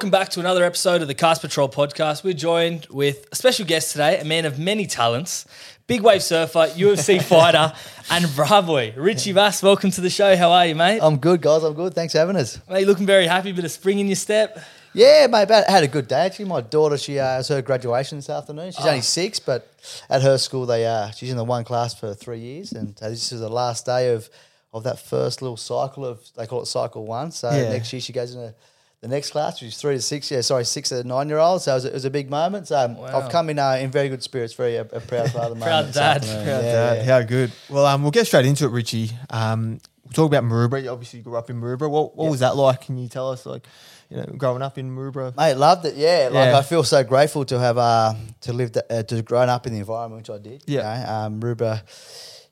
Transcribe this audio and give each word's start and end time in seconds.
welcome 0.00 0.10
back 0.10 0.30
to 0.30 0.40
another 0.40 0.64
episode 0.64 1.02
of 1.02 1.08
the 1.08 1.14
Cast 1.14 1.42
Patrol 1.42 1.68
podcast. 1.68 2.24
We're 2.24 2.32
joined 2.32 2.86
with 2.88 3.28
a 3.32 3.36
special 3.36 3.66
guest 3.66 3.92
today, 3.92 4.18
a 4.18 4.24
man 4.24 4.46
of 4.46 4.58
many 4.58 4.86
talents, 4.86 5.44
big 5.86 6.00
wave 6.00 6.22
surfer, 6.22 6.68
UFC 6.68 7.22
fighter, 7.34 7.74
and 8.10 8.24
Bra 8.34 8.62
Boy. 8.62 8.94
Richie 8.96 9.32
Vas, 9.32 9.62
welcome 9.62 9.90
to 9.90 10.00
the 10.00 10.08
show. 10.08 10.34
How 10.38 10.52
are 10.52 10.64
you, 10.66 10.74
mate? 10.74 11.00
I'm 11.02 11.18
good, 11.18 11.42
guys. 11.42 11.62
I'm 11.64 11.74
good. 11.74 11.92
Thanks 11.92 12.14
for 12.14 12.18
having 12.20 12.36
us. 12.36 12.58
Mate, 12.66 12.86
looking 12.86 13.04
very 13.04 13.26
happy, 13.26 13.52
bit 13.52 13.66
of 13.66 13.70
spring 13.72 13.98
in 13.98 14.06
your 14.06 14.16
step. 14.16 14.58
Yeah, 14.94 15.26
mate. 15.26 15.50
I 15.50 15.70
had 15.70 15.84
a 15.84 15.88
good 15.88 16.08
day 16.08 16.20
actually. 16.24 16.46
My 16.46 16.62
daughter, 16.62 16.96
she 16.96 17.18
uh, 17.18 17.24
has 17.26 17.48
her 17.48 17.60
graduation 17.60 18.16
this 18.16 18.30
afternoon. 18.30 18.72
She's 18.72 18.86
only 18.86 19.02
six, 19.02 19.38
but 19.38 19.70
at 20.08 20.22
her 20.22 20.38
school, 20.38 20.64
they 20.64 20.86
uh, 20.86 21.10
she's 21.10 21.30
in 21.30 21.36
the 21.36 21.44
one 21.44 21.62
class 21.62 21.92
for 21.92 22.14
three 22.14 22.38
years, 22.38 22.72
and 22.72 22.98
uh, 23.02 23.10
this 23.10 23.32
is 23.32 23.40
the 23.40 23.50
last 23.50 23.84
day 23.84 24.14
of 24.14 24.30
of 24.72 24.82
that 24.84 24.98
first 24.98 25.42
little 25.42 25.58
cycle 25.58 26.06
of 26.06 26.26
they 26.38 26.46
call 26.46 26.62
it 26.62 26.66
cycle 26.68 27.04
one. 27.04 27.32
So 27.32 27.50
Yeah. 27.50 27.68
next 27.68 27.92
year 27.92 28.00
she 28.00 28.14
goes 28.14 28.34
into 28.34 28.54
the 29.00 29.08
next 29.08 29.30
class, 29.30 29.60
which 29.60 29.68
is 29.68 29.78
three 29.78 29.94
to 29.94 30.02
six. 30.02 30.30
Yeah, 30.30 30.42
sorry, 30.42 30.64
six 30.64 30.90
to 30.90 31.02
nine 31.04 31.28
year 31.28 31.38
olds. 31.38 31.64
So 31.64 31.72
it 31.72 31.74
was, 31.76 31.84
a, 31.86 31.88
it 31.88 31.94
was 31.94 32.04
a 32.04 32.10
big 32.10 32.28
moment. 32.30 32.68
So 32.68 32.78
um, 32.78 32.96
Wow. 32.96 33.20
I've 33.20 33.30
come 33.30 33.48
in 33.50 33.58
uh, 33.58 33.78
in 33.80 33.90
very 33.90 34.08
good 34.08 34.22
spirits. 34.22 34.52
Very 34.54 34.76
a, 34.76 34.82
a 34.82 35.00
proud 35.00 35.30
father. 35.32 35.54
Proud 35.54 35.70
moment 35.86 35.94
dad. 35.94 36.16
afternoon. 36.18 36.44
Proud 36.44 36.64
Yeah, 36.64 36.72
dad. 36.72 36.96
yeah. 36.98 37.04
How 37.20 37.22
good. 37.26 37.52
Well, 37.68 37.86
um, 37.86 38.02
we'll 38.02 38.10
get 38.10 38.26
straight 38.26 38.46
into 38.46 38.64
it, 38.66 38.70
Richie. 38.70 39.10
Um, 39.30 39.80
we'll 40.04 40.12
talk 40.12 40.26
about 40.26 40.44
Maroubra. 40.44 40.82
You 40.82 40.90
obviously 40.90 41.20
grew 41.20 41.36
up 41.36 41.48
in 41.50 41.60
Maroubra. 41.60 41.88
What, 41.90 42.14
what 42.16 42.30
was 42.30 42.40
that 42.40 42.56
like? 42.56 42.82
Can 42.82 42.98
you 42.98 43.08
tell 43.08 43.30
us, 43.32 43.46
like, 43.46 43.66
you 44.10 44.18
know, 44.18 44.24
growing 44.36 44.60
up 44.60 44.76
in 44.76 44.94
Maroubra? 44.94 45.34
Mate, 45.36 45.54
loved 45.54 45.86
it. 45.86 45.94
Yeah, 45.94 46.28
like 46.32 46.50
Yeah. 46.50 46.58
I 46.58 46.62
feel 46.62 46.84
so 46.84 47.02
grateful 47.02 47.44
to 47.46 47.58
have 47.58 47.78
uh, 47.78 48.14
to 48.42 48.52
live 48.52 48.72
uh, 48.90 49.02
to 49.04 49.22
grown 49.22 49.48
up 49.48 49.66
in 49.66 49.72
the 49.72 49.78
environment 49.78 50.28
which 50.28 50.36
I 50.36 50.42
did. 50.42 50.62
you 50.66 50.76
Yeah. 50.78 51.04
know, 51.06 51.12
um, 51.12 51.40
Ruba, 51.40 51.84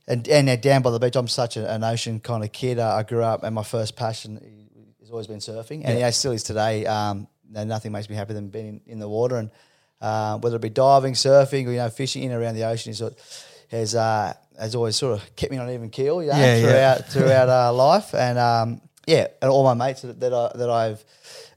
and 0.07 0.27
and 0.29 0.49
uh, 0.49 0.57
down 0.57 0.81
by 0.83 0.91
the 0.91 0.99
beach. 0.99 1.17
I'm 1.17 1.29
such 1.29 1.57
an 1.59 1.85
ocean 1.85 2.21
kind 2.21 2.43
of 2.43 2.53
kid. 2.53 2.79
Uh, 2.79 2.95
I 2.95 3.03
grew 3.03 3.23
up, 3.23 3.43
and 3.43 3.55
my 3.55 3.65
first 3.65 3.97
passion 3.97 4.68
has 5.09 5.13
always 5.13 5.27
been 5.27 5.39
surfing, 5.39 5.83
and 5.85 5.95
Yeah. 5.99 6.07
yeah, 6.07 6.11
still 6.11 6.33
is 6.33 6.43
today. 6.43 6.85
Um, 6.87 7.29
nothing 7.51 7.93
makes 7.93 8.09
me 8.11 8.15
happier 8.17 8.35
than 8.35 8.49
being 8.49 8.69
in, 8.69 8.81
in 8.93 8.99
the 8.99 9.09
water, 9.09 9.37
and 9.37 9.51
uh, 10.03 10.39
whether 10.39 10.57
it 10.57 10.63
be 10.63 10.69
diving, 10.69 11.15
surfing, 11.15 11.67
or 11.67 11.71
you 11.73 11.79
know, 11.79 11.89
fishing 11.89 12.23
in 12.25 12.33
around 12.33 12.55
the 12.55 12.65
ocean 12.65 12.91
is 12.91 13.01
what 13.03 13.15
has 13.71 13.95
uh, 13.95 14.35
has 14.59 14.75
always 14.75 14.97
sort 14.97 15.19
of 15.19 15.37
kept 15.37 15.51
me 15.51 15.59
on 15.59 15.67
an 15.69 15.75
even 15.75 15.89
keel. 15.91 16.23
You 16.23 16.29
know, 16.31 16.37
Yeah, 16.37 16.57
yeah. 16.57 16.61
throughout 16.61 17.05
throughout 17.13 17.49
uh, 17.49 17.73
life, 17.73 18.15
and 18.15 18.39
um, 18.39 18.81
yeah, 19.07 19.29
and 19.41 19.51
all 19.51 19.65
my 19.65 19.75
mates 19.75 20.03
that, 20.03 20.21
that 20.21 20.33
I 20.35 20.53
that 20.57 20.69
I've 20.71 21.03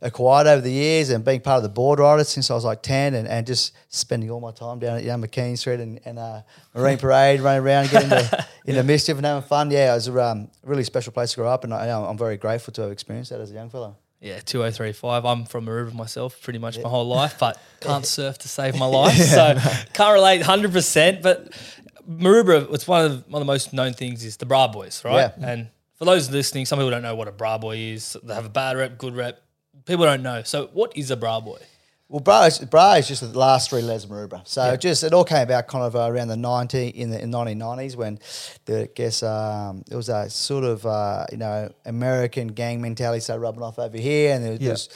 acquired 0.01 0.47
over 0.47 0.61
the 0.61 0.71
years 0.71 1.09
and 1.09 1.23
being 1.23 1.41
part 1.41 1.57
of 1.57 1.63
the 1.63 1.69
board 1.69 1.99
riders 1.99 2.29
since 2.29 2.49
I 2.49 2.55
was 2.55 2.65
like 2.65 2.81
10 2.81 3.13
and, 3.13 3.27
and 3.27 3.45
just 3.45 3.73
spending 3.89 4.31
all 4.31 4.39
my 4.39 4.51
time 4.51 4.79
down 4.79 4.97
at 4.97 5.03
you 5.03 5.09
know, 5.09 5.17
McKeon 5.17 5.57
Street 5.57 5.79
and, 5.79 5.99
and 6.05 6.17
uh, 6.17 6.41
Marine 6.73 6.97
Parade, 6.99 7.39
running 7.41 7.63
around 7.63 7.89
getting 7.91 8.11
into, 8.11 8.47
into 8.65 8.83
mischief 8.83 9.17
and 9.17 9.25
having 9.25 9.47
fun. 9.47 9.69
Yeah, 9.69 9.91
it 9.91 9.95
was 9.95 10.07
a 10.07 10.23
um, 10.23 10.49
really 10.63 10.83
special 10.83 11.13
place 11.13 11.31
to 11.31 11.37
grow 11.37 11.49
up 11.49 11.63
and 11.63 11.73
I, 11.73 11.89
I'm 11.89 12.17
very 12.17 12.37
grateful 12.37 12.73
to 12.73 12.81
have 12.83 12.91
experienced 12.91 13.31
that 13.31 13.41
as 13.41 13.51
a 13.51 13.53
young 13.53 13.69
fellow. 13.69 13.95
Yeah, 14.21 14.39
2035. 14.39 15.25
I'm 15.25 15.45
from 15.45 15.65
Maroubra 15.65 15.93
myself 15.93 16.41
pretty 16.43 16.59
much 16.59 16.79
my 16.79 16.89
whole 16.89 17.07
life, 17.07 17.37
but 17.39 17.59
can't 17.79 18.05
surf 18.05 18.37
to 18.39 18.47
save 18.47 18.77
my 18.77 18.85
life. 18.87 19.15
so 19.15 19.55
can't 19.93 20.13
relate 20.13 20.43
100%. 20.43 21.23
But 21.23 21.51
Maroubra, 22.07 22.71
it's 22.73 22.87
one 22.87 23.05
of, 23.05 23.11
the, 23.11 23.31
one 23.31 23.41
of 23.41 23.47
the 23.47 23.51
most 23.51 23.73
known 23.73 23.93
things 23.93 24.23
is 24.23 24.37
the 24.37 24.45
Bra 24.45 24.67
Boys, 24.67 25.03
right? 25.03 25.31
Yeah. 25.37 25.47
And 25.47 25.69
for 25.95 26.05
those 26.05 26.29
listening, 26.29 26.65
some 26.65 26.77
people 26.77 26.91
don't 26.91 27.01
know 27.01 27.15
what 27.15 27.27
a 27.27 27.31
Bra 27.31 27.57
Boy 27.57 27.77
is. 27.77 28.15
They 28.23 28.33
have 28.33 28.45
a 28.45 28.49
bad 28.49 28.77
rep, 28.77 28.97
good 28.97 29.15
rep. 29.15 29.41
People 29.85 30.05
don't 30.05 30.23
know. 30.23 30.43
So 30.43 30.67
what 30.73 30.95
is 30.95 31.11
a 31.11 31.17
Bra 31.17 31.39
Boy? 31.39 31.59
Well, 32.07 32.19
Bra 32.19 32.43
is, 32.43 32.59
Bra 32.59 32.95
is 32.95 33.07
just 33.07 33.21
the 33.21 33.37
last 33.39 33.69
three 33.69 33.81
letters 33.81 34.03
of 34.03 34.09
Maroubra. 34.09 34.45
So 34.45 34.75
just 34.75 35.01
it 35.03 35.13
all 35.13 35.23
came 35.23 35.43
about 35.43 35.67
kind 35.67 35.85
of 35.85 35.95
uh, 35.95 36.11
around 36.11 36.27
the 36.27 36.35
ninety 36.35 36.89
in 36.89 37.09
the 37.09 37.19
1990s 37.19 37.95
when 37.95 38.19
the 38.65 38.81
I 38.81 38.89
guess 38.93 39.23
um, 39.23 39.83
it 39.89 39.95
was 39.95 40.09
a 40.09 40.29
sort 40.29 40.65
of 40.65 40.85
uh, 40.85 41.25
you 41.31 41.37
know 41.37 41.71
American 41.85 42.47
gang 42.49 42.81
mentality 42.81 43.21
started 43.21 43.39
rubbing 43.41 43.63
off 43.63 43.79
over 43.79 43.97
here, 43.97 44.33
and 44.35 44.43
there 44.43 44.51
was 44.51 44.59
Yeah. 44.61 44.71
just, 44.71 44.91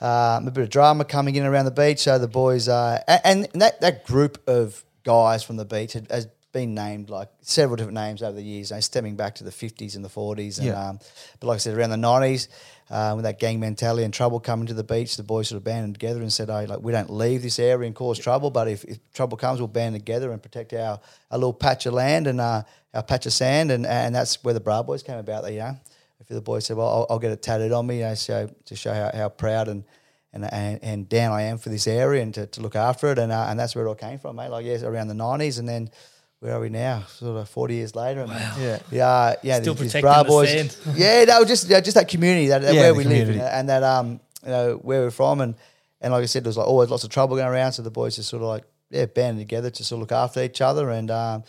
um, 0.00 0.46
a 0.46 0.50
bit 0.52 0.62
of 0.62 0.70
drama 0.70 1.04
coming 1.04 1.34
in 1.34 1.44
around 1.44 1.64
the 1.64 1.70
beach. 1.72 1.98
So 1.98 2.18
the 2.20 2.28
boys 2.28 2.68
uh, 2.68 3.02
and, 3.24 3.48
and 3.52 3.60
that 3.62 3.80
that 3.80 4.04
group 4.06 4.40
of 4.48 4.84
guys 5.02 5.42
from 5.42 5.56
the 5.56 5.64
beach 5.64 5.94
had, 5.94 6.06
has 6.08 6.28
been 6.52 6.74
named 6.74 7.10
like 7.10 7.28
several 7.42 7.76
different 7.76 7.94
names 7.96 8.22
over 8.22 8.32
the 8.36 8.42
years, 8.42 8.70
you 8.70 8.76
know, 8.76 8.80
stemming 8.80 9.14
back 9.16 9.34
to 9.36 9.44
the 9.44 9.50
50s 9.52 9.94
and 9.96 10.04
the 10.04 10.08
40s. 10.08 10.58
And 10.58 10.66
Yeah. 10.68 10.88
um, 10.88 10.98
but 11.38 11.46
like 11.48 11.56
I 11.56 11.58
said, 11.58 11.76
around 11.76 11.90
the 11.90 11.96
90s, 11.96 12.48
uh, 12.90 13.12
when 13.12 13.22
that 13.22 13.38
gang 13.38 13.60
mentality 13.60 14.02
and 14.02 14.12
trouble 14.12 14.40
coming 14.40 14.66
to 14.66 14.74
the 14.74 14.82
beach, 14.82 15.16
the 15.16 15.22
boys 15.22 15.48
sort 15.48 15.58
of 15.58 15.64
banded 15.64 15.94
together 15.94 16.20
and 16.20 16.32
said, 16.32 16.48
"Hey, 16.48 16.66
like 16.66 16.80
we 16.80 16.90
don't 16.90 17.08
leave 17.08 17.40
this 17.42 17.60
area 17.60 17.86
and 17.86 17.94
cause 17.94 18.18
trouble, 18.18 18.50
but 18.50 18.66
if, 18.66 18.84
if 18.84 18.98
trouble 19.12 19.36
comes, 19.36 19.60
we'll 19.60 19.68
band 19.68 19.94
together 19.94 20.32
and 20.32 20.42
protect 20.42 20.72
our, 20.72 21.00
our 21.30 21.38
little 21.38 21.54
patch 21.54 21.86
of 21.86 21.94
land 21.94 22.26
and 22.26 22.40
uh, 22.40 22.64
our 22.92 23.02
patch 23.04 23.26
of 23.26 23.32
sand." 23.32 23.70
And 23.70 23.86
and 23.86 24.12
that's 24.12 24.42
where 24.42 24.54
the 24.54 24.60
Bra 24.60 24.82
Boys 24.82 25.04
came 25.04 25.18
about. 25.18 25.50
You 25.52 25.60
know, 25.60 25.76
if 26.18 26.26
the 26.26 26.40
boys 26.40 26.66
said, 26.66 26.76
"Well, 26.76 26.88
I'll, 26.88 27.06
I'll 27.10 27.18
get 27.20 27.30
it 27.30 27.42
tattooed 27.42 27.70
on 27.70 27.86
me," 27.86 27.98
you 27.98 28.04
know, 28.04 28.14
so 28.14 28.52
to 28.64 28.74
show 28.74 28.92
how, 28.92 29.10
how 29.14 29.28
proud 29.28 29.68
and 29.68 29.84
and, 30.32 30.52
and 30.52 30.80
and 30.82 31.08
down 31.08 31.32
I 31.32 31.42
am 31.42 31.58
for 31.58 31.68
this 31.68 31.86
area 31.86 32.22
and 32.22 32.34
to, 32.34 32.46
to 32.46 32.60
look 32.60 32.74
after 32.74 33.12
it, 33.12 33.20
and 33.20 33.30
uh, 33.30 33.46
and 33.48 33.58
that's 33.58 33.76
where 33.76 33.86
it 33.86 33.88
all 33.88 33.94
came 33.94 34.18
from, 34.18 34.34
mate. 34.34 34.48
Like 34.48 34.66
yes, 34.66 34.82
around 34.82 35.08
the 35.08 35.14
nineties, 35.14 35.58
and 35.58 35.68
then. 35.68 35.90
Where 36.40 36.54
are 36.54 36.60
we 36.60 36.70
now? 36.70 37.04
Sort 37.08 37.36
of 37.36 37.48
forty 37.50 37.74
years 37.74 37.94
later. 37.94 38.22
And 38.22 38.30
Yeah. 38.32 38.78
yeah, 38.90 39.34
yeah. 39.42 39.60
Still 39.60 39.74
these- 39.74 39.82
these 39.82 39.92
protecting 39.92 40.00
Bra 40.02 40.22
the 40.22 40.28
boys. 40.28 40.48
sand. 40.50 40.76
Yeah, 40.96 41.24
no, 41.24 41.44
just 41.44 41.68
yeah, 41.68 41.80
just 41.80 41.94
that 41.96 42.08
community 42.08 42.48
that, 42.48 42.62
that 42.62 42.74
Yeah, 42.74 42.80
where 42.80 42.94
we 42.94 43.04
live 43.04 43.28
and 43.28 43.68
that 43.68 43.82
um 43.82 44.20
you 44.44 44.48
know 44.50 44.74
where 44.82 45.02
we're 45.02 45.10
from 45.10 45.40
and 45.42 45.54
and 46.00 46.12
like 46.14 46.22
I 46.22 46.26
said, 46.26 46.44
there 46.44 46.48
was 46.48 46.56
like 46.56 46.66
always 46.66 46.88
lots 46.88 47.04
of 47.04 47.10
trouble 47.10 47.36
going 47.36 47.46
around. 47.48 47.72
So 47.72 47.82
the 47.82 47.90
boys 47.90 48.16
just 48.16 48.30
sort 48.30 48.42
of 48.42 48.48
like 48.48 48.64
yeah 48.90 49.04
banded 49.04 49.42
together 49.46 49.68
to 49.70 49.84
sort 49.84 49.98
of 49.98 50.00
look 50.00 50.12
after 50.12 50.42
each 50.42 50.60
other 50.62 50.88
and 50.90 51.10
um 51.10 51.44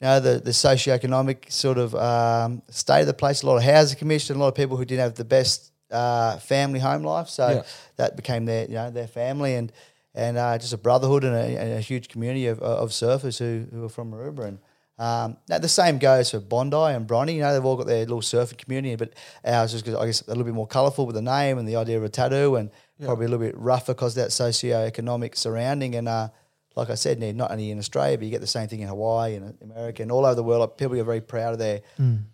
you 0.00 0.06
know 0.06 0.20
the 0.20 0.38
the 0.38 0.52
socioeconomic 0.52 1.50
sort 1.50 1.76
of 1.78 1.94
um, 1.96 2.62
state 2.70 3.00
of 3.00 3.06
the 3.08 3.14
place. 3.14 3.42
A 3.42 3.46
lot 3.46 3.56
of 3.56 3.64
housing 3.64 3.98
commission, 3.98 4.36
a 4.36 4.38
lot 4.38 4.48
of 4.48 4.54
people 4.54 4.76
who 4.76 4.84
didn't 4.84 5.00
have 5.02 5.14
the 5.16 5.24
best 5.24 5.72
uh, 5.90 6.36
family 6.38 6.78
home 6.78 7.02
life. 7.02 7.28
So 7.28 7.48
Yeah. 7.48 7.62
that 7.96 8.14
became 8.16 8.44
their 8.46 8.66
you 8.66 8.74
know 8.74 8.90
their 8.90 9.08
family 9.08 9.56
and 9.56 9.72
and 10.14 10.36
uh, 10.36 10.58
just 10.58 10.72
a 10.72 10.78
brotherhood 10.78 11.24
and 11.24 11.34
a, 11.34 11.60
and 11.60 11.72
a 11.74 11.80
huge 11.80 12.08
community 12.08 12.46
of, 12.46 12.60
of 12.60 12.90
surfers 12.90 13.38
who, 13.38 13.66
who 13.72 13.84
are 13.84 13.88
from 13.88 14.10
Maroubra. 14.12 14.48
And 14.48 14.58
um, 14.98 15.36
now 15.48 15.58
the 15.58 15.68
same 15.68 15.98
goes 15.98 16.30
for 16.30 16.40
Bondi 16.40 16.76
and 16.76 17.06
Bronny. 17.06 17.34
You 17.36 17.40
know 17.42 17.52
they've 17.54 17.64
all 17.64 17.76
got 17.76 17.86
their 17.86 18.00
little 18.00 18.20
surfing 18.20 18.58
community, 18.58 18.96
but 18.96 19.14
ours 19.44 19.72
is 19.72 19.82
I 19.82 20.06
guess 20.06 20.22
a 20.22 20.28
little 20.28 20.44
bit 20.44 20.54
more 20.54 20.66
colourful 20.66 21.06
with 21.06 21.14
the 21.14 21.22
name 21.22 21.56
and 21.58 21.66
the 21.66 21.76
idea 21.76 21.96
of 21.96 22.04
a 22.04 22.08
tattoo, 22.08 22.56
and 22.56 22.70
probably 23.02 23.24
a 23.24 23.28
little 23.28 23.46
bit 23.46 23.56
rougher 23.56 23.94
because 23.94 24.14
that 24.16 24.30
socio-economic 24.30 25.36
surrounding. 25.36 25.94
And 25.94 26.06
uh, 26.06 26.28
like 26.76 26.90
I 26.90 26.94
said, 26.96 27.18
not 27.34 27.50
only 27.50 27.70
in 27.70 27.78
Australia, 27.78 28.18
but 28.18 28.24
you 28.24 28.30
get 28.30 28.42
the 28.42 28.46
same 28.46 28.68
thing 28.68 28.80
in 28.80 28.88
Hawaii 28.88 29.36
and 29.36 29.56
America 29.62 30.02
and 30.02 30.12
all 30.12 30.26
over 30.26 30.34
the 30.34 30.42
world. 30.42 30.60
Like, 30.60 30.76
people 30.76 31.00
are 31.00 31.04
very 31.04 31.20
proud 31.22 31.54
of 31.54 31.58
their 31.58 31.80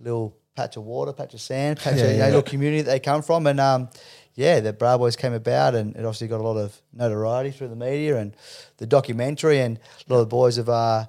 little 0.01 0.37
patch 0.57 0.77
of 0.77 0.85
water, 0.85 1.13
patch 1.13 1.35
of 1.35 1.41
sand, 1.41 1.79
patch 1.79 1.97
Yeah, 1.99 2.05
of 2.05 2.11
you 2.11 2.17
know, 2.17 2.23
yeah. 2.25 2.27
little 2.27 2.43
community 2.43 2.83
that 2.83 2.91
they 2.91 2.99
come 2.99 3.23
from. 3.23 3.47
And 3.47 3.61
um, 3.61 3.91
yeah, 4.37 4.61
the 4.61 4.73
Bra 4.75 4.99
Boys 4.99 5.17
came 5.17 5.33
about, 5.33 5.75
and 5.75 5.97
it 5.97 6.05
obviously 6.05 6.29
got 6.29 6.41
a 6.41 6.45
lot 6.45 6.59
of 6.59 6.81
notoriety 6.93 7.51
through 7.51 7.69
the 7.69 7.77
media 7.77 8.19
and 8.19 8.37
the 8.77 8.87
documentary. 8.87 9.61
And 9.61 9.79
a 10.09 10.13
lot 10.13 10.21
of 10.21 10.27
the 10.27 10.31
boys 10.31 10.57
have 10.57 10.69
uh, 10.69 11.07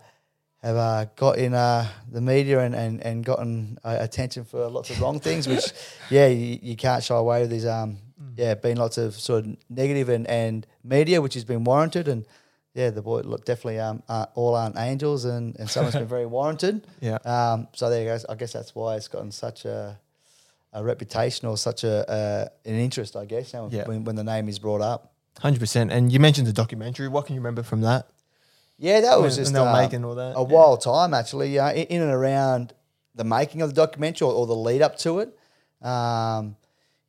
have 0.64 0.76
uh, 0.78 1.06
got 1.18 1.38
in 1.38 1.54
uh, 1.54 1.88
the 2.10 2.22
media 2.22 2.62
and 2.62 2.74
and, 2.74 3.04
and 3.04 3.26
gotten 3.26 3.80
uh, 3.84 3.98
attention 4.00 4.46
for 4.46 4.70
lots 4.70 4.90
of 4.90 5.02
wrong 5.02 5.20
things, 5.20 5.46
which 5.46 5.74
yeah, 6.10 6.28
you, 6.28 6.58
you 6.62 6.76
can't 6.78 7.04
shy 7.04 7.16
away 7.16 7.42
with 7.42 7.52
these. 7.52 7.66
Um, 7.66 7.98
yeah, 8.36 8.54
been 8.56 8.78
lots 8.78 8.98
of 8.98 9.16
sort 9.16 9.46
of 9.46 9.58
negative 9.70 10.10
and, 10.10 10.26
and 10.28 10.66
media, 10.84 11.22
which 11.22 11.34
has 11.34 11.44
been 11.44 11.64
warranted, 11.64 12.08
and 12.08 12.26
yeah, 12.74 12.92
the 12.92 13.02
boy 13.02 13.22
look, 13.22 13.44
definitely 13.44 13.80
um 13.80 14.04
uh, 14.08 14.28
all 14.36 14.56
aren't 14.56 14.78
angels, 14.78 15.26
and 15.26 15.56
and 15.60 15.70
someone's 15.70 15.96
been 15.96 16.08
very 16.08 16.26
warranted. 16.26 16.88
Yeah. 17.02 17.16
Um, 17.26 17.68
so 17.74 17.90
there 17.90 18.02
you 18.04 18.08
go. 18.08 18.18
I 18.30 18.36
guess 18.36 18.54
that's 18.54 18.74
why 18.74 18.96
it's 18.96 19.10
gotten 19.10 19.32
such 19.32 19.66
a 19.66 20.00
a 20.78 20.84
reputation 20.84 21.48
or 21.48 21.58
such 21.58 21.84
a 21.84 21.96
uh, 22.18 22.70
an 22.70 22.76
interest, 22.76 23.16
I 23.16 23.26
guess, 23.26 23.54
you 23.54 23.60
know, 23.60 23.70
Yeah. 23.72 23.88
when, 23.88 24.04
when 24.04 24.16
the 24.16 24.24
name 24.24 24.48
is 24.48 24.60
brought 24.60 24.82
up. 24.82 25.12
100%. 25.42 25.92
And 25.92 26.12
you 26.14 26.20
mentioned 26.20 26.48
the 26.48 26.54
documentary. 26.64 27.08
What 27.08 27.26
can 27.26 27.36
you 27.36 27.42
remember 27.42 27.64
from 27.64 27.82
that? 27.82 28.08
Yeah, 28.78 29.02
that 29.02 29.20
was 29.20 29.36
When- 29.36 29.44
just 29.44 29.54
they 29.54 29.60
were 29.60 29.68
uh, 29.68 29.82
making 29.82 30.04
all 30.06 30.16
that, 30.16 30.34
a 30.36 30.42
yeah. 30.42 30.56
wild 30.56 30.82
time 30.82 31.14
actually, 31.14 31.58
uh, 31.60 31.72
in, 31.72 31.86
in 31.96 32.02
and 32.02 32.12
around 32.12 32.74
the 33.16 33.24
making 33.24 33.62
of 33.64 33.70
the 33.70 33.76
documentary 33.76 34.28
or, 34.28 34.34
or 34.34 34.46
the 34.48 34.56
lead 34.56 34.82
up 34.82 34.98
to 35.00 35.20
it. 35.20 35.30
Um, 35.82 36.56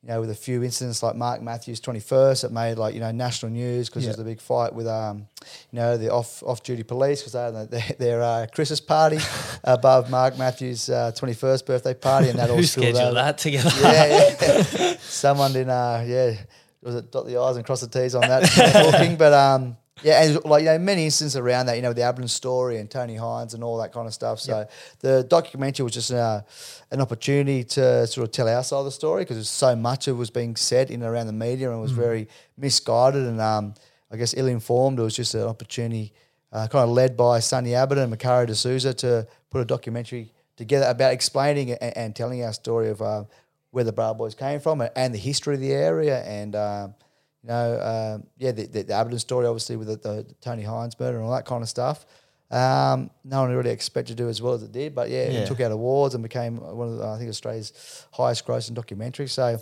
you 0.02 0.08
know, 0.10 0.20
with 0.20 0.30
a 0.30 0.34
few 0.34 0.62
incidents 0.62 1.02
like 1.02 1.16
Mark 1.16 1.42
Matthews' 1.42 1.80
twenty 1.80 1.98
first, 2.00 2.44
it 2.44 2.52
made 2.52 2.78
like 2.78 2.94
you 2.94 3.00
know 3.00 3.10
national 3.10 3.50
news 3.52 3.88
because 3.88 4.04
Yeah. 4.04 4.10
there's 4.10 4.20
a 4.20 4.24
big 4.24 4.40
fight 4.40 4.72
with 4.72 4.86
um, 4.86 5.26
you 5.72 5.78
know, 5.80 5.96
the 5.96 6.12
off 6.12 6.42
off 6.44 6.62
duty 6.62 6.84
police 6.84 7.20
because 7.20 7.32
they 7.32 7.42
had 7.42 7.70
their, 7.70 7.84
their 7.98 8.22
uh, 8.22 8.46
Christmas 8.54 8.80
party 8.80 9.18
above 9.64 10.08
Mark 10.10 10.38
Matthews' 10.38 10.88
twenty 11.16 11.34
first 11.34 11.66
birthday 11.66 11.94
party, 11.94 12.28
and 12.28 12.38
that 12.38 12.48
all 12.50 12.56
Who 12.56 12.62
scheduled 12.62 13.16
that 13.16 13.38
together? 13.38 13.70
Yeah, 13.82 14.34
yeah. 14.40 14.96
someone 15.00 15.52
didn't. 15.52 15.70
Uh, 15.70 16.04
yeah, 16.06 16.34
was 16.82 16.94
it 16.94 17.10
dot 17.10 17.26
the 17.26 17.36
i's 17.36 17.56
and 17.56 17.66
cross 17.66 17.80
the 17.80 17.88
t's 17.88 18.14
on 18.14 18.22
that 18.22 18.44
talking? 18.92 19.16
But 19.16 19.32
um, 19.32 19.76
yeah, 20.02 20.22
and 20.22 20.44
like 20.44 20.62
you 20.62 20.66
know, 20.66 20.78
many 20.78 21.04
instances 21.04 21.36
around 21.36 21.66
that. 21.66 21.76
You 21.76 21.82
know, 21.82 21.92
the 21.92 22.02
Abberton 22.02 22.28
story 22.28 22.78
and 22.78 22.90
Tony 22.90 23.16
Hines 23.16 23.54
and 23.54 23.64
all 23.64 23.78
that 23.78 23.92
kind 23.92 24.06
of 24.06 24.14
stuff. 24.14 24.40
So 24.40 24.66
the 25.00 25.24
documentary 25.24 25.84
was 25.84 25.94
just 25.94 26.12
uh, 26.12 26.42
an 26.90 27.00
opportunity 27.00 27.64
to 27.64 28.06
sort 28.06 28.26
of 28.26 28.32
tell 28.32 28.48
our 28.48 28.62
side 28.62 28.78
of 28.78 28.84
the 28.84 28.90
story 28.90 29.24
because 29.24 29.48
so 29.48 29.74
much 29.76 30.08
of 30.08 30.16
it 30.16 30.18
was 30.18 30.30
being 30.30 30.56
said 30.56 30.90
in 30.90 31.02
and 31.02 31.10
around 31.10 31.26
the 31.26 31.32
media 31.32 31.70
and 31.70 31.80
was 31.80 31.92
very 31.92 32.28
misguided 32.56 33.26
and 33.26 33.40
um, 33.40 33.74
I 34.10 34.16
guess 34.16 34.34
ill 34.36 34.46
informed. 34.46 34.98
It 34.98 35.02
was 35.02 35.16
just 35.16 35.34
an 35.34 35.42
opportunity, 35.42 36.12
uh, 36.52 36.66
kind 36.68 36.84
of 36.84 36.90
led 36.90 37.16
by 37.16 37.40
Sunny 37.40 37.70
Abberton 37.70 38.04
and 38.04 38.12
Macario 38.12 38.46
De 38.46 38.54
Souza 38.54 38.94
to 38.94 39.26
put 39.50 39.60
a 39.60 39.64
documentary 39.64 40.32
together 40.56 40.86
about 40.86 41.12
explaining 41.12 41.72
and, 41.72 41.96
and 41.96 42.16
telling 42.16 42.42
our 42.42 42.52
story 42.52 42.88
of 42.90 43.02
uh, 43.02 43.24
where 43.70 43.84
the 43.84 43.92
Bra 43.92 44.14
Boys 44.14 44.34
came 44.34 44.60
from 44.60 44.82
and 44.96 45.14
the 45.14 45.18
history 45.18 45.54
of 45.54 45.60
the 45.60 45.72
area 45.72 46.22
and 46.24 46.56
um, 46.56 46.94
You 47.42 47.48
know, 47.50 47.80
um, 48.20 48.26
yeah, 48.36 48.52
the, 48.52 48.66
the, 48.66 48.82
the 48.82 48.92
Abberton 48.92 49.20
story, 49.20 49.46
obviously, 49.46 49.76
with 49.76 49.88
the, 49.88 49.96
the 49.96 50.34
Tony 50.40 50.62
Hines 50.62 50.98
murder 50.98 51.18
and 51.18 51.26
all 51.26 51.32
that 51.34 51.44
kind 51.46 51.62
of 51.62 51.68
stuff. 51.68 52.04
Um, 52.50 53.10
no 53.24 53.42
one 53.42 53.54
really 53.54 53.70
expected 53.70 54.16
to 54.16 54.22
do 54.22 54.28
as 54.28 54.40
well 54.40 54.54
as 54.54 54.62
it 54.62 54.72
did, 54.72 54.94
but 54.94 55.10
yeah, 55.10 55.30
Yeah. 55.30 55.40
it 55.40 55.46
took 55.46 55.60
out 55.60 55.70
awards 55.70 56.14
and 56.14 56.22
became 56.22 56.56
one 56.56 56.88
of 56.88 56.96
the, 56.98 57.06
I 57.06 57.18
think 57.18 57.28
Australia's 57.28 58.06
highest 58.12 58.46
grossing 58.46 58.72
documentaries. 58.72 59.30
So 59.30 59.58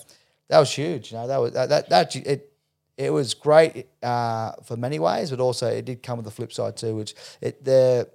that 0.48 0.58
was 0.58 0.72
huge. 0.72 1.10
You 1.12 1.18
know, 1.18 1.26
that 1.26 1.38
was 1.38 1.52
that 1.52 1.68
that, 1.68 1.88
that 1.90 2.14
it 2.16 2.52
it 2.96 3.10
was 3.10 3.34
great 3.34 3.88
uh, 4.02 4.52
for 4.64 4.76
many 4.76 4.98
ways, 4.98 5.30
but 5.30 5.40
also 5.40 5.66
it 5.66 5.84
did 5.84 6.02
come 6.02 6.18
with 6.18 6.24
the 6.24 6.30
flip 6.30 6.52
side 6.52 6.76
too, 6.76 6.94
which 6.94 7.14
it 7.40 7.62
the 7.64 8.08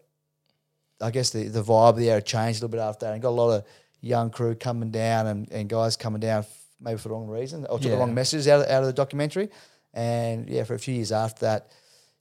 I 1.01 1.11
guess 1.11 1.31
the, 1.31 1.49
the 1.49 1.63
vibe 1.63 1.89
of 1.89 1.97
the 1.97 2.21
changed 2.21 2.61
a 2.61 2.65
little 2.65 2.69
bit 2.69 2.79
after 2.79 3.05
that 3.07 3.13
and 3.13 3.21
got 3.21 3.29
a 3.29 3.31
lot 3.31 3.51
of 3.51 3.65
young 3.99 4.29
crew 4.29 4.55
coming 4.55 4.89
down 4.91 5.27
and, 5.27 5.51
and 5.51 5.67
guys 5.69 5.97
coming 5.97 6.19
down 6.21 6.45
maybe 6.81 6.97
for 6.97 7.09
the 7.09 7.13
wrong 7.13 7.27
reason 7.27 7.65
or 7.69 7.77
took 7.77 7.85
Yeah. 7.85 7.91
the 7.91 7.97
wrong 7.97 8.13
messages 8.13 8.47
out 8.47 8.61
of, 8.61 8.67
out 8.67 8.81
of 8.83 8.87
the 8.87 8.93
documentary. 8.93 9.49
And 9.93 10.49
yeah, 10.49 10.63
for 10.63 10.73
a 10.73 10.79
few 10.79 10.95
years 10.95 11.11
after 11.11 11.45
that, 11.45 11.67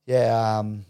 yeah, 0.07 0.59
um, 0.59 0.85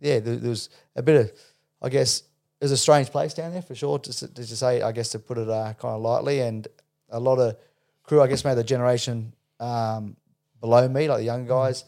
yeah, 0.00 0.20
there, 0.20 0.36
there 0.36 0.50
was 0.50 0.68
a 0.96 1.02
bit 1.02 1.20
of, 1.20 1.32
I 1.80 1.88
guess, 1.88 2.20
it 2.60 2.64
was 2.64 2.72
a 2.72 2.76
strange 2.76 3.10
place 3.10 3.34
down 3.34 3.52
there 3.52 3.62
for 3.62 3.74
sure, 3.74 3.98
to, 3.98 4.12
to, 4.12 4.28
to 4.28 4.56
say, 4.56 4.82
I 4.82 4.92
guess, 4.92 5.10
to 5.10 5.18
put 5.18 5.36
it 5.38 5.48
uh, 5.48 5.74
kind 5.74 5.94
of 5.96 6.00
lightly. 6.00 6.40
And 6.40 6.68
a 7.10 7.18
lot 7.18 7.38
of 7.38 7.56
crew, 8.04 8.22
I 8.22 8.28
guess, 8.28 8.44
made 8.44 8.54
the 8.56 8.64
generation 8.64 9.32
um, 9.58 10.16
below 10.60 10.88
me, 10.88 11.08
like 11.08 11.18
the 11.18 11.24
young 11.24 11.44
guys, 11.46 11.84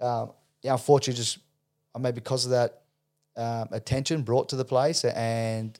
um, 0.00 0.32
yeah, 0.62 0.72
unfortunately, 0.72 1.14
just 1.22 1.38
uh, 1.94 1.98
maybe 1.98 2.16
because 2.16 2.44
of 2.44 2.50
that 2.50 2.82
um, 3.36 3.68
attention 3.72 4.22
brought 4.22 4.50
to 4.50 4.56
the 4.56 4.64
place 4.64 5.04
and 5.04 5.78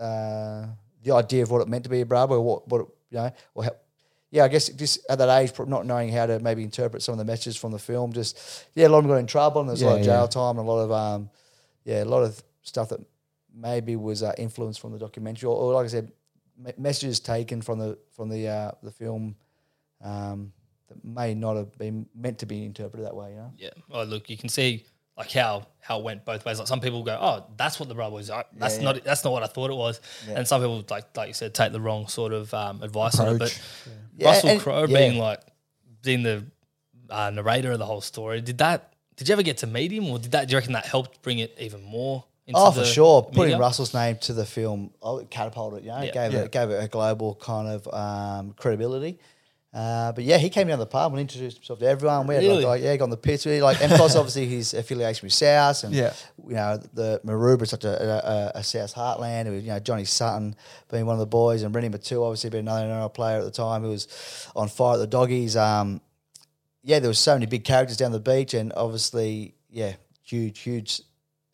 uh, 0.00 0.66
the 1.02 1.12
idea 1.12 1.42
of 1.42 1.50
what 1.50 1.60
it 1.60 1.68
meant 1.68 1.84
to 1.84 1.90
be 1.90 2.00
a 2.00 2.06
Bra 2.06 2.26
Boy, 2.26 2.36
or 2.36 2.40
what, 2.40 2.68
what 2.68 2.80
it, 2.80 2.86
you 3.10 3.18
know, 3.18 3.30
or 3.54 3.64
how, 3.64 3.70
yeah, 4.32 4.44
I 4.44 4.48
guess 4.48 4.70
just 4.70 5.04
at 5.10 5.18
that 5.18 5.28
age, 5.28 5.52
not 5.68 5.84
knowing 5.84 6.08
how 6.08 6.24
to 6.24 6.40
maybe 6.40 6.64
interpret 6.64 7.02
some 7.02 7.12
of 7.12 7.18
the 7.18 7.24
messages 7.24 7.54
from 7.54 7.70
the 7.70 7.78
film, 7.78 8.14
just 8.14 8.66
yeah, 8.74 8.86
a 8.86 8.88
lot 8.88 8.98
of 8.98 9.04
them 9.04 9.12
got 9.12 9.18
in 9.18 9.26
trouble, 9.26 9.60
and 9.60 9.68
there's 9.68 9.82
a 9.82 9.86
lot 9.86 9.98
of 9.98 10.04
jail 10.04 10.22
yeah. 10.22 10.26
time, 10.26 10.58
and 10.58 10.66
a 10.66 10.70
lot 10.70 10.80
of 10.80 10.90
um, 10.90 11.30
yeah, 11.84 12.02
a 12.02 12.06
lot 12.06 12.22
of 12.22 12.42
stuff 12.62 12.88
that 12.88 13.00
maybe 13.54 13.94
was 13.94 14.22
uh, 14.22 14.32
influenced 14.38 14.80
from 14.80 14.92
the 14.92 14.98
documentary, 14.98 15.48
or, 15.48 15.54
or 15.54 15.74
like 15.74 15.84
I 15.84 15.88
said, 15.88 16.12
me- 16.58 16.72
messages 16.78 17.20
taken 17.20 17.60
from 17.60 17.78
the 17.78 17.98
from 18.16 18.30
the 18.30 18.48
uh, 18.48 18.70
the 18.82 18.90
film 18.90 19.36
um, 20.02 20.50
that 20.88 21.04
may 21.04 21.34
not 21.34 21.56
have 21.56 21.76
been 21.76 22.06
meant 22.14 22.38
to 22.38 22.46
be 22.46 22.64
interpreted 22.64 23.04
that 23.04 23.14
way. 23.14 23.32
You 23.32 23.36
know, 23.36 23.52
Yeah. 23.58 23.70
Well, 23.90 24.06
look, 24.06 24.30
you 24.30 24.38
can 24.38 24.48
see 24.48 24.86
like 25.18 25.30
how 25.30 25.66
how 25.78 25.98
it 25.98 26.04
went 26.04 26.24
both 26.24 26.46
ways. 26.46 26.58
Like 26.58 26.68
some 26.68 26.80
people 26.80 27.02
go, 27.02 27.18
"Oh, 27.20 27.44
that's 27.58 27.78
what 27.78 27.90
the 27.90 27.94
rub 27.94 28.14
was." 28.14 28.30
That's 28.54 28.78
Yeah, 28.78 28.82
not 28.82 29.04
that's 29.04 29.24
not 29.24 29.32
what 29.34 29.42
I 29.42 29.46
thought 29.46 29.70
it 29.70 29.76
was. 29.76 30.00
And 30.26 30.48
some 30.48 30.62
people, 30.62 30.82
like 30.88 31.14
like 31.14 31.28
you 31.28 31.34
said, 31.34 31.54
take 31.54 31.72
the 31.72 31.82
wrong 31.82 32.08
sort 32.08 32.32
of 32.32 32.54
um, 32.54 32.82
advice 32.82 33.18
on 33.18 33.28
it. 33.28 33.34
Approach. 33.34 33.60
But 33.84 33.92
Yeah, 34.22 34.28
Russell 34.30 34.60
Crowe 34.60 34.86
yeah. 34.86 34.98
being 34.98 35.18
like 35.18 35.40
being 36.02 36.22
the 36.22 36.44
uh, 37.10 37.30
narrator 37.30 37.72
of 37.72 37.78
the 37.78 37.86
whole 37.86 38.00
story, 38.00 38.40
did 38.40 38.58
that? 38.58 38.92
Did 39.16 39.28
you 39.28 39.34
ever 39.34 39.42
get 39.42 39.58
to 39.58 39.66
meet 39.66 39.92
him, 39.92 40.08
or 40.08 40.18
did 40.18 40.32
that? 40.32 40.48
Do 40.48 40.52
you 40.52 40.58
reckon 40.58 40.72
that 40.72 40.86
helped 40.86 41.22
bring 41.22 41.38
it 41.38 41.54
even 41.60 41.82
more? 41.82 42.24
Into 42.46 42.58
Oh, 42.58 42.70
the 42.72 42.80
for 42.80 42.86
sure. 42.86 43.22
Putting? 43.22 43.56
Russell's 43.58 43.94
name 43.94 44.16
to 44.22 44.32
the 44.32 44.44
film 44.44 44.90
oh, 45.00 45.24
catapulted 45.30 45.80
it. 45.80 45.84
You 45.84 45.90
know, 45.92 46.02
Yeah. 46.02 46.10
gave 46.12 46.32
Yeah. 46.32 46.40
it 46.40 46.50
gave 46.52 46.70
it 46.70 46.82
a 46.82 46.88
global 46.88 47.36
kind 47.36 47.68
of 47.68 47.86
um, 47.94 48.52
credibility. 48.54 49.20
Uh, 49.74 50.12
but 50.12 50.22
yeah, 50.24 50.36
he 50.36 50.50
came 50.50 50.68
down 50.68 50.78
the 50.78 50.84
pub 50.84 51.12
and 51.12 51.20
introduced 51.20 51.56
himself 51.56 51.78
to 51.78 51.86
everyone. 51.86 52.26
We 52.26 52.34
had 52.34 52.44
Really? 52.44 52.62
like, 52.64 52.82
yeah, 52.82 52.94
got 52.98 53.04
on 53.04 53.10
the 53.10 53.16
pitch. 53.16 53.46
We 53.46 53.62
like, 53.62 53.80
and 53.82 53.90
plus 53.92 54.14
obviously 54.16 54.46
his 54.46 54.74
affiliation 54.74 55.24
with 55.24 55.32
South, 55.32 55.84
and 55.84 55.94
Yeah. 55.94 56.12
you 56.46 56.54
know 56.54 56.76
the 56.92 57.22
Maroubra 57.24 57.62
is 57.62 57.70
such 57.70 57.84
a, 57.84 58.52
a, 58.54 58.58
a 58.58 58.62
South 58.64 58.94
heartland. 58.94 59.46
With, 59.50 59.62
you 59.64 59.70
know 59.70 59.78
Johnny 59.78 60.04
Sutton 60.04 60.54
being 60.90 61.06
one 61.06 61.14
of 61.14 61.20
the 61.20 61.26
boys, 61.26 61.62
and 61.62 61.74
Reni 61.74 61.88
Maitua 61.88 62.22
obviously 62.26 62.50
being 62.50 62.68
another 62.68 62.84
NRL 62.86 63.14
player 63.14 63.38
at 63.38 63.44
the 63.44 63.50
time 63.50 63.80
who 63.82 63.88
was 63.88 64.08
on 64.54 64.68
fire 64.68 64.94
at 64.94 64.98
the 64.98 65.06
doggies. 65.06 65.56
Um, 65.56 66.02
yeah, 66.82 66.98
there 66.98 67.08
was 67.08 67.18
so 67.18 67.34
many 67.34 67.46
big 67.46 67.64
characters 67.64 67.96
down 67.96 68.12
the 68.12 68.20
beach, 68.20 68.52
and 68.52 68.74
obviously, 68.76 69.54
yeah, 69.70 69.94
huge, 70.22 70.58
huge 70.58 71.00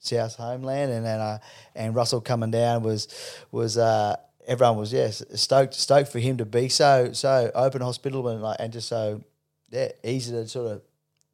South 0.01 0.35
homeland, 0.35 0.91
and 0.91 1.07
then 1.07 1.21
uh, 1.21 1.39
and 1.77 1.95
Russell 1.95 2.21
coming 2.21 2.51
down 2.51 2.83
was 2.83 3.07
was 3.53 3.79
uh, 3.79 4.17
everyone 4.49 4.77
was 4.79 4.93
yes 4.93 5.23
stoked 5.35 5.75
stoked 5.75 6.11
for 6.11 6.19
him 6.19 6.39
to 6.39 6.45
be 6.45 6.69
so 6.69 7.13
so 7.13 7.51
open, 7.55 7.81
hospitable, 7.83 8.29
and 8.29 8.43
like 8.43 8.57
and 8.59 8.73
just 8.73 8.89
so 8.89 9.23
yeah 9.71 9.89
easy 10.03 10.33
to 10.33 10.49
sort 10.49 10.73
of 10.73 10.83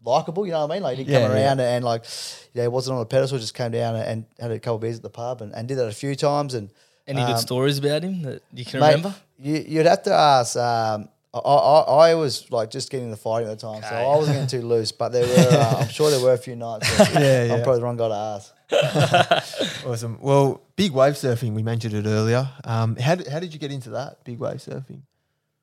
likable. 0.04 0.44
You 0.44 0.52
know 0.52 0.66
what 0.66 0.72
I 0.72 0.74
mean? 0.76 0.82
Like 0.82 0.98
he 0.98 1.04
Yeah, 1.04 1.20
come 1.20 1.30
yeah. 1.30 1.46
around 1.46 1.60
and 1.60 1.84
like 1.84 2.04
yeah, 2.52 2.62
he 2.62 2.68
wasn't 2.68 2.96
on 2.96 3.02
a 3.02 3.06
pedestal, 3.06 3.38
just 3.38 3.54
came 3.54 3.70
down 3.70 3.96
and 3.96 4.26
had 4.38 4.50
a 4.50 4.58
couple 4.58 4.74
of 4.76 4.80
beers 4.82 4.96
at 4.96 5.02
the 5.02 5.10
pub 5.10 5.40
and, 5.40 5.54
and 5.54 5.66
did 5.68 5.78
that 5.78 5.88
a 5.88 5.92
few 5.92 6.14
times 6.14 6.52
and. 6.54 6.68
Any 7.06 7.20
good 7.20 7.32
um, 7.32 7.36
stories 7.38 7.76
about 7.76 8.02
him 8.02 8.22
that 8.22 8.40
you 8.54 8.64
can 8.64 8.80
Mate, 8.80 8.86
remember? 8.94 9.14
You, 9.38 9.62
you'd 9.68 9.84
have 9.84 10.02
to 10.04 10.12
ask. 10.14 10.56
Um, 10.56 11.10
I, 11.34 11.38
I, 11.38 11.80
I 12.10 12.14
was 12.14 12.50
like 12.50 12.70
just 12.70 12.90
getting 12.90 13.10
the 13.10 13.16
fighting 13.18 13.46
at 13.50 13.58
the 13.60 13.66
time, 13.66 13.82
so 13.82 13.94
I 13.94 14.16
wasn't 14.16 14.36
getting 14.36 14.60
too 14.62 14.66
loose. 14.66 14.90
But 14.90 15.10
there 15.10 15.26
were, 15.26 15.58
uh, 15.58 15.80
I'm 15.80 15.88
sure 15.90 16.10
there 16.10 16.18
were 16.20 16.32
a 16.32 16.38
few 16.38 16.56
nights. 16.56 16.88
Yeah, 17.12 17.44
yeah. 17.44 17.52
I'm 17.54 17.62
probably 17.62 17.80
the 17.80 17.84
wrong 17.84 17.98
guy 17.98 18.08
to 18.08 18.14
ask. 18.14 18.53
Awesome. 19.86 20.18
Well, 20.20 20.62
big 20.76 20.92
wave 20.92 21.14
surfing, 21.14 21.52
we 21.54 21.62
mentioned 21.62 21.94
it 21.94 22.06
earlier. 22.06 22.48
Um, 22.64 22.96
how, 22.96 23.14
did, 23.16 23.28
how 23.28 23.38
did 23.38 23.52
you 23.52 23.58
get 23.60 23.70
into 23.70 23.90
that, 23.90 24.24
big 24.24 24.38
wave 24.38 24.56
surfing? 24.56 25.02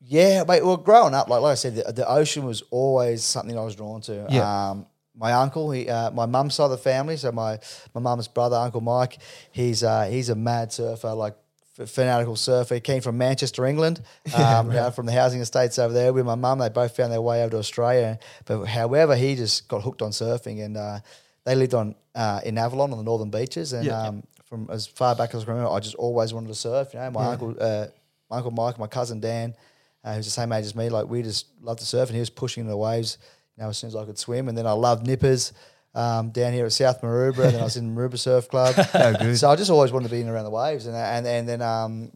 Yeah, 0.04 0.44
mate. 0.48 0.66
Well, 0.66 0.78
growing 0.78 1.14
up, 1.14 1.28
like 1.28 1.42
like 1.42 1.52
I 1.52 1.56
said, 1.56 1.76
the, 1.76 1.92
the 1.92 2.08
ocean 2.10 2.44
was 2.44 2.64
always 2.72 3.24
something 3.24 3.58
I 3.58 3.62
was 3.64 3.76
drawn 3.76 4.02
to. 4.02 4.26
Yeah. 4.30 4.70
Um, 4.72 4.88
my 5.16 5.34
uncle, 5.34 5.70
he, 5.72 5.88
uh, 5.90 6.10
my 6.12 6.26
mum's 6.26 6.56
side 6.56 6.66
of 6.66 6.72
the 6.72 6.78
family, 6.78 7.18
so 7.18 7.32
my 7.32 7.60
my 7.94 8.02
mum's 8.02 8.28
brother, 8.28 8.56
Uncle 8.56 8.82
Mike, 8.82 9.20
he's 9.52 9.84
uh, 9.84 10.06
he's 10.06 10.30
a 10.30 10.36
mad 10.36 10.72
surfer, 10.74 11.14
like 11.14 11.36
f- 11.78 11.88
fanatical 11.90 12.36
surfer. 12.36 12.76
He 12.76 12.82
came 12.82 13.02
from 13.02 13.18
Manchester, 13.20 13.66
England, 13.66 14.02
um, 14.36 14.70
you 14.70 14.74
know, 14.78 14.90
from 14.90 15.06
the 15.06 15.12
housing 15.12 15.42
estates 15.42 15.78
over 15.78 15.94
there 15.94 16.14
with 16.14 16.26
my 16.26 16.36
mum. 16.36 16.58
They 16.60 16.70
both 16.70 16.96
found 16.96 17.12
their 17.12 17.22
way 17.22 17.42
over 17.44 17.52
to 17.52 17.58
Australia, 17.58 18.18
but 18.46 18.66
however, 18.66 19.16
he 19.16 19.36
just 19.36 19.68
got 19.68 19.84
hooked 19.84 20.02
on 20.02 20.10
surfing, 20.12 20.64
and 20.64 20.78
uh, 20.78 21.00
they 21.46 21.56
lived 21.56 21.74
on 21.74 21.96
uh, 22.16 22.42
in 22.44 22.58
Avalon 22.58 22.92
on 22.92 22.98
the 22.98 23.04
northern 23.04 23.30
beaches, 23.30 23.74
and 23.74 23.86
Yeah. 23.86 24.02
um, 24.08 24.24
from 24.46 24.70
as 24.70 24.86
far 24.88 25.16
back 25.16 25.34
as 25.34 25.44
I 25.44 25.46
can 25.46 25.54
remember, 25.56 25.72
I 25.74 25.80
just 25.80 25.96
always 25.96 26.34
wanted 26.34 26.48
to 26.50 26.56
surf. 26.56 26.94
You 26.94 27.00
know, 27.00 27.12
my 27.12 27.26
uncle, 27.28 27.56
uh, 27.60 27.88
my 28.30 28.38
uncle 28.38 28.52
Mike, 28.52 28.78
my 28.78 28.88
cousin 28.88 29.20
Dan, 29.20 29.56
uh, 30.04 30.16
who's 30.16 30.26
the 30.26 30.32
same 30.32 30.52
age 30.52 30.66
as 30.66 30.76
me, 30.76 30.90
like 30.90 31.08
we 31.08 31.22
just 31.24 31.48
loved 31.62 31.80
to 31.80 31.86
surf, 31.86 32.10
and 32.10 32.16
he 32.16 32.20
was 32.20 32.30
pushing 32.30 32.68
the 32.68 32.76
waves. 32.78 33.18
You 33.58 33.64
know, 33.64 33.70
as 33.70 33.78
soon 33.78 33.88
as 33.90 33.96
I 33.96 34.06
could 34.06 34.18
swim, 34.20 34.50
and 34.50 34.58
then 34.58 34.66
I 34.68 34.72
loved 34.74 35.06
nippers. 35.08 35.54
Um, 35.94 36.30
down 36.30 36.54
here 36.54 36.66
at 36.66 36.72
South 36.72 37.02
Maroubra, 37.02 37.44
and 37.46 37.54
then 37.56 37.60
I 37.60 37.66
was 37.66 37.76
in 37.76 37.94
Maroubra 37.94 38.18
Surf 38.18 38.48
Club. 38.48 38.74
Oh, 38.94 39.14
good. 39.20 39.38
So 39.38 39.50
I 39.50 39.58
just 39.58 39.70
always 39.70 39.92
wanted 39.92 40.08
to 40.08 40.12
be 40.16 40.22
in 40.22 40.30
around 40.30 40.46
the 40.46 40.50
waves, 40.50 40.86
and 40.86 40.96
and 40.96 41.28
and 41.28 41.50
then 41.50 41.62
um, 41.62 42.12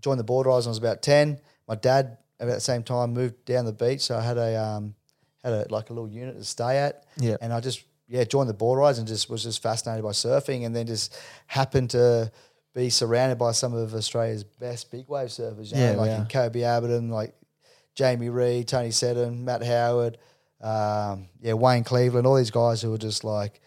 joined 0.00 0.20
the 0.20 0.24
board 0.24 0.46
rise 0.46 0.64
when 0.66 0.68
I 0.68 0.72
was 0.72 0.78
about 0.78 1.00
ten. 1.00 1.38
My 1.66 1.74
dad, 1.74 2.18
about 2.38 2.52
the 2.56 2.60
same 2.60 2.82
time, 2.82 3.14
moved 3.14 3.42
down 3.46 3.64
the 3.64 3.72
beach, 3.72 4.02
so 4.02 4.18
I 4.18 4.20
had 4.20 4.36
a 4.36 4.62
um, 4.62 4.94
had 5.42 5.54
a 5.54 5.66
like 5.70 5.88
a 5.88 5.94
little 5.94 6.06
unit 6.10 6.36
to 6.36 6.44
stay 6.44 6.76
at. 6.76 7.04
Yeah. 7.16 7.36
and 7.40 7.50
I 7.50 7.60
just 7.60 7.82
yeah 8.08 8.24
joined 8.24 8.48
the 8.48 8.54
board 8.54 8.78
rides 8.78 8.98
and 8.98 9.08
just 9.08 9.28
was 9.30 9.42
just 9.42 9.62
fascinated 9.62 10.04
by 10.04 10.10
surfing, 10.10 10.64
and 10.66 10.74
then 10.74 10.86
just 10.86 11.16
happened 11.46 11.90
to 11.90 12.30
be 12.74 12.90
surrounded 12.90 13.38
by 13.38 13.52
some 13.52 13.72
of 13.74 13.94
Australia's 13.94 14.44
best 14.44 14.90
big 14.90 15.08
wave 15.08 15.28
surfers. 15.28 15.70
You 15.70 15.76
know, 15.78 15.90
Yeah, 15.92 15.96
like 15.96 16.10
in 16.10 16.24
Koby 16.26 16.62
Abberton, 16.62 17.10
like 17.10 17.34
Jamie 17.94 18.28
Reed, 18.30 18.66
Tony 18.68 18.90
Seddon, 18.90 19.44
Matt 19.44 19.62
Howard, 19.62 20.18
um, 20.60 21.28
yeah, 21.40 21.52
Wayne 21.52 21.84
Cleveland, 21.84 22.26
all 22.26 22.34
these 22.36 22.50
guys 22.50 22.82
who 22.82 22.90
were 22.90 22.98
just 22.98 23.22
like, 23.22 23.60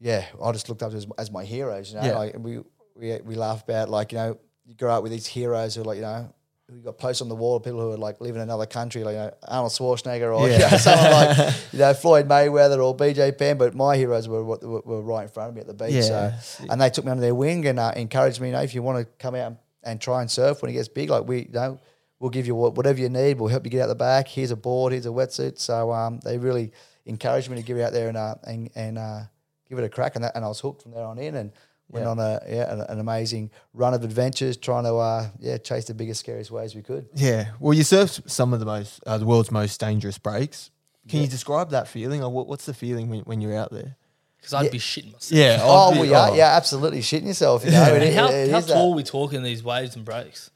yeah, 0.00 0.24
I 0.42 0.50
just 0.52 0.68
looked 0.68 0.82
up 0.82 0.90
to 0.90 0.96
as, 0.96 1.06
as 1.18 1.30
my 1.30 1.44
heroes. 1.44 1.92
You 1.92 2.00
know, 2.00 2.06
Yeah. 2.06 2.18
like 2.18 2.36
we, 2.38 2.58
we 2.96 3.20
we 3.24 3.34
laugh 3.36 3.62
about 3.62 3.88
like 3.88 4.12
you 4.12 4.18
know 4.18 4.38
you 4.64 4.74
grow 4.74 4.94
up 4.94 5.02
with 5.02 5.12
these 5.12 5.26
heroes 5.26 5.74
who 5.76 5.82
are 5.82 5.84
like 5.84 5.96
you 5.96 6.02
know 6.02 6.32
who 6.72 6.80
got 6.80 6.98
posts 6.98 7.22
on 7.22 7.28
the 7.28 7.34
wall 7.34 7.56
of 7.56 7.62
people 7.62 7.80
who 7.80 7.92
are 7.92 7.96
like 7.96 8.20
live 8.20 8.34
in 8.34 8.40
another 8.40 8.66
country, 8.66 9.04
like 9.04 9.14
you 9.14 9.18
know, 9.18 9.34
Arnold 9.46 9.72
Schwarzenegger 9.72 10.36
or 10.36 10.48
you 10.50 10.58
know, 10.58 10.68
someone 10.68 11.10
like 11.10 11.54
you 11.72 11.78
know 11.78 11.94
Floyd 11.94 12.28
Mayweather 12.28 12.82
or 12.82 12.96
BJ 12.96 13.36
Penn. 13.36 13.58
But 13.58 13.74
my 13.74 13.96
heroes 13.96 14.28
were 14.28 14.44
what 14.44 14.62
were, 14.62 14.80
were 14.80 15.02
right 15.02 15.24
in 15.24 15.28
front 15.28 15.50
of 15.50 15.54
me 15.54 15.60
at 15.60 15.66
the 15.66 15.74
beach. 15.74 15.92
Yeah. 15.92 16.38
So 16.38 16.64
and 16.70 16.80
they 16.80 16.90
took 16.90 17.04
me 17.04 17.10
under 17.10 17.20
their 17.20 17.34
wing 17.34 17.66
and 17.66 17.78
uh, 17.78 17.92
encouraged 17.94 18.40
me. 18.40 18.48
You 18.48 18.54
know, 18.54 18.62
if 18.62 18.74
you 18.74 18.82
want 18.82 18.98
to 18.98 19.04
come 19.18 19.34
out 19.34 19.56
and 19.82 20.00
try 20.00 20.20
and 20.20 20.30
surf 20.30 20.62
when 20.62 20.70
it 20.70 20.74
gets 20.74 20.88
big, 20.88 21.10
like 21.10 21.26
we 21.26 21.40
you 21.40 21.52
know. 21.52 21.78
We'll 22.18 22.30
give 22.30 22.46
you 22.46 22.54
whatever 22.54 23.00
you 23.00 23.08
need. 23.08 23.40
We'll 23.40 23.48
help 23.48 23.64
you 23.64 23.70
get 23.70 23.82
out 23.82 23.88
the 23.88 23.96
back. 23.96 24.28
Here's 24.28 24.52
a 24.52 24.56
board. 24.56 24.92
Here's 24.92 25.06
a 25.06 25.08
wetsuit. 25.08 25.58
So 25.58 25.90
um, 25.90 26.20
they 26.20 26.38
really 26.38 26.70
encouraged 27.04 27.50
me 27.50 27.56
to 27.56 27.64
get 27.64 27.80
out 27.80 27.92
there 27.92 28.06
and 28.06 28.16
uh, 28.16 28.36
and, 28.44 28.70
and 28.76 28.96
uh, 28.96 29.20
give 29.68 29.76
it 29.80 29.84
a 29.84 29.88
crack. 29.88 30.14
And, 30.14 30.22
that, 30.22 30.36
and 30.36 30.44
I 30.44 30.48
was 30.48 30.60
hooked 30.60 30.82
from 30.82 30.92
there 30.92 31.04
on 31.04 31.18
in 31.18 31.34
and 31.34 31.50
went 31.92 32.04
Yeah. 32.06 32.10
on 32.10 32.18
a 32.18 32.40
yeah 32.48 32.72
an, 32.72 32.80
an 32.80 32.98
amazing 32.98 33.50
run 33.74 33.94
of 33.94 34.02
adventures, 34.02 34.56
trying 34.56 34.84
to 34.84 34.94
uh, 34.96 35.28
yeah 35.38 35.58
chase 35.58 35.84
the 35.84 35.94
biggest, 35.94 36.20
scariest 36.20 36.50
waves 36.50 36.74
we 36.74 36.82
could. 36.82 37.06
Yeah. 37.14 37.50
Well, 37.60 37.74
you 37.74 37.84
surfed 37.84 38.28
some 38.28 38.52
of 38.52 38.58
the 38.60 38.66
most, 38.66 39.00
uh, 39.06 39.18
the 39.18 39.26
world's 39.26 39.50
most 39.52 39.78
dangerous 39.78 40.18
breaks. 40.18 40.70
Can 41.08 41.20
you 41.20 41.26
describe 41.28 41.70
that 41.70 41.86
feeling, 41.88 42.22
or 42.24 42.30
what, 42.30 42.46
what's 42.48 42.64
the 42.66 42.74
feeling 42.74 43.08
when, 43.10 43.20
when 43.20 43.40
you're 43.40 43.56
out 43.56 43.70
there? 43.72 43.96
Because 44.38 44.54
I'd 44.54 44.64
Yeah. 44.66 44.70
be 44.70 44.78
shitting 44.78 45.12
myself. 45.12 45.32
Yeah. 45.32 45.58
Oh, 45.62 45.90
I'd 45.90 45.94
be- 45.94 45.98
well, 46.00 46.08
yeah, 46.10 46.28
oh. 46.30 46.34
yeah, 46.34 46.56
absolutely 46.56 47.00
shitting 47.00 47.26
yourself. 47.26 47.64
You 47.64 47.70
know, 47.72 47.86
Yeah. 47.86 47.92
It- 48.02 48.14
how 48.14 48.26
it- 48.28 48.34
it 48.48 48.50
how 48.50 48.58
is 48.58 48.66
that. 48.66 48.74
tall 48.74 48.92
are 48.92 48.96
we 48.96 49.02
talking 49.04 49.42
these 49.42 49.62
waves 49.62 49.94
and 49.96 50.04
breaks? 50.04 50.50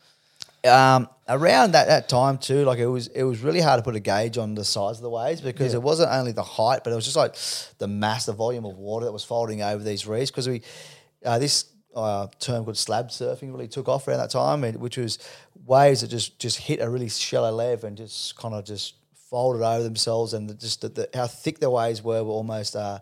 um, 0.66 1.08
around 1.28 1.72
that, 1.72 1.86
that 1.86 2.08
time 2.08 2.38
too, 2.38 2.64
like 2.64 2.80
it 2.80 2.86
was 2.86 3.06
it 3.08 3.22
was 3.22 3.40
really 3.40 3.60
hard 3.60 3.78
to 3.78 3.82
put 3.84 3.94
a 3.94 4.00
gauge 4.00 4.36
on 4.36 4.56
the 4.56 4.64
size 4.64 4.96
of 4.96 5.02
the 5.02 5.10
waves 5.10 5.40
because 5.40 5.72
Yeah. 5.72 5.78
it 5.78 5.82
wasn't 5.82 6.10
only 6.10 6.32
the 6.32 6.42
height, 6.42 6.82
but 6.82 6.92
it 6.92 6.96
was 6.96 7.04
just 7.04 7.16
like 7.16 7.36
the 7.78 7.86
mass, 7.86 8.26
the 8.26 8.32
volume 8.32 8.64
of 8.64 8.76
water 8.76 9.04
that 9.06 9.12
was 9.12 9.22
folding 9.22 9.62
over 9.62 9.82
these 9.84 10.08
reefs. 10.08 10.32
Because 10.32 10.48
we 10.48 10.62
uh, 11.26 11.38
this 11.38 11.64
uh, 11.94 12.26
term 12.38 12.64
called 12.64 12.76
slab 12.76 13.08
surfing 13.08 13.52
really 13.52 13.68
took 13.68 13.88
off 13.88 14.06
around 14.06 14.18
that 14.18 14.30
time, 14.30 14.64
and, 14.64 14.78
which 14.78 14.96
was 14.96 15.18
waves 15.64 16.00
that 16.02 16.08
just 16.08 16.38
just 16.38 16.58
hit 16.58 16.80
a 16.80 16.88
really 16.88 17.08
shallow 17.08 17.50
level 17.50 17.88
and 17.88 17.96
just 17.96 18.36
kind 18.36 18.54
of 18.54 18.64
just 18.64 18.94
folded 19.30 19.62
over 19.62 19.82
themselves, 19.82 20.32
and 20.34 20.48
the, 20.48 20.54
just 20.54 20.80
the, 20.82 20.88
the, 20.88 21.08
how 21.14 21.26
thick 21.26 21.58
the 21.58 21.68
waves 21.68 22.02
were 22.02 22.22
were 22.22 22.30
almost 22.32 22.76
uh, 22.76 22.98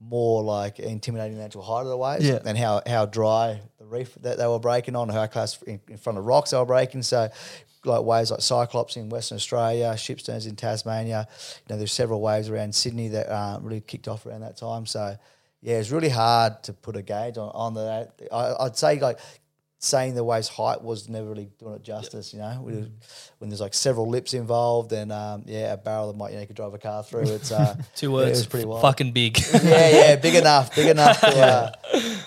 more 0.00 0.42
like 0.42 0.78
intimidating 0.78 1.36
the 1.38 1.44
actual 1.44 1.62
height 1.62 1.82
of 1.82 1.88
the 1.88 1.96
waves, 1.96 2.24
Yeah. 2.26 2.38
and 2.44 2.56
how 2.56 2.82
how 2.86 3.04
dry 3.06 3.60
the 3.78 3.84
reef 3.84 4.14
that 4.22 4.38
they 4.38 4.46
were 4.46 4.58
breaking 4.60 4.96
on, 4.96 5.08
how 5.08 5.26
close 5.26 5.60
in, 5.62 5.80
in 5.88 5.98
front 5.98 6.18
of 6.18 6.24
rocks 6.24 6.50
they 6.50 6.58
were 6.58 6.64
breaking. 6.66 7.02
So. 7.02 7.28
Like 7.84 8.02
waves 8.02 8.32
like 8.32 8.40
Cyclops 8.40 8.96
in 8.96 9.10
Western 9.10 9.36
Australia, 9.36 9.92
Shipsterns 9.96 10.48
in 10.48 10.56
Tasmania. 10.56 11.28
You 11.30 11.64
know, 11.68 11.78
there's 11.78 11.92
several 11.92 12.20
waves 12.20 12.48
around 12.48 12.74
Sydney 12.74 13.06
that 13.10 13.28
uh, 13.30 13.60
really 13.62 13.80
kicked 13.80 14.08
off 14.08 14.26
around 14.26 14.40
that 14.40 14.56
time. 14.56 14.86
So, 14.86 15.16
yeah, 15.66 15.78
it's 15.78 15.90
really 15.90 16.08
hard 16.08 16.62
to 16.62 16.72
put 16.72 16.94
a 16.96 17.02
gauge 17.02 17.36
on 17.38 17.50
on 17.52 17.74
the. 17.74 18.08
I, 18.32 18.64
I'd 18.64 18.76
say 18.76 19.00
like 19.00 19.18
saying 19.78 20.14
the 20.14 20.24
wave's 20.24 20.48
height 20.48 20.80
was 20.82 21.08
never 21.08 21.28
really 21.28 21.48
doing 21.58 21.74
it 21.74 21.82
justice. 21.82 22.32
You 22.32 22.38
know, 22.40 22.62
We- 22.64 22.90
when 23.38 23.50
there's 23.50 23.60
like 23.60 23.74
several 23.74 24.08
lips 24.08 24.32
involved, 24.32 24.92
and 24.92 25.10
um, 25.12 25.42
yeah, 25.46 25.72
a 25.72 25.76
barrel 25.76 26.06
that 26.12 26.16
might 26.16 26.28
you 26.30 26.36
know 26.36 26.40
you 26.42 26.46
could 26.46 26.56
drive 26.56 26.72
a 26.72 26.78
car 26.78 27.02
through. 27.02 27.28
It's 27.34 27.50
uh, 27.52 27.76
Two 27.96 28.08
yeah, 28.10 28.14
words. 28.14 28.38
it 28.38 28.42
was 28.42 28.46
pretty 28.46 28.66
wild. 28.66 28.82
Fucking 28.82 29.10
big. 29.12 29.38
yeah, 29.64 29.88
yeah, 29.90 30.16
big 30.16 30.34
enough, 30.36 30.74
big 30.74 30.86
enough 30.86 31.20
to 31.20 31.26
uh, 31.36 31.72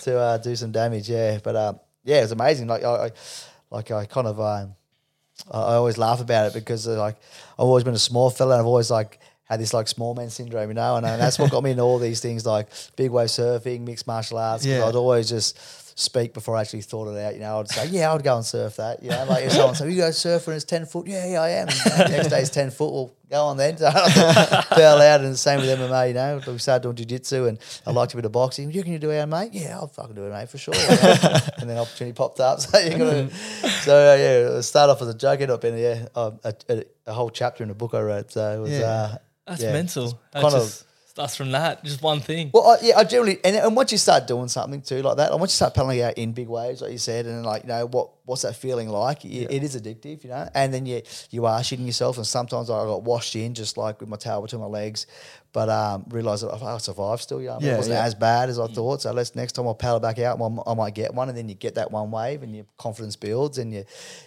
to 0.02 0.20
uh, 0.20 0.38
do 0.38 0.56
some 0.56 0.72
damage. 0.72 1.10
Yeah, 1.10 1.40
but 1.44 1.56
um, 1.56 1.80
yeah, 2.04 2.22
it's 2.24 2.32
amazing. 2.34 2.68
Like 2.68 2.84
I, 2.84 3.06
I 3.08 3.12
like 3.72 3.90
I 3.92 4.06
kind 4.06 4.28
of 4.28 4.40
um, 4.40 4.76
I 5.52 5.58
I 5.60 5.74
always 5.76 5.98
laugh 5.98 6.20
about 6.22 6.48
it 6.48 6.54
because 6.54 6.88
uh, 6.88 6.98
like 7.00 7.16
I've 7.54 7.66
always 7.66 7.84
been 7.86 7.94
a 7.96 8.00
small 8.00 8.30
fella 8.30 8.54
and 8.56 8.60
I've 8.60 8.68
always 8.68 8.92
like 8.92 9.19
had 9.50 9.60
this 9.60 9.74
like 9.74 9.88
small 9.88 10.14
man 10.14 10.30
syndrome, 10.30 10.70
you 10.70 10.76
know, 10.76 10.96
and, 10.96 11.06
uh, 11.06 11.18
that's 11.18 11.40
what 11.40 11.50
got 11.52 11.64
me 11.64 11.72
into 11.72 11.84
all 11.84 11.98
these 12.00 12.20
things 12.20 12.46
like 12.46 12.68
big 12.96 13.10
wave 13.12 13.30
surfing, 13.30 13.82
mixed 13.82 14.06
martial 14.08 14.38
arts. 14.38 14.66
Yeah. 14.66 14.86
I'd 14.86 14.96
always 14.96 15.28
just 15.30 15.58
speak 16.00 16.34
before 16.34 16.56
I 16.56 16.62
actually 16.62 16.82
thought 16.82 17.08
it 17.14 17.20
out. 17.20 17.34
You 17.34 17.42
know, 17.42 17.60
I'd 17.60 17.68
say, 17.68 17.88
yeah, 17.88 18.14
I'd 18.14 18.24
go 18.24 18.36
and 18.38 18.46
surf 18.46 18.78
that. 18.78 19.04
You 19.04 19.10
know, 19.10 19.26
like 19.26 19.46
if 19.46 19.52
someone 19.52 19.76
said, 19.76 19.92
you 19.92 19.98
go 19.98 20.12
surf 20.12 20.48
when 20.48 20.56
it's 20.56 20.66
ten 20.66 20.86
foot, 20.86 21.08
yeah, 21.08 21.26
yeah, 21.26 21.42
I 21.42 21.50
am. 21.50 21.68
And 21.68 21.78
the 21.78 22.08
next 22.10 22.28
day 22.30 22.40
it's 22.42 22.50
ten 22.50 22.72
foot. 22.72 22.92
Well, 22.92 23.12
go 23.30 23.46
on 23.46 23.58
then. 23.58 23.78
So 23.80 23.92
fell 23.92 25.02
out, 25.02 25.22
and 25.22 25.34
the 25.34 25.38
same 25.38 25.60
with 25.60 25.80
MMA. 25.80 26.10
You 26.10 26.14
know, 26.14 26.42
we 26.48 26.58
started 26.58 26.84
doing 26.84 26.96
jiu-jitsu 26.96 27.46
and 27.48 27.58
I 27.86 27.92
liked 27.92 28.14
a 28.14 28.16
bit 28.16 28.26
of 28.26 28.32
boxing. 28.32 28.72
You 28.72 28.84
can 28.84 28.94
you 28.94 29.00
do 29.00 29.12
it, 29.12 29.26
mate? 29.26 29.50
Yeah, 29.54 29.78
I'll 29.78 29.88
fucking 29.88 30.16
do 30.16 30.26
it, 30.26 30.32
mate, 30.32 30.50
for 30.50 30.58
sure. 30.58 30.74
and 30.76 31.70
then 31.70 31.78
opportunity 31.78 32.14
popped 32.14 32.40
up. 32.40 32.60
So 32.70 32.78
you 32.80 32.98
got 32.98 33.12
to. 33.12 33.30
So 33.84 33.96
uh, 33.96 34.16
yeah, 34.16 34.58
it 34.58 34.64
started 34.64 34.92
off 34.94 35.02
as 35.02 35.08
a 35.10 35.14
joke. 35.14 35.42
Ended 35.42 35.50
up 35.52 35.64
in 35.64 35.78
yeah, 35.78 36.08
um, 36.16 36.40
a, 36.44 36.54
a, 36.70 36.84
a 37.08 37.14
whole 37.14 37.30
chapter 37.30 37.64
in 37.64 37.70
a 37.70 37.74
book 37.74 37.94
I 37.94 38.02
wrote. 38.02 38.32
So 38.32 38.58
it 38.58 38.62
was. 38.62 38.72
Yeah. 38.72 38.86
Uh, 38.86 39.18
That's 39.50 39.64
yeah, 39.64 39.74
mental. 39.74 40.20
That 40.32 40.42
kind 40.44 40.54
of- 40.56 40.62
just 40.62 40.86
starts 41.10 41.36
from 41.36 41.52
that. 41.52 41.84
Just 41.84 42.02
one 42.02 42.22
thing. 42.22 42.52
well, 42.54 42.70
I, 42.70 42.78
yeah, 42.82 42.98
I 42.98 43.04
generally, 43.04 43.40
and, 43.44 43.56
and 43.56 43.76
once 43.76 43.92
you 43.92 43.98
start 43.98 44.26
doing 44.28 44.48
something 44.48 44.82
too 44.82 45.02
like 45.02 45.18
that, 45.18 45.32
and 45.32 45.40
once 45.40 45.52
you 45.52 45.56
start 45.56 45.74
paddling 45.74 46.02
out 46.02 46.18
in 46.18 46.32
big 46.32 46.48
waves, 46.48 46.82
like 46.82 46.92
you 46.92 46.98
said, 46.98 47.26
and 47.26 47.46
like 47.46 47.64
you 47.64 47.70
know 47.70 47.86
what, 47.88 48.12
what's 48.26 48.44
that 48.44 48.56
feeling 48.56 48.88
like? 48.88 49.26
It, 49.26 49.52
it 49.52 49.64
is 49.64 49.76
addictive, 49.76 50.24
you 50.24 50.30
know. 50.30 50.48
And 50.54 50.74
then 50.74 50.86
you 50.86 51.02
you 51.32 51.46
are 51.46 51.60
shitting 51.60 51.86
yourself, 51.86 52.18
and 52.18 52.26
sometimes 52.26 52.70
I 52.70 52.86
got 52.86 53.04
washed 53.04 53.36
in 53.36 53.54
just 53.54 53.76
like 53.76 54.00
with 54.00 54.08
my 54.08 54.18
towel 54.18 54.42
between 54.42 54.62
my 54.62 54.68
legs, 54.68 55.08
but 55.52 55.68
um, 55.70 56.06
realised 56.10 56.44
that 56.44 56.54
I 56.62 56.78
survived 56.78 57.22
still. 57.22 57.42
You 57.42 57.48
know, 57.48 57.58
Yeah, 57.62 57.74
it 57.74 57.78
wasn't 57.78 57.96
yeah. 57.96 58.06
as 58.06 58.16
bad 58.16 58.50
as 58.50 58.60
I 58.60 58.68
thought. 58.68 59.02
So 59.02 59.12
let's 59.12 59.36
next 59.36 59.54
time 59.54 59.66
I'll 59.68 59.76
paddle 59.76 60.00
back 60.00 60.20
out, 60.20 60.40
I 60.40 60.72
I 60.72 60.74
might 60.76 60.94
get 60.94 61.14
one, 61.14 61.30
and 61.30 61.38
then 61.38 61.50
you 61.50 61.56
get 61.56 61.76
that 61.76 61.92
one 61.92 62.12
wave, 62.12 62.44
and 62.44 62.56
your 62.56 62.66
confidence 62.78 63.16
builds, 63.16 63.58
and 63.58 63.74
you, 63.74 63.84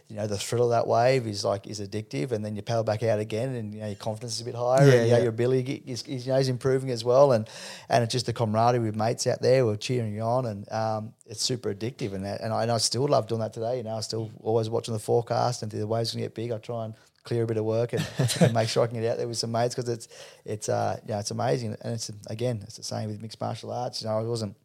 you 0.08 0.16
know, 0.16 0.26
the 0.26 0.36
thrill 0.38 0.64
of 0.64 0.70
that 0.70 0.86
wave 0.86 1.26
is 1.26 1.44
like 1.44 1.66
is 1.66 1.80
addictive, 1.80 2.32
and 2.32 2.44
then 2.44 2.56
you 2.56 2.62
paddle 2.62 2.84
back 2.84 3.02
out 3.02 3.18
again, 3.20 3.54
and 3.54 3.72
you 3.74 3.80
know 3.80 3.86
your 3.86 3.96
confidence 3.96 4.34
is 4.34 4.40
a 4.40 4.44
bit 4.44 4.54
higher, 4.54 4.86
Yeah, 4.86 4.92
and 4.94 5.04
you 5.06 5.10
know, 5.12 5.16
yeah. 5.18 5.22
your 5.22 5.30
ability 5.30 5.82
is, 5.86 6.02
is, 6.04 6.26
you 6.26 6.32
know, 6.32 6.38
is 6.38 6.48
improving 6.48 6.90
as 6.90 7.04
well, 7.04 7.32
and 7.32 7.48
and 7.88 8.02
it's 8.02 8.12
just 8.12 8.26
the 8.26 8.32
camaraderie 8.32 8.84
with 8.84 8.96
mates 8.96 9.26
out 9.26 9.40
there, 9.42 9.64
we're 9.64 9.76
cheering 9.76 10.14
you 10.14 10.22
on, 10.22 10.46
and 10.46 10.70
um, 10.72 11.12
it's 11.26 11.42
super 11.42 11.72
addictive, 11.74 12.14
and 12.14 12.24
that, 12.24 12.40
and 12.40 12.52
I, 12.52 12.62
and 12.62 12.72
I 12.72 12.78
still 12.78 13.06
love 13.06 13.26
doing 13.28 13.40
that 13.40 13.52
today. 13.52 13.76
You 13.78 13.84
know, 13.84 13.96
I 13.96 14.00
still 14.00 14.30
always 14.42 14.68
watching 14.68 14.94
the 14.94 15.00
forecast, 15.00 15.62
and 15.62 15.70
the 15.70 15.86
waves 15.86 16.12
gonna 16.12 16.22
get 16.24 16.34
big, 16.34 16.50
I 16.52 16.58
try 16.58 16.86
and 16.86 16.94
clear 17.24 17.44
a 17.44 17.46
bit 17.46 17.56
of 17.56 17.64
work 17.64 17.92
and, 17.92 18.04
and 18.40 18.52
make 18.52 18.68
sure 18.68 18.82
I 18.82 18.86
can 18.88 19.00
get 19.00 19.10
out 19.12 19.18
there 19.18 19.28
with 19.28 19.38
some 19.38 19.52
mates 19.52 19.74
because 19.74 19.88
it's 19.88 20.08
it's 20.44 20.68
uh 20.68 20.98
yeah 21.06 21.20
it's 21.20 21.30
amazing, 21.30 21.76
and 21.82 21.94
it's 21.94 22.10
again 22.28 22.60
it's 22.62 22.76
the 22.76 22.82
same 22.82 23.08
with 23.08 23.20
mixed 23.22 23.40
martial 23.40 23.70
arts. 23.72 24.02
You 24.02 24.08
know, 24.08 24.18
I 24.18 24.22
wasn't 24.22 24.56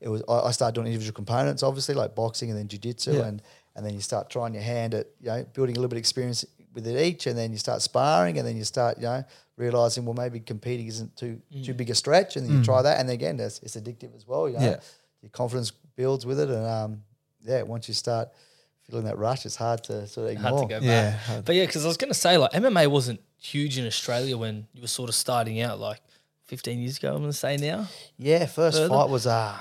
it 0.00 0.08
was 0.08 0.22
I 0.28 0.48
I 0.48 0.50
started 0.52 0.74
doing 0.74 0.86
individual 0.86 1.14
components, 1.14 1.62
obviously 1.62 1.94
like 1.94 2.14
boxing 2.14 2.50
and 2.50 2.58
then 2.58 2.68
jiu-jitsu 2.68 3.12
Yeah. 3.14 3.24
and 3.26 3.42
and 3.76 3.86
then 3.86 3.94
you 3.94 4.00
start 4.00 4.30
trying 4.30 4.52
your 4.54 4.62
hand 4.64 4.94
at 4.94 5.06
you 5.20 5.28
know 5.28 5.44
building 5.54 5.76
a 5.76 5.78
little 5.78 5.88
bit 5.88 5.96
of 5.96 6.00
experience 6.00 6.44
with 6.74 6.86
it 6.86 7.00
each, 7.00 7.26
and 7.26 7.36
then 7.36 7.50
you 7.50 7.58
start 7.58 7.82
sparring, 7.82 8.38
and 8.38 8.46
then 8.46 8.56
you 8.56 8.64
start 8.64 8.96
you 8.98 9.04
know 9.04 9.24
realizing 9.56 10.04
well 10.04 10.14
maybe 10.14 10.38
competing 10.40 10.86
isn't 10.86 11.16
too 11.16 11.40
too 11.64 11.74
big 11.74 11.90
a 11.90 11.94
stretch, 11.94 12.36
and 12.36 12.46
then 12.46 12.56
you 12.58 12.64
try 12.64 12.80
that, 12.82 13.00
and 13.00 13.10
again 13.10 13.38
it's, 13.40 13.58
it's 13.60 13.76
addictive 13.76 14.14
as 14.14 14.26
well. 14.26 14.48
You 14.48 14.54
know, 14.56 14.62
Yeah. 14.62 14.80
your 15.22 15.30
confidence 15.30 15.72
builds 15.96 16.24
with 16.24 16.38
it, 16.40 16.48
and 16.48 16.64
um 16.66 17.02
yeah, 17.42 17.62
once 17.62 17.88
you 17.88 17.94
start 17.94 18.28
feeling 18.90 19.06
that 19.06 19.18
rush, 19.18 19.46
it's 19.46 19.56
hard 19.56 19.84
to 19.84 20.06
sort 20.06 20.30
of 20.30 20.36
Had 20.36 20.46
ignore. 20.46 20.68
to 20.68 20.74
go 20.74 20.80
back. 20.80 21.18
Yeah. 21.28 21.40
But 21.44 21.54
yeah, 21.54 21.66
because 21.66 21.84
I 21.84 21.88
was 21.88 21.96
going 21.96 22.10
to 22.12 22.18
say, 22.18 22.36
like, 22.36 22.52
MMA 22.52 22.88
wasn't 22.88 23.20
huge 23.38 23.78
in 23.78 23.86
Australia 23.86 24.36
when 24.36 24.66
you 24.74 24.82
were 24.82 24.86
sort 24.88 25.08
of 25.08 25.14
starting 25.14 25.60
out, 25.60 25.78
like 25.80 26.00
15 26.46 26.78
years 26.80 26.98
ago, 26.98 27.10
I'm 27.12 27.18
going 27.20 27.30
to 27.30 27.36
say 27.36 27.56
now. 27.56 27.86
Yeah, 28.18 28.46
first 28.46 28.76
Further? 28.78 28.88
fight 28.88 29.08
was 29.08 29.26
uh 29.26 29.56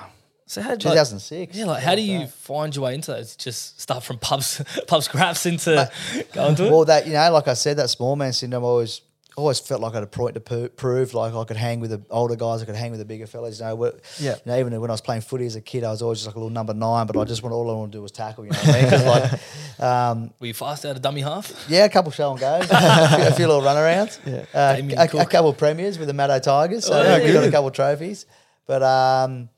So 0.48 0.62
how 0.62 0.72
like, 0.72 0.80
2006. 0.80 1.56
yeah, 1.56 1.66
like, 1.66 1.84
how 1.84 1.96
do 1.96 2.02
you 2.02 2.26
find 2.28 2.76
your 2.76 2.86
way 2.86 2.96
into 2.96 3.12
that? 3.12 3.20
Is 3.20 3.34
it 3.36 3.40
just 3.40 3.80
start 3.80 4.04
from 4.04 4.18
pubs, 4.18 4.62
pub 4.88 5.04
scraps 5.04 5.46
into 5.46 5.90
going 6.34 6.56
to 6.56 6.66
it? 6.66 6.72
Well, 6.72 6.86
that 6.86 7.06
you 7.08 7.14
know, 7.14 7.32
like 7.32 7.48
I 7.48 7.54
said, 7.54 7.78
that 7.78 7.90
small 7.90 8.16
man 8.16 8.34
syndrome 8.34 8.64
always 8.64 9.02
always 9.38 9.60
felt 9.60 9.80
like 9.82 9.94
I 9.94 9.96
had 9.98 10.04
a 10.04 10.08
point 10.08 10.34
to 10.34 10.40
po- 10.42 10.68
prove. 10.70 11.14
Like 11.14 11.34
I 11.34 11.44
could 11.46 11.56
hang 11.58 11.80
with 11.80 11.92
the 11.92 12.02
older 12.10 12.36
guys, 12.36 12.62
I 12.62 12.66
could 12.66 12.76
hang 12.76 12.92
with 12.92 13.00
the 13.00 13.06
bigger 13.06 13.26
fellas. 13.28 13.60
You 13.60 13.66
know, 13.68 13.78
wh- 13.78 14.22
Yeah. 14.22 14.36
You 14.36 14.52
know, 14.52 14.60
even 14.60 14.82
when 14.82 14.90
I 14.90 14.94
was 14.94 15.02
playing 15.02 15.22
footy 15.22 15.46
as 15.46 15.56
a 15.56 15.62
kid, 15.62 15.84
I 15.84 15.92
was 15.92 16.02
always 16.02 16.20
just 16.20 16.28
like 16.28 16.36
a 16.36 16.40
little 16.40 16.50
number 16.50 16.74
nine, 16.74 17.08
but 17.08 17.16
I 17.18 17.24
just 17.24 17.42
want 17.44 17.54
all 17.54 17.70
I 17.70 17.74
want 17.74 17.92
to 17.92 17.98
do 17.98 18.02
was 18.02 18.12
tackle. 18.12 18.46
You 18.46 18.52
know 18.52 18.58
what 18.60 18.76
I 18.76 18.82
mean? 18.82 18.90
'Cause, 18.90 19.06
like, 19.06 19.80
um, 19.80 20.34
Were 20.40 20.48
you 20.48 20.54
fast 20.54 20.86
out 20.86 20.96
of 20.96 21.02
dummy 21.02 21.22
half? 21.22 21.52
yeah, 21.70 21.86
a 21.86 21.90
couple 21.90 22.12
show 22.12 22.32
and 22.32 22.40
goes, 22.40 22.68
a, 22.70 23.16
few, 23.16 23.28
a 23.28 23.32
few 23.34 23.48
little 23.48 23.62
runarounds, 23.62 24.20
Yeah. 24.26 24.46
uh, 24.54 25.06
a, 25.18 25.22
a 25.22 25.26
couple 25.26 25.50
of 25.50 25.58
premiers 25.58 25.98
with 25.98 26.08
the 26.08 26.14
Maddo 26.14 26.42
Tigers. 26.42 26.86
So 26.86 27.00
Oh, 27.00 27.04
yeah, 27.04 27.20
we 27.20 27.28
yeah. 27.28 27.34
got 27.34 27.44
a 27.46 27.52
couple 27.52 27.68
of 27.68 27.74
trophies, 27.74 28.26
but 28.68 28.84
um, 28.84 29.50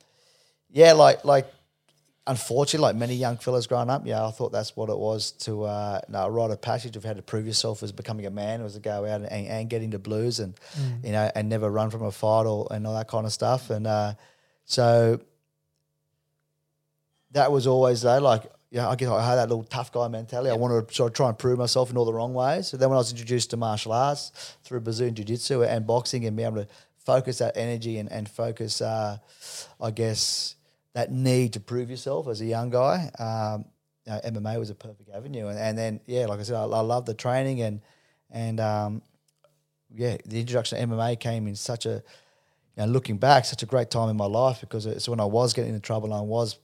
yeah, 0.71 0.93
like 0.93 1.25
like 1.25 1.47
unfortunately, 2.27 2.87
like 2.87 2.95
many 2.95 3.15
young 3.15 3.37
fellas 3.37 3.67
growing 3.67 3.89
up, 3.89 4.05
yeah, 4.05 4.25
I 4.25 4.31
thought 4.31 4.51
that's 4.51 4.75
what 4.75 4.89
it 4.89 4.97
was 4.97 5.31
to 5.43 5.63
uh, 5.63 6.01
no, 6.07 6.25
a 6.25 6.29
rite 6.29 6.51
of 6.51 6.61
passage 6.61 6.95
of 6.95 7.03
how 7.03 7.13
to 7.13 7.21
prove 7.21 7.47
yourself 7.47 7.83
as 7.83 7.91
becoming 7.91 8.25
a 8.25 8.31
man 8.31 8.63
was 8.63 8.73
to 8.73 8.79
go 8.79 9.05
out 9.05 9.21
and, 9.21 9.47
and 9.47 9.69
get 9.69 9.81
into 9.81 9.99
blues 9.99 10.39
and 10.39 10.53
you 11.03 11.11
know 11.11 11.31
and 11.35 11.49
never 11.49 11.69
run 11.69 11.89
from 11.89 12.03
a 12.03 12.11
fight 12.11 12.45
or 12.45 12.67
and 12.71 12.85
all 12.85 12.93
that 12.95 13.07
kind 13.07 13.25
of 13.25 13.33
stuff. 13.33 13.69
And 13.69 13.87
uh, 13.87 14.13
so 14.65 15.19
that 17.31 17.51
was 17.51 17.67
always 17.67 18.01
though 18.01 18.19
like. 18.19 18.43
Yeah, 18.73 18.87
I 18.87 18.95
guess 18.95 19.09
I 19.09 19.21
had 19.21 19.35
that 19.35 19.49
little 19.49 19.65
tough 19.65 19.91
guy 19.91 20.07
mentality. 20.07 20.49
I 20.49 20.53
wanted 20.53 20.87
to 20.87 20.93
sort 20.95 21.11
of 21.11 21.13
try 21.13 21.27
and 21.27 21.37
prove 21.37 21.59
myself 21.59 21.91
in 21.91 21.97
all 21.97 22.05
the 22.05 22.13
wrong 22.13 22.33
ways. 22.33 22.67
So 22.67 22.77
then, 22.77 22.87
when 22.87 22.95
I 22.95 22.99
was 22.99 23.11
introduced 23.11 23.49
to 23.49 23.57
martial 23.57 23.91
arts 23.91 24.55
through 24.63 24.79
Brazilian 24.79 25.13
Jiu 25.13 25.25
Jitsu 25.25 25.63
and 25.63 25.85
boxing, 25.85 26.23
and 26.23 26.37
be 26.37 26.43
able 26.43 26.63
to 26.63 26.67
focus 26.97 27.39
that 27.39 27.57
energy 27.57 27.97
and, 27.97 28.09
and 28.09 28.29
focus, 28.29 28.79
uh, 28.79 29.17
I 29.81 29.91
guess, 29.91 30.55
that 30.93 31.11
need 31.11 31.53
to 31.53 31.59
prove 31.59 31.89
yourself 31.89 32.27
as 32.27 32.41
a 32.41 32.45
young 32.45 32.69
guy, 32.69 33.09
um, 33.19 33.65
you 34.05 34.13
know, 34.13 34.19
MMA 34.25 34.59
was 34.59 34.69
a 34.69 34.75
perfect 34.75 35.09
avenue. 35.09 35.47
And, 35.47 35.57
and 35.57 35.77
then, 35.77 36.01
yeah, 36.05 36.25
like 36.25 36.39
I 36.39 36.43
said, 36.43 36.55
I, 36.55 36.63
I 36.63 36.81
love 36.81 37.05
the 37.05 37.13
training 37.13 37.61
and 37.61 37.81
and 38.29 38.59
um, 38.59 39.01
yeah, 39.93 40.17
the 40.25 40.39
introduction 40.39 40.77
to 40.77 40.85
MMA 40.87 41.19
came 41.19 41.47
in 41.47 41.55
such 41.55 41.85
a, 41.85 42.01
you 42.75 42.77
know, 42.77 42.85
looking 42.85 43.17
back, 43.17 43.45
such 43.45 43.63
a 43.63 43.65
great 43.65 43.89
time 43.89 44.09
in 44.09 44.17
my 44.17 44.25
life 44.25 44.61
because 44.61 44.85
it's 44.85 45.09
when 45.09 45.19
I 45.19 45.25
was 45.25 45.53
getting 45.53 45.73
into 45.73 45.81
trouble 45.81 46.07
and 46.07 46.13
I 46.13 46.21
was, 46.21 46.57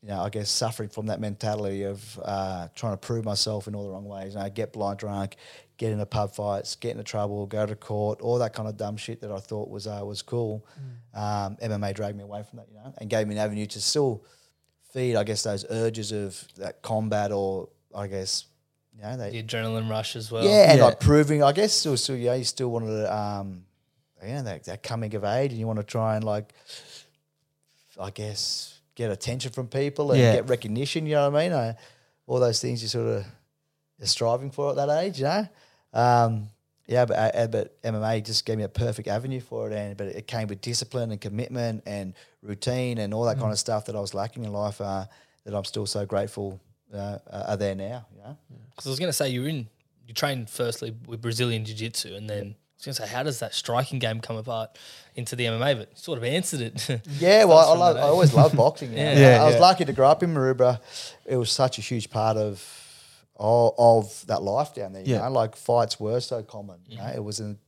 you 0.00 0.08
know, 0.08 0.20
I 0.20 0.28
guess 0.30 0.50
suffering 0.50 0.88
from 0.88 1.06
that 1.06 1.20
mentality 1.20 1.84
of 1.84 2.20
uh, 2.24 2.68
trying 2.74 2.92
to 2.92 2.96
prove 2.96 3.24
myself 3.24 3.68
in 3.68 3.74
all 3.74 3.84
the 3.84 3.90
wrong 3.90 4.04
ways. 4.04 4.34
You 4.34 4.40
know, 4.40 4.48
get 4.50 4.72
blind 4.72 4.98
drunk, 4.98 5.36
get 5.82 5.90
into 5.92 6.06
pub 6.06 6.32
fights, 6.32 6.76
get 6.76 6.92
into 6.92 7.02
trouble, 7.02 7.44
go 7.46 7.66
to 7.66 7.74
court, 7.74 8.20
all 8.20 8.38
that 8.38 8.52
kind 8.54 8.68
of 8.68 8.76
dumb 8.76 8.96
shit 8.96 9.20
that 9.20 9.32
I 9.32 9.38
thought 9.40 9.68
was 9.68 9.86
uh, 9.88 10.00
was 10.04 10.22
cool. 10.22 10.64
Um, 11.12 11.56
MMA 11.60 11.92
dragged 11.94 12.16
me 12.16 12.22
away 12.22 12.42
from 12.48 12.58
that, 12.58 12.68
you 12.70 12.76
know, 12.76 12.94
and 12.98 13.10
gave 13.10 13.26
me 13.26 13.34
an 13.34 13.40
avenue 13.40 13.66
to 13.66 13.80
still 13.80 14.24
feed, 14.92 15.16
I 15.16 15.24
guess, 15.24 15.42
those 15.42 15.64
urges 15.68 16.12
of 16.12 16.42
that 16.56 16.82
combat 16.82 17.32
or 17.32 17.68
I 17.94 18.06
guess, 18.06 18.44
you 18.96 19.02
know, 19.02 19.16
they, 19.16 19.30
The 19.30 19.42
adrenaline 19.42 19.90
rush 19.90 20.14
as 20.16 20.30
well. 20.30 20.44
yeah, 20.44 20.70
and 20.70 20.78
Yeah. 20.78 20.84
like 20.84 21.00
proving, 21.00 21.42
I 21.42 21.50
guess, 21.52 21.72
still, 21.72 21.96
still, 21.96 22.16
yeah, 22.16 22.34
you 22.34 22.44
still 22.44 22.70
wanted 22.70 22.92
to, 23.02 23.14
um, 23.14 23.64
you 24.24 24.34
know, 24.34 24.42
that, 24.44 24.64
that 24.64 24.82
coming 24.84 25.12
of 25.16 25.24
age, 25.24 25.50
and 25.50 25.58
you 25.58 25.66
want 25.66 25.80
to 25.80 25.84
try 25.84 26.14
and 26.16 26.24
like, 26.24 26.54
I 28.00 28.10
guess, 28.10 28.78
get 28.94 29.10
attention 29.10 29.50
from 29.52 29.66
people 29.68 30.12
and 30.12 30.20
Yeah. 30.20 30.32
get 30.32 30.48
recognition. 30.48 31.06
You 31.06 31.16
know 31.16 31.28
what 31.30 31.40
I 31.40 31.48
mean? 31.48 31.52
I, 31.52 31.74
all 32.26 32.38
those 32.40 32.60
things 32.60 32.80
you 32.82 32.88
sort 32.88 33.08
of 33.08 33.24
are 34.00 34.06
striving 34.06 34.50
for 34.50 34.70
at 34.70 34.76
that 34.76 34.88
age. 35.02 35.18
You 35.18 35.24
know, 35.24 35.48
um, 35.92 36.48
yeah, 36.86 37.04
but 37.04 37.34
uh, 37.34 37.46
but 37.46 37.82
MMA 37.82 38.24
just 38.24 38.44
gave 38.44 38.58
me 38.58 38.64
a 38.64 38.68
perfect 38.68 39.08
avenue 39.08 39.40
for 39.40 39.70
it, 39.70 39.74
and 39.74 39.96
but 39.96 40.08
it 40.08 40.26
came 40.26 40.48
with 40.48 40.60
discipline 40.60 41.10
and 41.10 41.20
commitment 41.20 41.82
and 41.86 42.14
routine 42.42 42.98
and 42.98 43.14
all 43.14 43.24
that 43.24 43.38
kind 43.38 43.52
of 43.52 43.58
stuff 43.58 43.86
that 43.86 43.96
I 43.96 44.00
was 44.00 44.14
lacking 44.14 44.44
in 44.44 44.52
life. 44.52 44.80
Uh, 44.80 45.06
that 45.44 45.54
I'm 45.54 45.64
still 45.64 45.86
so 45.86 46.06
grateful 46.06 46.60
uh, 46.94 47.18
are 47.30 47.56
there 47.56 47.74
now. 47.74 48.06
You 48.14 48.22
know. 48.22 48.38
Because 48.70 48.86
I 48.86 48.90
was 48.90 48.98
going 48.98 49.08
to 49.08 49.12
say 49.12 49.28
you're 49.28 49.48
in, 49.48 49.68
you 50.06 50.14
trained 50.14 50.50
firstly 50.50 50.94
with 51.06 51.20
Brazilian 51.20 51.64
Jiu 51.64 51.74
Jitsu, 51.74 52.14
and 52.14 52.28
then 52.28 52.42
I 52.42 52.74
was 52.78 52.84
going 52.84 52.94
to 52.94 53.02
say, 53.02 53.08
how 53.08 53.22
does 53.22 53.38
that 53.40 53.54
striking 53.54 53.98
game 53.98 54.20
come 54.20 54.36
apart 54.36 54.78
into 55.14 55.36
the 55.36 55.44
MMA? 55.46 55.78
But 55.78 55.98
sort 55.98 56.18
of 56.18 56.24
answered 56.24 56.60
it. 56.60 57.00
Yeah, 57.18 57.44
well, 57.44 57.58
I, 57.58 57.70
from 57.72 57.78
love, 57.80 57.96
I 57.96 58.00
always 58.00 58.34
loved 58.34 58.56
boxing. 58.56 58.90
You? 58.92 58.98
Yeah. 58.98 59.18
Yeah, 59.18 59.42
I 59.42 59.46
was 59.46 59.54
yeah. 59.54 59.60
lucky 59.60 59.84
to 59.84 59.92
grow 59.92 60.08
up 60.08 60.22
in 60.22 60.34
Maroubra. 60.34 60.80
It 61.24 61.36
was 61.36 61.50
such 61.50 61.78
a 61.78 61.80
huge 61.80 62.10
part 62.10 62.36
of 62.36 62.81
of, 63.42 63.74
of 63.78 64.26
that 64.28 64.42
life 64.42 64.74
down 64.74 64.92
there. 64.92 65.02
You 65.02 65.14
Yeah. 65.16 65.22
know, 65.22 65.32
like 65.32 65.56
fights 65.56 65.98
were 66.00 66.20
so 66.20 66.42
common. 66.42 66.78
You 66.88 66.98
know, 66.98 67.06
it 67.08 67.22
was 67.22 67.40
in 67.40 67.58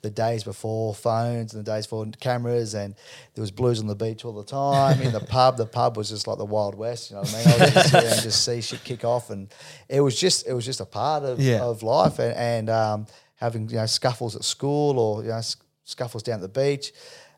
the 0.00 0.10
days 0.10 0.44
before 0.44 0.94
phones 0.94 1.52
and 1.52 1.66
the 1.66 1.70
days 1.72 1.86
before 1.86 2.06
cameras, 2.20 2.74
and 2.74 2.94
there 3.34 3.42
was 3.42 3.50
blues 3.50 3.80
on 3.80 3.88
the 3.88 3.96
beach 3.96 4.24
all 4.24 4.32
the 4.32 4.44
time. 4.44 5.02
in 5.02 5.12
the 5.12 5.20
pub, 5.36 5.56
the 5.56 5.66
pub 5.66 5.96
was 5.96 6.08
just 6.10 6.28
like 6.28 6.38
the 6.38 6.44
Wild 6.44 6.76
West. 6.76 7.10
You 7.10 7.16
know 7.16 7.22
what 7.22 7.34
I 7.34 7.38
mean? 7.38 7.48
I 7.48 7.64
was 7.64 7.74
just 7.74 7.90
sit 7.90 8.04
and 8.04 8.22
just 8.22 8.44
see 8.44 8.60
shit 8.60 8.84
kick 8.84 9.04
off, 9.04 9.30
and 9.30 9.52
it 9.88 10.00
was 10.00 10.18
just 10.18 10.46
it 10.46 10.52
was 10.52 10.64
just 10.64 10.80
a 10.80 10.86
part 10.86 11.24
of, 11.24 11.40
Yeah. 11.40 11.62
of 11.64 11.82
life, 11.82 12.20
and, 12.20 12.34
and 12.36 12.70
um, 12.70 13.06
having 13.34 13.68
you 13.68 13.76
know 13.76 13.86
scuffles 13.86 14.36
at 14.36 14.44
school 14.44 14.98
or 15.00 15.22
you 15.24 15.30
know 15.30 15.40
scuffles 15.84 16.22
down 16.22 16.36
at 16.36 16.42
the 16.42 16.60
beach 16.60 16.92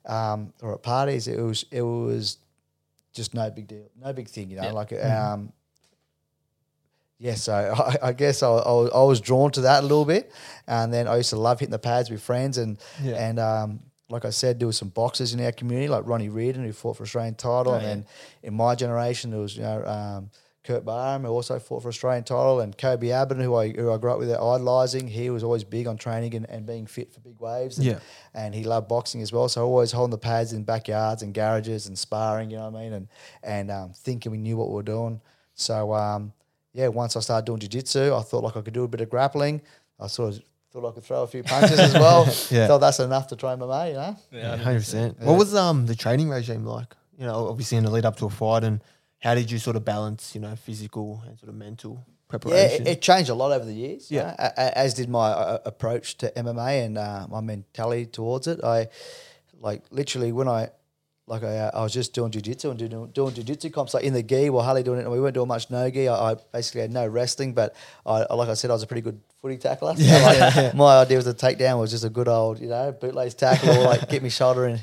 um, 0.05 0.53
or 0.61 0.75
at 0.75 0.83
parties. 0.83 1.29
It 1.29 1.41
was 1.41 1.65
it 1.71 1.83
was 1.83 2.37
just 3.15 3.33
no 3.33 3.49
big 3.51 3.67
deal, 3.69 3.89
no 3.99 4.13
big 4.13 4.29
thing. 4.29 4.51
You 4.51 4.57
know, 4.59 4.65
Yeah. 4.65 4.73
like 4.73 4.93
um, 4.93 5.53
yeah, 7.19 7.35
so 7.47 7.53
I, 7.55 8.09
I 8.09 8.13
guess 8.13 8.43
I, 8.43 8.49
I, 8.49 8.73
was, 8.73 8.91
I 8.95 9.03
was 9.03 9.21
drawn 9.21 9.51
to 9.53 9.61
that 9.63 9.81
a 9.81 9.87
little 9.87 10.05
bit, 10.05 10.33
and 10.67 10.93
then 10.93 11.09
I 11.09 11.17
used 11.17 11.31
to 11.31 11.37
love 11.37 11.61
hitting 11.61 11.73
the 11.73 11.79
pads 11.79 12.11
with 12.11 12.23
friends, 12.23 12.59
and 12.59 12.79
Yeah. 13.03 13.15
and 13.17 13.39
um, 13.39 13.81
like 14.11 14.25
I 14.25 14.31
said, 14.31 14.59
there 14.59 14.67
was 14.67 14.79
some 14.79 14.89
boxers 14.89 15.35
in 15.35 15.41
our 15.45 15.53
community, 15.53 15.89
like 15.89 16.07
Ronnie 16.07 16.31
Reardon, 16.31 16.65
who 16.65 16.73
fought 16.73 16.97
for 16.97 17.03
Australian 17.03 17.35
title, 17.35 17.73
Oh, 17.73 17.77
and 17.77 17.83
yeah. 17.83 17.89
then 17.91 18.07
in 18.43 18.55
my 18.55 18.75
generation 18.75 19.31
there 19.31 19.41
was 19.41 19.57
you 19.57 19.63
know 19.63 19.85
um, 19.85 20.31
Kurt 20.65 20.85
Barham, 20.85 21.25
who 21.25 21.31
also 21.31 21.59
fought 21.59 21.83
for 21.83 21.89
Australian 21.89 22.25
title, 22.25 22.61
and 22.61 22.77
Koby 22.77 23.09
Abberton, 23.09 23.43
who 23.43 23.55
I 23.55 23.69
who 23.71 23.91
I 23.93 23.97
grew 23.99 24.13
up 24.13 24.19
with 24.19 24.31
idolising. 24.31 25.09
He 25.09 25.31
was 25.31 25.43
always 25.43 25.65
big 25.65 25.87
on 25.87 25.97
training 25.97 26.35
and, 26.35 26.49
and 26.49 26.67
being 26.67 26.87
fit 26.87 27.13
for 27.13 27.21
big 27.21 27.39
waves, 27.41 27.79
and, 27.79 27.87
Yeah. 27.87 27.99
and 28.35 28.55
he 28.55 28.65
loved 28.65 28.87
boxing 28.89 29.23
as 29.23 29.33
well. 29.33 29.49
So 29.49 29.65
always 29.67 29.93
holding 29.93 30.11
the 30.11 30.19
pads 30.19 30.53
in 30.53 30.65
backyards 30.65 31.23
and 31.23 31.33
garages 31.35 31.87
and 31.87 31.99
sparring, 31.99 32.51
you 32.51 32.57
know 32.59 32.69
what 32.71 32.79
I 32.79 32.83
mean, 32.85 32.93
and 32.93 33.09
and 33.43 33.71
um, 33.71 33.93
thinking 33.93 34.31
we 34.33 34.39
knew 34.39 34.57
what 34.57 34.69
we 34.69 34.75
were 34.75 34.83
doing. 34.83 35.21
So 35.55 35.93
um, 35.95 36.33
yeah, 36.73 36.89
once 36.89 37.17
I 37.17 37.21
started 37.21 37.47
doing 37.47 37.59
jiu-jitsu, 37.61 38.15
I 38.15 38.23
thought 38.23 38.45
like 38.45 38.57
I 38.57 38.61
could 38.61 38.75
do 38.75 38.85
a 38.85 38.89
bit 38.89 39.01
of 39.01 39.11
grappling. 39.11 39.63
I 39.99 40.07
sort 40.07 40.35
of 40.35 40.43
thought 40.73 40.89
I 40.89 40.93
could 40.93 41.05
throw 41.05 41.23
a 41.23 41.27
few 41.27 41.43
punches 41.43 41.79
as 41.79 41.95
well. 41.95 42.25
Yeah. 42.51 42.67
Thought 42.67 42.79
that's 42.81 43.01
enough 43.01 43.27
to 43.29 43.37
train 43.37 43.59
MMA, 43.59 43.89
you 43.89 43.95
know. 43.95 44.17
Yeah, 44.33 44.57
hundred 44.57 44.81
percent. 44.81 45.21
What 45.21 45.39
was 45.39 45.55
um 45.55 45.87
the 45.87 45.95
training 45.97 46.29
regime 46.29 46.65
like? 46.65 46.95
You 47.19 47.27
know, 47.27 47.49
obviously 47.49 47.79
in 47.79 47.85
the 47.85 47.91
lead 47.91 48.05
up 48.05 48.17
to 48.17 48.27
a 48.27 48.31
fight, 48.31 48.63
and 48.65 48.81
how 49.21 49.35
did 49.35 49.51
you 49.51 49.59
sort 49.59 49.75
of 49.77 49.85
balance, 49.85 50.35
you 50.35 50.41
know, 50.41 50.55
physical 50.55 51.21
and 51.27 51.37
sort 51.39 51.49
of 51.49 51.57
mental 51.57 51.95
Yeah, 52.07 52.29
preparation? 52.29 52.87
it, 52.87 52.91
it 52.91 53.03
changed 53.03 53.29
a 53.31 53.35
lot 53.35 53.51
over 53.53 53.65
the 53.65 53.73
years. 53.75 54.09
Yeah. 54.11 54.37
Yeah, 54.39 54.53
a- 54.57 54.61
a- 54.61 54.79
as 54.79 54.95
did 54.95 55.09
my 55.09 55.31
uh, 55.31 55.59
approach 55.65 56.17
to 56.19 56.31
MMA 56.37 56.85
and 56.87 56.97
uh, 56.99 57.27
my 57.29 57.41
mentality 57.41 58.07
towards 58.07 58.47
it. 58.47 58.63
I 58.63 58.89
like 59.61 59.83
literally 59.91 60.31
when 60.31 60.47
I 60.49 60.69
like 61.29 61.43
I, 61.45 61.57
uh, 61.59 61.71
I 61.75 61.83
was 61.83 61.93
just 61.93 62.15
doing 62.15 62.31
jiu-jitsu 62.31 62.71
and 62.71 62.79
doing, 62.79 63.07
doing 63.11 63.35
jiu-jitsu 63.35 63.71
comps 63.71 63.95
like 63.95 64.05
in 64.05 64.13
the 64.15 64.23
gi 64.23 64.51
while 64.51 64.65
Harley 64.65 64.83
doing 64.83 64.99
it. 64.99 65.03
And 65.03 65.13
we 65.13 65.21
weren't 65.21 65.35
doing 65.35 65.49
much 65.49 65.71
no 65.71 65.89
gi. 65.91 66.09
I, 66.09 66.33
I 66.33 66.37
basically 66.53 66.81
had 66.81 66.91
no 66.93 67.07
wrestling, 67.07 67.53
but 67.55 67.75
I, 68.07 68.23
I- 68.23 68.35
like 68.35 68.49
I 68.49 68.55
said, 68.55 68.71
I 68.71 68.75
was 68.75 68.83
a 68.83 68.87
pretty 68.87 69.03
good 69.03 69.21
footy 69.43 69.59
tackler. 69.59 69.95
So 69.97 70.05
like, 70.05 70.75
My 70.75 70.99
idea 70.99 71.17
was 71.17 71.27
a 71.27 71.35
takedown 71.35 71.79
was 71.81 71.91
just 71.91 72.05
a 72.05 72.11
good 72.11 72.29
old, 72.29 72.59
you 72.61 72.69
know, 72.69 72.93
bootlace 72.93 73.37
tackle 73.37 73.71
or 73.71 73.85
like 73.85 74.09
get 74.09 74.23
me 74.23 74.31
shoulder 74.31 74.67
in, 74.67 74.81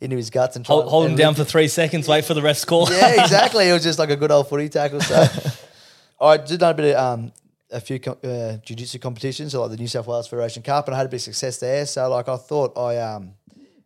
into 0.00 0.16
his 0.16 0.30
guts 0.30 0.56
and 0.56 0.64
try 0.64 0.74
Hold, 0.74 0.88
hold 0.88 1.06
him 1.10 1.16
down 1.16 1.34
for 1.34 1.44
three 1.44 1.68
seconds, 1.68 2.08
wait 2.08 2.24
for 2.24 2.34
the 2.34 2.42
ref 2.42 2.64
call 2.66 2.88
yeah, 2.90 3.22
exactly. 3.22 3.68
It 3.68 3.72
was 3.72 3.82
just 3.82 3.98
like 3.98 4.10
a 4.10 4.16
good 4.16 4.30
old 4.30 4.48
footy 4.48 4.68
tackle. 4.68 5.00
So 5.00 5.26
I 6.20 6.36
did 6.38 6.60
know 6.60 6.70
a 6.70 6.74
bit 6.74 6.94
of 6.94 7.18
um, 7.18 7.32
a 7.70 7.80
few 7.80 7.96
uh, 7.96 8.56
jiu-jitsu 8.64 8.98
competitions, 9.00 9.52
so 9.52 9.60
like 9.62 9.70
the 9.72 9.76
New 9.76 9.88
South 9.88 10.06
Wales 10.06 10.28
Federation 10.28 10.62
Cup, 10.62 10.86
and 10.86 10.94
I 10.94 10.98
had 10.98 11.06
a 11.06 11.08
bit 11.08 11.16
of 11.16 11.22
success 11.22 11.58
there. 11.58 11.84
So 11.86 12.08
like 12.08 12.28
I 12.28 12.36
thought 12.36 12.76
I 12.78 12.98
um 12.98 13.32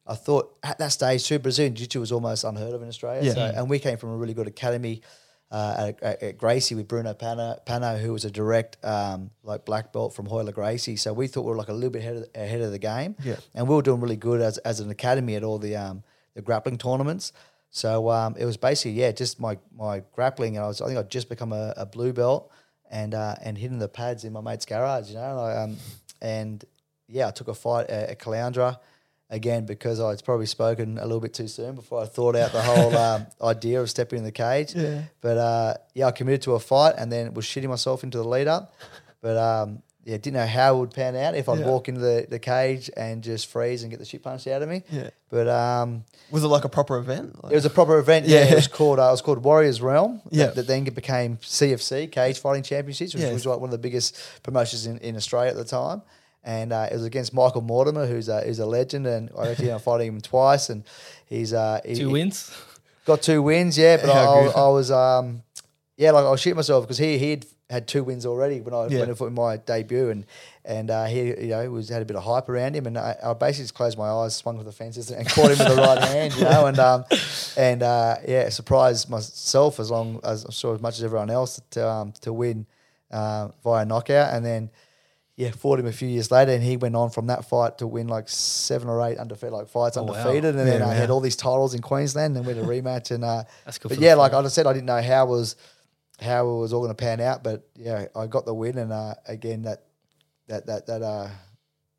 I 0.09 0.15
thought 0.15 0.57
at 0.63 0.79
that 0.79 0.93
stage 0.93 1.27
too, 1.27 1.39
Brazilian 1.39 1.75
jiu-jitsu 1.75 2.01
was 2.01 2.13
almost 2.13 2.43
unheard 2.43 2.73
of 2.73 2.83
in 2.83 2.89
Australia. 2.89 3.23
Yeah. 3.23 3.35
So, 3.35 3.53
and 3.55 3.69
we 3.69 3.79
came 3.79 3.99
from 3.99 4.11
a 4.11 4.17
really 4.17 4.35
good 4.35 4.49
academy. 4.49 5.03
Uh, 5.51 5.93
at, 6.03 6.23
at, 6.23 6.37
Gracie 6.37 6.75
with 6.75 6.87
Bruno 6.87 7.15
Panno, 7.15 7.59
Panno, 7.65 7.97
who 7.97 8.13
was 8.13 8.27
a 8.27 8.31
direct 8.31 8.77
um, 8.85 9.31
like 9.43 9.65
black 9.65 9.95
belt 9.95 10.15
from 10.15 10.27
Royler 10.27 10.53
Gracie, 10.53 10.97
so 10.97 11.15
we 11.15 11.27
thought 11.27 11.41
we 11.41 11.53
were 11.53 11.57
like 11.57 11.69
a 11.69 11.73
little 11.73 11.89
bit 11.89 12.01
ahead 12.01 12.17
of, 12.17 12.29
ahead 12.35 12.61
of 12.61 12.71
the 12.71 12.79
game, 12.79 13.17
Yeah. 13.25 13.37
and 13.55 13.67
we 13.67 13.75
were 13.75 13.81
doing 13.81 14.03
really 14.03 14.19
good 14.19 14.43
as, 14.43 14.59
as 14.59 14.81
an 14.81 14.91
academy 14.91 15.37
at 15.37 15.45
all 15.45 15.59
the 15.59 15.75
um, 15.75 16.03
the 16.35 16.43
grappling 16.43 16.77
tournaments. 16.77 17.33
So 17.71 18.11
um, 18.11 18.37
it 18.39 18.45
was 18.45 18.59
basically 18.59 19.01
yeah, 19.01 19.11
just 19.11 19.41
my 19.41 19.57
my 19.75 20.03
grappling, 20.13 20.57
and 20.59 20.67
I 20.67 20.69
was 20.69 20.83
I 20.83 20.87
think 20.87 20.99
I'd 20.99 21.11
just 21.11 21.31
become 21.31 21.55
a, 21.55 21.73
a 21.79 21.87
blue 21.87 22.13
belt, 22.13 22.53
and 22.91 23.15
uh, 23.15 23.37
and 23.43 23.57
hitting 23.57 23.79
the 23.79 23.89
pads 23.89 24.25
in 24.25 24.35
my 24.35 24.43
mate's 24.43 24.67
garage, 24.67 25.09
you 25.09 25.15
know, 25.15 25.35
like, 25.35 25.57
um, 25.57 25.79
and 26.21 26.63
yeah, 27.07 27.29
I 27.29 27.31
took 27.31 27.49
a 27.49 27.55
fight 27.55 27.89
at, 27.89 28.11
at 28.11 28.19
Caloundra 28.19 28.81
again 29.31 29.67
because 29.67 30.01
I'd 30.01 30.25
probably 30.25 30.47
spoken 30.47 30.99
a 30.99 31.03
little 31.03 31.21
bit 31.21 31.35
too 31.35 31.49
soon 31.49 31.75
before 31.75 32.03
I 32.03 32.07
thought 32.07 32.35
out 32.35 32.53
the 32.53 32.63
whole 32.63 32.97
um, 33.07 33.27
idea 33.43 33.81
of 33.81 33.91
stepping 33.91 34.19
in 34.21 34.25
the 34.25 34.33
cage. 34.33 34.75
Yeah. 34.75 35.03
But 35.21 35.37
uh, 35.39 35.75
yeah, 35.95 36.07
I 36.07 36.11
committed 36.13 36.43
to 36.43 36.53
a 36.55 36.61
fight 36.61 36.95
and 36.97 37.13
then 37.13 37.35
was 37.35 37.45
shitting 37.45 37.69
myself 37.69 38.03
into 38.05 38.19
the 38.19 38.25
lead 38.29 38.49
up. 38.49 38.75
But 39.21 39.37
um, 39.37 39.83
yeah, 40.05 40.17
didn't 40.17 40.35
know 40.35 40.47
how 40.47 40.77
it 40.77 40.79
would 40.81 40.91
pan 40.93 41.15
out 41.17 41.35
if 41.35 41.49
I'd 41.51 41.59
Yeah. 41.59 41.67
walk 41.67 41.89
into 41.89 42.01
the, 42.01 42.27
the 42.31 42.39
cage 42.39 42.89
and 42.97 43.23
just 43.23 43.49
freeze 43.49 43.83
and 43.83 43.91
get 43.91 43.99
the 43.99 44.07
shit 44.07 44.23
punched 44.23 44.47
out 44.47 44.63
of 44.63 44.69
me. 44.71 44.83
Yeah. 44.91 45.11
But 45.29 45.47
um, 45.49 46.05
was 46.31 46.43
it 46.43 46.47
like 46.49 46.65
a 46.65 46.71
proper 46.71 46.97
event? 46.97 47.43
Like, 47.45 47.53
it 47.53 47.57
was 47.57 47.67
a 47.67 47.71
proper 47.71 47.99
event. 47.99 48.25
Yeah, 48.27 48.45
Yeah. 48.45 48.53
it 48.53 48.55
was 48.55 48.69
called. 48.69 48.99
Uh, 48.99 49.09
it 49.09 49.11
was 49.11 49.21
called 49.21 49.45
Warriors 49.45 49.83
Realm. 49.83 50.23
Yeah. 50.31 50.47
That, 50.47 50.55
that 50.55 50.67
then 50.69 50.85
became 50.85 51.37
CFC 51.39 52.11
Cage 52.11 52.39
Fighting 52.39 52.63
Championships, 52.63 53.13
which 53.13 53.23
Yes. 53.25 53.35
was 53.35 53.45
like 53.45 53.61
one 53.61 53.69
of 53.69 53.73
the 53.73 53.79
biggest 53.79 54.19
promotions 54.43 54.87
in, 54.87 54.97
in 54.99 55.17
Australia 55.17 55.51
at 55.51 55.57
the 55.57 55.65
time. 55.65 56.01
And 56.45 56.73
uh, 56.73 56.89
it 56.91 56.95
was 56.95 57.05
against 57.05 57.35
Michael 57.35 57.61
Mortimer, 57.61 58.07
who's 58.07 58.29
a, 58.29 58.41
who's 58.41 58.59
a 58.59 58.67
legend, 58.67 59.07
and 59.07 59.31
I 59.37 59.49
actually 59.49 59.67
ended 59.67 59.77
up 59.77 59.83
fighting 59.83 60.07
him 60.09 60.21
twice, 60.21 60.71
and 60.71 60.85
he's 61.27 61.53
uh, 61.53 61.81
he, 61.85 61.95
Two 61.97 62.11
wins. 62.11 62.53
got 63.05 63.23
two 63.23 63.43
wins. 63.43 63.77
Yeah, 63.77 63.97
but 63.99 64.09
I, 64.11 64.25
I. 64.25 64.65
I 64.65 64.69
was 64.69 64.91
um, 64.91 65.43
yeah, 65.97 66.13
like 66.13 66.25
I 66.25 66.31
was 66.31 66.41
shitting 66.41 66.57
myself 66.57 66.85
because 66.85 66.99
he 66.99 67.19
he 67.19 67.31
had 67.31 67.47
had 67.69 67.87
two 67.89 68.03
wins 68.03 68.25
already 68.25 68.61
when 68.63 68.73
I 68.73 68.87
Yeah. 68.87 69.01
when 69.01 69.11
I 69.11 69.15
fought 69.15 69.33
my 69.33 69.57
debut, 69.59 70.09
and 70.11 70.25
and 70.65 70.91
uh, 70.91 71.05
he 71.07 71.27
you 71.27 71.49
know 71.49 71.71
was 71.71 71.89
had 71.91 72.01
a 72.03 72.05
bit 72.05 72.17
of 72.17 72.23
hype 72.23 72.49
around 72.49 72.75
him, 72.77 72.87
and 72.87 72.97
I, 72.97 73.17
I 73.23 73.35
basically 73.35 73.65
just 73.65 73.75
closed 73.75 73.99
my 73.99 74.09
eyes, 74.09 74.35
swung 74.37 74.57
for 74.57 74.65
the 74.65 74.73
fences, 74.73 75.11
and 75.11 75.29
caught 75.37 75.51
him 75.51 75.59
with 75.59 75.69
the 75.69 75.83
right 75.83 75.99
hand, 75.99 76.35
you 76.37 76.45
know, 76.45 76.67
and 76.67 76.79
um, 76.79 77.05
and 77.59 77.83
uh, 77.83 78.17
yeah, 78.27 78.49
surprised 78.49 79.11
myself 79.11 79.81
as 79.81 79.91
long 79.91 80.21
as 80.25 80.45
I'm 80.45 80.53
sure 80.53 80.75
as 80.75 80.81
much 80.81 80.97
as 80.99 81.05
everyone 81.05 81.31
else 81.31 81.61
to 81.73 81.87
um, 81.87 82.13
to 82.23 82.33
win 82.33 82.65
uh, 83.11 83.49
via 83.63 83.85
knockout, 83.85 84.33
and 84.33 84.47
then. 84.47 84.71
Yeah, 85.39 85.53
fought 85.53 85.79
him 85.79 85.87
a 85.87 85.93
few 85.93 86.09
years 86.09 86.33
later, 86.33 86.51
and 86.51 86.63
he 86.65 86.77
went 86.77 86.97
on 86.97 87.11
from 87.11 87.29
that 87.29 87.45
fight 87.45 87.79
to 87.79 87.87
win 87.87 88.09
like 88.09 88.29
seven 88.29 88.89
or 88.89 89.01
eight 89.03 89.19
undefeated 89.19 89.53
like 89.53 89.69
fights 89.69 89.97
Oh, 89.97 90.03
wow. 90.03 90.09
undefeated, 90.15 90.57
and 90.57 90.67
then 90.69 90.81
Yeah, 90.81 90.89
I 90.89 90.95
had 90.95 91.11
all 91.11 91.21
these 91.21 91.37
titles 91.37 91.75
in 91.75 91.81
Queensland, 91.81 92.37
and 92.37 92.45
went 92.45 92.59
a 92.59 92.63
rematch, 92.63 93.13
and 93.13 93.25
uh, 93.25 93.45
That's 93.65 93.79
good 93.79 93.91
but 93.91 93.99
yeah, 94.01 94.15
like 94.15 94.33
fight. 94.33 94.45
I 94.45 94.49
said, 94.49 94.67
I 94.67 94.73
didn't 94.73 94.87
know 94.87 95.01
how 95.01 95.27
it 95.27 95.29
was 95.31 95.55
how 96.21 96.49
it 96.51 96.59
was 96.59 96.73
all 96.73 96.81
going 96.81 96.91
to 96.91 96.97
pan 97.01 97.21
out, 97.21 97.45
but 97.45 97.69
yeah, 97.77 98.07
I 98.17 98.27
got 98.27 98.47
the 98.47 98.53
win, 98.55 98.79
and 98.79 98.93
uh, 98.93 99.15
again 99.29 99.63
that 99.63 99.85
that 100.49 100.67
that 100.67 100.87
that 100.89 101.03
uh 101.03 101.29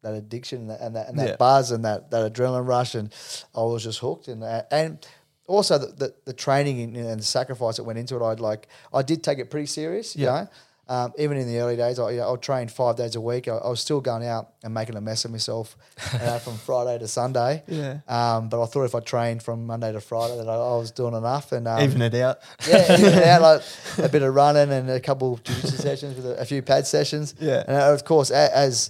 that 0.02 0.14
addiction 0.16 0.62
and 0.64 0.70
that 0.72 0.82
and 0.82 0.96
that, 0.98 1.08
and 1.08 1.18
that 1.20 1.28
Yeah. 1.30 1.36
buzz 1.38 1.72
and 1.72 1.86
that 1.86 2.12
that 2.12 2.34
adrenaline 2.34 2.68
rush, 2.68 2.94
and 2.94 3.14
I 3.56 3.62
was 3.62 3.84
just 3.86 4.00
hooked, 4.00 4.28
and 4.28 4.44
uh, 4.44 4.64
and 4.70 5.08
also 5.48 5.78
the, 5.78 5.88
the 5.88 6.14
the 6.26 6.34
training 6.34 6.82
and, 6.82 6.98
and 6.98 7.20
the 7.22 7.26
sacrifice 7.26 7.78
that 7.78 7.86
went 7.86 8.00
into 8.00 8.18
it, 8.18 8.22
I'd 8.22 8.42
like 8.42 8.68
I 8.94 9.02
did 9.02 9.24
take 9.24 9.40
it 9.40 9.50
pretty 9.50 9.68
serious, 9.68 10.14
you 10.18 10.26
know. 10.26 10.50
Um, 10.90 11.14
even 11.20 11.38
in 11.38 11.48
the 11.48 11.60
early 11.60 11.78
days, 11.78 12.00
I, 12.00 12.10
you 12.10 12.18
know, 12.18 12.34
I 12.34 12.36
trained 12.38 12.72
five 12.72 12.96
days 12.96 13.16
a 13.16 13.22
week. 13.22 13.48
I, 13.48 13.58
I 13.58 13.70
was 13.70 13.80
still 13.80 14.02
going 14.02 14.26
out 14.26 14.50
and 14.64 14.74
making 14.74 14.96
a 14.96 15.02
mess 15.02 15.24
of 15.24 15.30
myself 15.30 15.78
uh, 16.16 16.40
from 16.40 16.58
Friday 16.66 16.98
to 16.98 17.08
Sunday. 17.08 17.62
Yeah. 17.68 18.00
Um, 18.08 18.50
but 18.50 18.62
I 18.62 18.66
thought 18.66 18.86
if 18.86 18.96
I 18.96 19.00
trained 19.00 19.44
from 19.44 19.68
Monday 19.68 19.92
to 19.92 20.02
Friday, 20.02 20.38
that 20.38 20.50
I, 20.50 20.56
I 20.56 20.78
was 20.78 20.90
doing 20.90 21.14
enough. 21.14 21.52
And 21.52 21.68
um, 21.68 21.80
even 21.82 22.02
it 22.02 22.16
out. 22.16 22.40
yeah, 22.68 22.98
even 23.00 23.20
out 23.20 23.42
like 23.44 23.62
a 24.00 24.10
bit 24.10 24.24
of 24.24 24.34
running 24.34 24.72
and 24.72 24.90
a 24.90 25.00
couple 25.00 25.34
of 25.36 25.44
jiu-jitsu 25.44 25.78
sessions 25.78 26.16
with 26.16 26.26
a, 26.26 26.42
a 26.42 26.46
few 26.46 26.64
pad 26.64 26.88
sessions. 26.88 27.36
Yeah. 27.40 27.64
and 27.68 27.78
uh, 27.78 27.94
of 27.94 28.04
course, 28.04 28.32
a, 28.32 28.58
as 28.58 28.90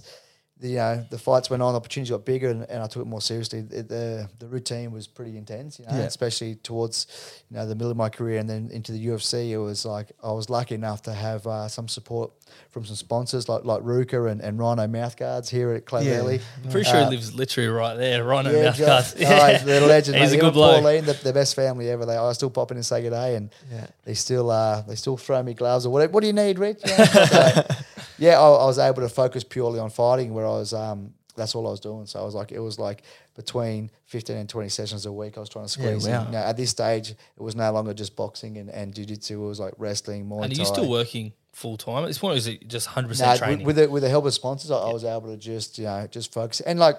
the 0.60 0.68
you 0.68 0.76
know 0.76 1.04
the 1.10 1.18
fights 1.18 1.48
went 1.50 1.62
on, 1.62 1.72
the 1.72 1.78
opportunities 1.78 2.10
got 2.10 2.24
bigger, 2.24 2.50
and, 2.50 2.64
and 2.68 2.82
I 2.82 2.86
took 2.86 3.02
it 3.02 3.06
more 3.06 3.20
seriously. 3.20 3.62
The, 3.62 3.82
the 3.82 4.28
the 4.38 4.46
routine 4.46 4.92
was 4.92 5.06
pretty 5.06 5.36
intense, 5.36 5.78
you 5.78 5.86
know, 5.86 5.92
Yeah. 5.96 6.00
especially 6.04 6.56
towards 6.56 7.06
you 7.50 7.56
know 7.56 7.66
the 7.66 7.74
middle 7.74 7.90
of 7.90 7.96
my 7.96 8.08
career 8.10 8.38
and 8.38 8.48
then 8.48 8.70
into 8.72 8.92
the 8.92 9.06
UFC. 9.06 9.50
It 9.50 9.58
was 9.58 9.84
like 9.84 10.12
I 10.22 10.32
was 10.32 10.50
lucky 10.50 10.74
enough 10.74 11.02
to 11.02 11.12
have 11.14 11.46
uh, 11.46 11.68
some 11.68 11.88
support 11.88 12.30
from 12.70 12.84
some 12.84 12.96
sponsors 12.96 13.48
like 13.48 13.64
like 13.64 13.82
Ruka 13.82 14.30
and, 14.30 14.40
and 14.40 14.58
Rhino 14.58 14.86
mouthguards 14.86 15.48
here 15.48 15.72
at 15.72 15.86
Clay 15.86 16.04
Yeah. 16.06 16.16
Valley. 16.18 16.40
Pretty 16.70 16.88
sure 16.90 16.98
Uh, 17.00 17.04
he 17.10 17.16
lives 17.16 17.34
literally 17.34 17.68
right 17.68 17.94
there, 17.96 18.22
Rhino 18.24 18.50
yeah, 18.50 18.64
Mouth 18.64 18.76
Joe- 18.76 18.86
Guards. 18.86 19.14
Oh, 19.20 19.46
he's 19.46 19.64
the 19.64 19.80
legend. 19.86 20.16
He's 20.18 20.30
mate. 20.32 20.38
a 20.38 20.40
good 20.40 20.52
bloke. 20.54 20.82
Pauline, 20.82 21.04
the, 21.04 21.12
the 21.14 21.32
best 21.32 21.54
family 21.56 21.88
ever. 21.90 22.04
They, 22.04 22.16
I 22.16 22.32
still 22.32 22.50
pop 22.50 22.70
in 22.70 22.76
and 22.76 22.84
say 22.84 23.00
good 23.02 23.10
day, 23.10 23.36
and 23.36 23.50
Yeah. 23.72 23.86
they 24.04 24.14
still 24.14 24.50
uh, 24.50 24.82
they 24.82 24.94
still 24.96 25.16
throw 25.16 25.42
me 25.42 25.54
gloves 25.54 25.86
or 25.86 25.90
whatever. 25.90 26.12
What 26.12 26.20
do 26.20 26.26
you 26.26 26.32
need, 26.32 26.58
Rich? 26.58 26.80
Yeah, 26.86 27.62
yeah 28.20 28.38
I, 28.38 28.44
I 28.48 28.66
was 28.66 28.78
able 28.78 29.02
to 29.02 29.08
focus 29.08 29.42
purely 29.44 29.80
on 29.80 29.90
fighting, 29.90 30.32
where 30.34 30.46
I 30.46 30.50
was. 30.50 30.72
Um, 30.72 31.14
that's 31.36 31.54
all 31.54 31.66
I 31.66 31.70
was 31.70 31.80
doing. 31.80 32.04
So 32.06 32.20
I 32.20 32.24
was 32.24 32.34
like, 32.34 32.52
it 32.52 32.58
was 32.58 32.78
like 32.78 33.02
between 33.34 33.90
fifteen 34.04 34.36
and 34.36 34.48
twenty 34.48 34.68
sessions 34.68 35.06
a 35.06 35.12
week. 35.12 35.36
I 35.36 35.40
was 35.40 35.48
trying 35.48 35.66
to 35.66 35.80
Yeah, 35.80 35.86
squeeze. 35.98 36.08
wow. 36.08 36.24
in. 36.26 36.32
Know, 36.32 36.38
at 36.38 36.56
this 36.56 36.70
stage, 36.70 37.10
it 37.10 37.16
was 37.42 37.54
no 37.56 37.70
longer 37.72 37.94
just 37.94 38.14
boxing 38.16 38.58
and, 38.58 38.68
and 38.68 38.94
jiu-jitsu. 38.94 39.42
It 39.42 39.46
was 39.48 39.60
like 39.60 39.72
wrestling, 39.78 40.26
Muay 40.26 40.44
And 40.44 40.52
are 40.52 40.56
you 40.56 40.64
still 40.66 40.90
working 40.90 41.32
full 41.52 41.76
time? 41.78 42.02
At 42.04 42.08
this 42.08 42.18
point, 42.18 42.36
is 42.36 42.46
it 42.46 42.68
just 42.68 42.88
100% 42.88 43.20
Nah, 43.20 43.36
training? 43.36 43.58
with, 43.64 43.76
with 43.76 43.86
the 43.86 43.90
with 43.90 44.02
the 44.02 44.08
help 44.10 44.26
of 44.26 44.34
sponsors, 44.34 44.70
I, 44.70 44.76
I 44.76 44.92
was 44.92 45.04
able 45.04 45.28
to 45.28 45.36
just 45.36 45.78
you 45.78 45.84
know 45.84 46.06
just 46.10 46.32
focus 46.32 46.60
and 46.60 46.78
like 46.78 46.96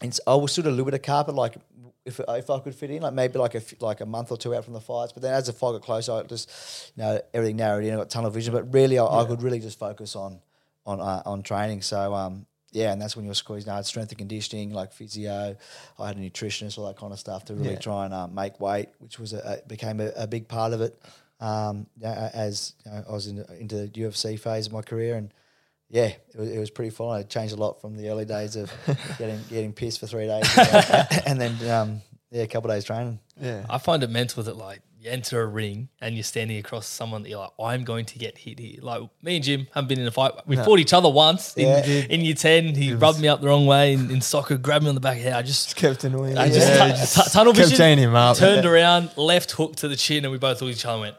and 0.00 0.18
I 0.26 0.34
was 0.34 0.52
sort 0.52 0.66
of 0.66 0.72
a 0.72 0.76
little 0.76 0.86
bit 0.86 0.94
of 0.94 1.02
carpet, 1.02 1.34
like 1.34 1.56
if 2.04 2.18
if 2.26 2.50
I 2.50 2.58
could 2.60 2.74
fit 2.74 2.90
in, 2.90 3.02
like 3.02 3.12
maybe 3.14 3.38
like 3.38 3.54
a 3.54 3.62
like 3.80 4.00
a 4.00 4.06
month 4.06 4.30
or 4.30 4.36
two 4.38 4.54
out 4.54 4.64
from 4.64 4.74
the 4.74 4.80
fights. 4.80 5.12
But 5.12 5.22
then 5.22 5.34
as 5.34 5.46
the 5.46 5.52
fight 5.52 5.72
got 5.72 5.82
closer, 5.82 6.12
I 6.12 6.22
just 6.22 6.92
you 6.96 7.02
know 7.02 7.20
everything 7.34 7.56
narrowed 7.56 7.84
in. 7.84 7.92
I 7.94 7.96
got 7.96 8.10
tunnel 8.10 8.30
vision, 8.30 8.52
but 8.54 8.72
really 8.72 8.98
I, 8.98 9.04
I 9.04 9.24
could 9.24 9.42
really 9.42 9.60
just 9.60 9.78
focus 9.78 10.16
on 10.16 10.40
on 10.86 11.00
uh, 11.00 11.22
on 11.26 11.42
training. 11.42 11.82
So 11.82 12.14
um 12.14 12.46
yeah, 12.72 12.92
and 12.92 13.02
that's 13.02 13.16
when 13.16 13.24
you're 13.24 13.34
squeezing 13.34 13.70
hard 13.72 13.84
strength 13.84 14.10
and 14.12 14.18
conditioning, 14.18 14.70
like 14.72 14.92
physio. 14.92 15.56
I 15.98 16.06
had 16.06 16.16
a 16.16 16.20
nutritionist, 16.20 16.78
all 16.78 16.86
that 16.86 16.96
kind 16.96 17.12
of 17.12 17.18
stuff 17.18 17.44
to 17.46 17.54
really 17.54 17.72
Yeah. 17.72 17.78
try 17.80 18.04
and 18.04 18.14
um, 18.14 18.32
make 18.32 18.60
weight, 18.60 18.90
which 19.00 19.18
was 19.18 19.32
a, 19.32 19.60
a 19.64 19.68
became 19.68 19.98
a, 20.00 20.10
a 20.16 20.26
big 20.28 20.46
part 20.46 20.72
of 20.72 20.80
it. 20.80 20.96
Um, 21.40 21.86
yeah, 21.98 22.30
as 22.32 22.74
you 22.86 22.92
know, 22.92 23.04
I 23.08 23.12
was 23.12 23.26
in, 23.26 23.44
into 23.58 23.74
the 23.76 23.88
UFC 23.88 24.38
phase 24.38 24.68
of 24.68 24.72
my 24.72 24.82
career, 24.82 25.16
and 25.16 25.34
yeah, 25.90 26.06
it 26.06 26.36
was, 26.36 26.48
it 26.50 26.58
was 26.58 26.70
pretty 26.70 26.90
fun. 26.90 27.20
It 27.20 27.28
changed 27.28 27.52
a 27.52 27.56
lot 27.56 27.80
from 27.80 27.96
the 27.96 28.08
early 28.08 28.24
days 28.24 28.56
of 28.56 28.72
getting 29.18 29.40
getting 29.48 29.72
pissed 29.72 30.00
for 30.00 30.06
three 30.06 30.26
days, 30.26 30.44
and 31.26 31.40
then 31.40 31.70
um, 31.70 32.02
yeah, 32.30 32.42
a 32.42 32.46
couple 32.46 32.70
of 32.70 32.76
days 32.76 32.84
training. 32.84 33.18
Yeah. 33.40 33.64
I 33.68 33.78
find 33.78 34.02
it 34.02 34.10
mental 34.10 34.42
that 34.44 34.56
like 34.56 34.82
you 35.00 35.10
enter 35.10 35.40
a 35.40 35.46
ring 35.46 35.88
and 36.02 36.14
you're 36.14 36.22
standing 36.22 36.58
across 36.58 36.86
someone 36.86 37.22
that 37.22 37.30
you're 37.30 37.38
like, 37.38 37.52
I'm 37.58 37.84
going 37.84 38.04
to 38.04 38.18
get 38.18 38.36
hit 38.36 38.58
here. 38.58 38.76
Like 38.82 39.00
me 39.22 39.36
and 39.36 39.44
Jim 39.44 39.66
haven't 39.74 39.88
been 39.88 39.98
in 39.98 40.06
a 40.06 40.10
fight. 40.10 40.32
We 40.46 40.56
fought 40.56 40.78
each 40.78 40.92
other 40.92 41.08
once 41.08 41.54
in, 41.56 41.66
Yeah. 41.66 41.84
in 42.10 42.20
year 42.20 42.34
ten. 42.34 42.74
He 42.74 42.92
rubbed 42.92 43.18
me 43.18 43.26
up 43.26 43.40
the 43.40 43.46
wrong 43.48 43.64
way 43.66 43.94
in, 43.94 44.10
in 44.10 44.20
soccer, 44.20 44.58
grabbed 44.58 44.84
me 44.84 44.90
on 44.90 44.94
the 44.94 45.00
back 45.00 45.16
of 45.16 45.22
the 45.24 45.30
head. 45.30 45.38
I 45.38 45.42
just 45.42 45.74
kept 45.74 46.04
annoying. 46.04 46.36
I 46.36 46.48
just, 46.48 46.68
yeah, 46.68 46.84
tu- 46.88 46.98
just 46.98 47.16
tu- 47.16 47.30
tunnel 47.30 47.54
kept 47.54 47.70
vision, 47.70 47.78
chain 47.78 47.98
him 47.98 48.14
up. 48.14 48.36
turned 48.36 48.66
around, 48.66 49.10
left 49.16 49.52
hook 49.52 49.76
to 49.76 49.88
the 49.88 49.96
chin, 49.96 50.24
and 50.26 50.32
we 50.32 50.36
both 50.38 50.60
looked 50.60 50.72
at 50.72 50.76
each 50.78 50.84
other 50.84 50.92
and 50.96 51.00
went, 51.02 51.16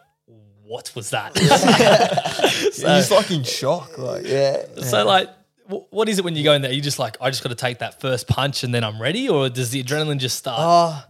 "What 0.72 0.92
was 0.96 1.10
that?" 1.12 1.38
He's 1.38 2.80
just 2.82 3.12
like 3.12 3.32
in 3.32 3.44
shock. 3.44 3.98
Like 3.98 4.26
Yeah, 4.26 4.64
so, 4.84 5.06
like, 5.06 5.30
wh- 5.70 5.92
what 5.92 6.08
is 6.10 6.18
it 6.20 6.26
when 6.26 6.36
you 6.36 6.44
go 6.44 6.54
in 6.54 6.62
there? 6.62 6.72
You 6.72 6.82
just 6.82 7.00
like, 7.00 7.18
I 7.22 7.30
just 7.30 7.44
got 7.44 7.50
to 7.50 7.56
take 7.56 7.80
that 7.80 8.00
first 8.02 8.28
punch 8.28 8.64
and 8.64 8.74
then 8.74 8.84
I'm 8.84 9.02
ready, 9.02 9.28
or 9.30 9.50
does 9.50 9.70
the 9.72 9.84
adrenaline 9.84 10.18
just 10.20 10.38
start 10.38 10.58
oh 10.60 11.06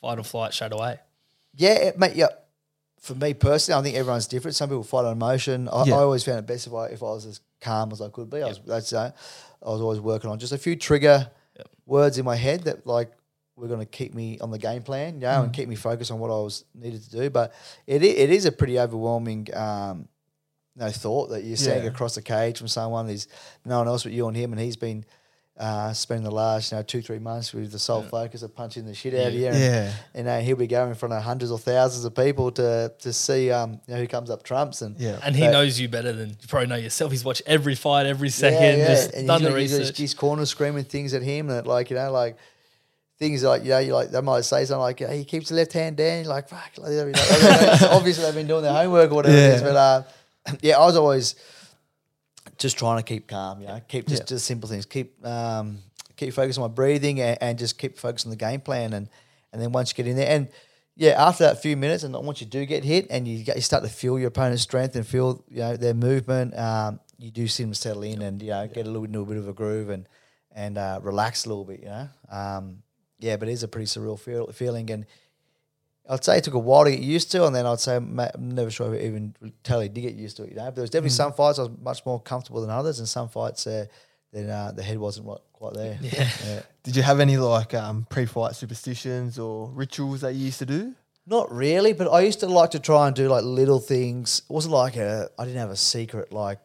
fight 0.00 0.18
or 0.18 0.22
flight 0.24 0.52
straight 0.54 0.72
away? 0.72 0.98
yeah, 1.54 1.74
it, 1.88 1.98
mate. 1.98 2.14
Yeah, 2.14 2.28
for 3.00 3.14
me 3.14 3.34
personally, 3.34 3.80
I 3.80 3.82
think 3.82 3.96
everyone's 3.96 4.26
different. 4.26 4.54
Some 4.56 4.68
people 4.68 4.84
fight 4.84 5.04
on 5.06 5.12
emotion. 5.12 5.68
I, 5.68 5.84
Yeah. 5.84 5.94
I 5.96 5.98
always 5.98 6.24
found 6.24 6.38
it 6.40 6.46
best 6.46 6.66
if 6.66 6.74
I 6.74 6.86
if 6.86 7.02
I 7.02 7.06
was 7.06 7.26
as 7.26 7.40
calm 7.60 7.90
as 7.92 8.00
I 8.00 8.08
could 8.08 8.30
be. 8.30 8.42
I 8.42 8.48
was 8.48 8.60
that's 8.66 8.92
uh, 8.92 9.10
I 9.64 9.68
was 9.70 9.80
always 9.80 10.00
working 10.00 10.30
on 10.30 10.38
just 10.38 10.52
a 10.52 10.58
few 10.58 10.76
trigger 10.76 11.30
Yep. 11.56 11.68
words 11.86 12.18
in 12.18 12.24
my 12.24 12.36
head 12.36 12.64
that 12.64 12.86
like 12.86 13.10
were 13.58 13.68
going 13.68 13.80
to 13.80 13.86
keep 13.86 14.14
me 14.14 14.38
on 14.40 14.50
the 14.50 14.58
game 14.58 14.82
plan, 14.82 15.14
you 15.14 15.20
know, 15.20 15.42
and 15.42 15.52
keep 15.52 15.68
me 15.68 15.74
focused 15.74 16.10
on 16.10 16.18
what 16.18 16.28
I 16.30 16.34
was 16.40 16.64
needed 16.74 17.02
to 17.04 17.10
do. 17.10 17.30
But 17.30 17.52
it 17.86 18.02
it 18.02 18.30
is 18.30 18.44
a 18.46 18.52
pretty 18.52 18.78
overwhelming. 18.78 19.48
Um, 19.54 20.08
no 20.76 20.90
thought 20.90 21.30
that 21.30 21.42
you're 21.44 21.56
standing 21.56 21.84
Yeah. 21.84 21.90
across 21.90 22.14
the 22.14 22.22
cage 22.22 22.58
from 22.58 22.68
someone. 22.68 23.06
There's 23.08 23.26
no 23.64 23.78
one 23.78 23.88
else 23.88 24.04
but 24.04 24.12
you 24.12 24.28
and 24.28 24.36
him, 24.36 24.52
and 24.52 24.60
he's 24.60 24.76
been 24.76 25.04
uh, 25.58 25.92
spending 25.92 26.22
the 26.22 26.30
last 26.30 26.70
you 26.70 26.76
know 26.78 26.82
two 26.84 27.02
three 27.02 27.18
months 27.18 27.52
with 27.52 27.72
the 27.72 27.80
sole 27.80 28.02
focus 28.04 28.42
of 28.44 28.54
punching 28.54 28.84
the 28.86 28.94
shit 28.94 29.12
out 29.12 29.26
of 29.26 29.34
you. 29.34 29.46
And, 29.48 29.58
Yeah. 29.58 29.92
and 30.14 30.28
uh, 30.28 30.38
he'll 30.38 30.54
be 30.54 30.68
going 30.68 30.90
in 30.90 30.94
front 30.94 31.14
of 31.14 31.22
hundreds 31.24 31.50
or 31.50 31.58
thousands 31.58 32.04
of 32.04 32.14
people 32.14 32.52
to 32.52 32.92
to 33.00 33.12
see 33.12 33.50
um, 33.50 33.80
you 33.88 33.94
know 33.94 34.00
who 34.00 34.06
comes 34.06 34.30
up 34.30 34.44
trumps 34.44 34.82
and 34.82 34.96
Yeah. 35.00 35.18
And 35.24 35.34
he 35.34 35.42
But- 35.42 35.50
knows 35.50 35.80
you 35.80 35.88
better 35.88 36.12
than 36.12 36.28
you 36.28 36.46
probably 36.46 36.68
know 36.68 36.76
yourself. 36.76 37.10
He's 37.10 37.24
watched 37.24 37.42
every 37.44 37.74
fight, 37.74 38.06
every 38.06 38.28
second, 38.30 38.62
Yeah, 38.62 38.76
yeah. 38.76 38.86
just 38.86 39.14
and 39.14 39.26
done 39.26 39.40
he's 39.40 39.44
the 39.48 39.50
got- 39.50 39.58
he's 39.60 39.78
research. 39.80 39.98
His 39.98 40.14
corner 40.14 40.46
screaming 40.46 40.84
things 40.84 41.12
at 41.12 41.22
him 41.22 41.48
that 41.48 41.66
like 41.66 41.90
you 41.90 41.96
know 41.96 42.12
like 42.12 42.36
things 43.18 43.42
like 43.42 43.62
you 43.64 43.70
know 43.70 43.78
you 43.78 43.92
like 43.94 44.10
they 44.10 44.20
might 44.20 44.42
say 44.44 44.64
something 44.64 44.80
like 44.80 44.98
hey, 45.00 45.18
he 45.18 45.24
keeps 45.24 45.48
the 45.48 45.54
left 45.56 45.72
hand 45.72 45.96
down. 45.96 46.18
You're 46.24 46.28
like 46.28 46.48
fuck. 46.48 46.70
Like, 46.78 46.92
you 46.92 46.96
know, 47.04 47.12
obviously 47.90 48.24
they've 48.24 48.34
been 48.34 48.46
doing 48.46 48.62
their 48.62 48.72
homework 48.72 49.10
or 49.10 49.14
whatever 49.16 49.36
it 49.36 49.40
is, 49.54 49.62
but 49.62 49.76
uh, 49.76 50.02
yeah, 50.62 50.78
I 50.78 50.84
was 50.86 50.96
always 50.96 51.34
just 52.56 52.78
trying 52.78 52.98
to 52.98 53.02
keep 53.02 53.28
calm. 53.28 53.60
You 53.60 53.68
know, 53.68 53.80
keep 53.88 54.06
just 54.06 54.22
Yeah. 54.22 54.26
just 54.26 54.46
simple 54.46 54.68
things. 54.68 54.86
Keep 54.86 55.24
um, 55.26 55.78
keep 56.16 56.32
focused 56.34 56.58
on 56.58 56.68
my 56.70 56.74
breathing 56.74 57.20
and, 57.20 57.38
and 57.40 57.58
just 57.58 57.78
keep 57.78 57.98
focused 57.98 58.26
on 58.26 58.30
the 58.30 58.36
game 58.36 58.60
plan 58.60 58.92
and 58.92 59.08
and 59.52 59.60
then 59.62 59.72
once 59.72 59.90
you 59.92 59.96
get 60.02 60.08
in 60.10 60.16
there 60.16 60.28
and. 60.28 60.48
Yeah, 61.00 61.10
after 61.28 61.44
that 61.44 61.62
few 61.62 61.76
minutes, 61.76 62.02
and 62.02 62.12
once 62.12 62.40
you 62.40 62.46
do 62.48 62.66
get 62.66 62.82
hit, 62.82 63.06
and 63.08 63.28
you 63.28 63.44
get, 63.44 63.54
you 63.54 63.62
start 63.62 63.84
to 63.84 63.88
feel 63.88 64.18
your 64.18 64.26
opponent's 64.26 64.64
strength 64.64 64.96
and 64.96 65.06
feel 65.06 65.44
you 65.48 65.58
know 65.58 65.76
their 65.76 65.94
movement, 65.94 66.58
um, 66.58 66.98
you 67.18 67.30
do 67.30 67.46
see 67.46 67.62
them 67.62 67.72
settle 67.72 68.02
in 68.02 68.20
and 68.20 68.42
you 68.42 68.48
know 68.50 68.66
get 68.66 68.84
a 68.84 68.90
little, 68.90 69.02
little 69.06 69.24
bit 69.24 69.36
of 69.36 69.46
a 69.46 69.52
groove 69.52 69.90
and 69.90 70.08
and 70.50 70.76
uh, 70.76 70.98
relax 71.00 71.44
a 71.44 71.50
little 71.50 71.64
bit, 71.64 71.78
you 71.78 71.86
know. 71.86 72.08
Um, 72.28 72.82
yeah, 73.18 73.36
but 73.36 73.48
it 73.48 73.52
is 73.52 73.62
a 73.62 73.68
pretty 73.68 73.86
surreal 73.86 74.18
feel, 74.18 74.46
feeling, 74.52 74.90
and 74.90 75.06
I'd 76.08 76.24
say 76.24 76.38
it 76.38 76.44
took 76.44 76.54
a 76.54 76.58
while 76.58 76.84
to 76.84 76.90
get 76.90 77.00
used 77.00 77.30
to, 77.32 77.46
and 77.46 77.54
then 77.54 77.66
I'd 77.66 77.80
say 77.80 77.96
I'm 77.96 78.18
never 78.38 78.70
sure 78.70 78.94
if 78.94 79.00
I 79.00 79.06
even 79.06 79.34
totally 79.62 79.88
did 79.88 80.00
get 80.00 80.14
used 80.14 80.36
to 80.38 80.44
it, 80.44 80.50
you 80.50 80.56
know. 80.56 80.64
But 80.64 80.76
there 80.76 80.82
was 80.82 80.90
definitely 80.90 81.10
some 81.10 81.32
fights 81.32 81.58
I 81.58 81.62
was 81.62 81.72
much 81.82 82.06
more 82.06 82.20
comfortable 82.20 82.60
than 82.60 82.70
others, 82.70 82.98
and 82.98 83.08
some 83.08 83.28
fights 83.28 83.66
uh, 83.66 83.86
then 84.32 84.50
uh, 84.50 84.72
the 84.72 84.82
head 84.82 84.98
wasn't 84.98 85.26
quite, 85.26 85.40
quite 85.52 85.74
there. 85.74 85.98
Yeah. 86.00 86.30
yeah. 86.46 86.62
Did 86.82 86.96
you 86.96 87.02
have 87.02 87.20
any 87.20 87.36
like 87.36 87.74
um, 87.74 88.06
pre-fight 88.08 88.54
superstitions 88.54 89.38
or 89.38 89.68
rituals 89.70 90.22
that 90.22 90.34
you 90.34 90.46
used 90.46 90.58
to 90.60 90.66
do? 90.66 90.94
Not 91.26 91.52
really, 91.52 91.92
but 91.92 92.10
I 92.10 92.20
used 92.20 92.40
to 92.40 92.46
like 92.46 92.70
to 92.70 92.78
try 92.78 93.06
and 93.06 93.14
do 93.14 93.28
like 93.28 93.44
little 93.44 93.80
things. 93.80 94.42
It 94.48 94.52
wasn't 94.52 94.74
like 94.74 94.96
a 94.96 95.28
I 95.38 95.44
didn't 95.44 95.60
have 95.60 95.70
a 95.70 95.76
secret 95.76 96.32
like 96.32 96.58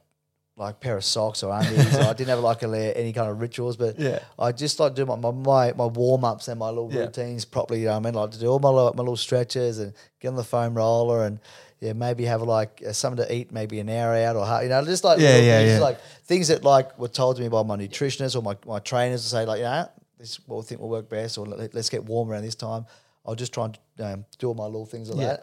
like 0.55 0.79
pair 0.79 0.95
of 0.97 1.03
socks 1.03 1.41
or 1.41 1.51
undies. 1.51 1.95
I 1.95 2.13
didn't 2.13 2.29
have 2.29 2.39
like 2.39 2.61
a, 2.63 2.97
any 2.97 3.11
kind 3.11 3.29
of 3.29 3.41
rituals, 3.41 3.75
but 3.75 3.99
Yeah. 3.99 4.19
I 4.37 4.51
just 4.51 4.79
like 4.79 4.93
to 4.95 5.01
do 5.03 5.05
my 5.05 5.15
my, 5.31 5.73
my, 5.73 5.85
warm 5.85 6.23
ups 6.23 6.47
and 6.47 6.59
my 6.59 6.69
little 6.69 6.91
Yeah. 6.91 7.01
routines 7.05 7.43
properly. 7.45 7.79
You 7.81 7.85
know 7.87 7.93
what 7.93 7.97
I 7.97 8.11
mean, 8.11 8.13
like 8.13 8.31
to 8.31 8.39
do 8.39 8.47
all 8.47 8.59
my 8.59 8.69
little, 8.69 8.93
my 8.93 9.01
little 9.01 9.17
stretches 9.17 9.79
and 9.79 9.93
get 10.19 10.27
on 10.29 10.35
the 10.35 10.43
foam 10.43 10.75
roller 10.75 11.25
and 11.25 11.39
yeah, 11.79 11.93
maybe 11.93 12.25
have 12.25 12.41
like 12.43 12.81
uh, 12.87 12.93
something 12.93 13.25
to 13.25 13.33
eat, 13.35 13.51
maybe 13.51 13.79
an 13.79 13.89
hour 13.89 14.15
out 14.15 14.35
or 14.35 14.63
you 14.63 14.69
know, 14.69 14.85
just 14.85 15.03
like 15.03 15.19
Yeah, 15.19 15.37
yeah, 15.39 15.57
things, 15.59 15.71
yeah. 15.71 15.79
like 15.79 15.99
things 16.25 16.47
that 16.49 16.63
like 16.63 16.97
were 16.99 17.07
told 17.09 17.37
to 17.37 17.41
me 17.41 17.49
by 17.49 17.63
my 17.63 17.75
nutritionists 17.75 18.35
or 18.35 18.41
my, 18.43 18.55
my 18.65 18.79
trainers 18.79 19.23
to 19.23 19.29
say 19.29 19.45
like, 19.45 19.59
yeah, 19.59 19.87
this 20.19 20.31
is 20.31 20.39
what 20.45 20.57
we 20.57 20.63
think 20.63 20.79
will 20.81 20.89
work 20.89 21.09
best, 21.09 21.37
or 21.37 21.45
let, 21.47 21.75
us 21.75 21.89
get 21.89 22.05
warm 22.05 22.29
around 22.29 22.43
this 22.43 22.55
time. 22.55 22.85
I'll 23.25 23.35
just 23.35 23.53
try 23.53 23.65
and 23.65 23.77
um, 23.99 24.25
do 24.37 24.47
all 24.49 24.53
my 24.53 24.65
little 24.65 24.85
things 24.85 25.09
like 25.09 25.19
Yeah. 25.19 25.37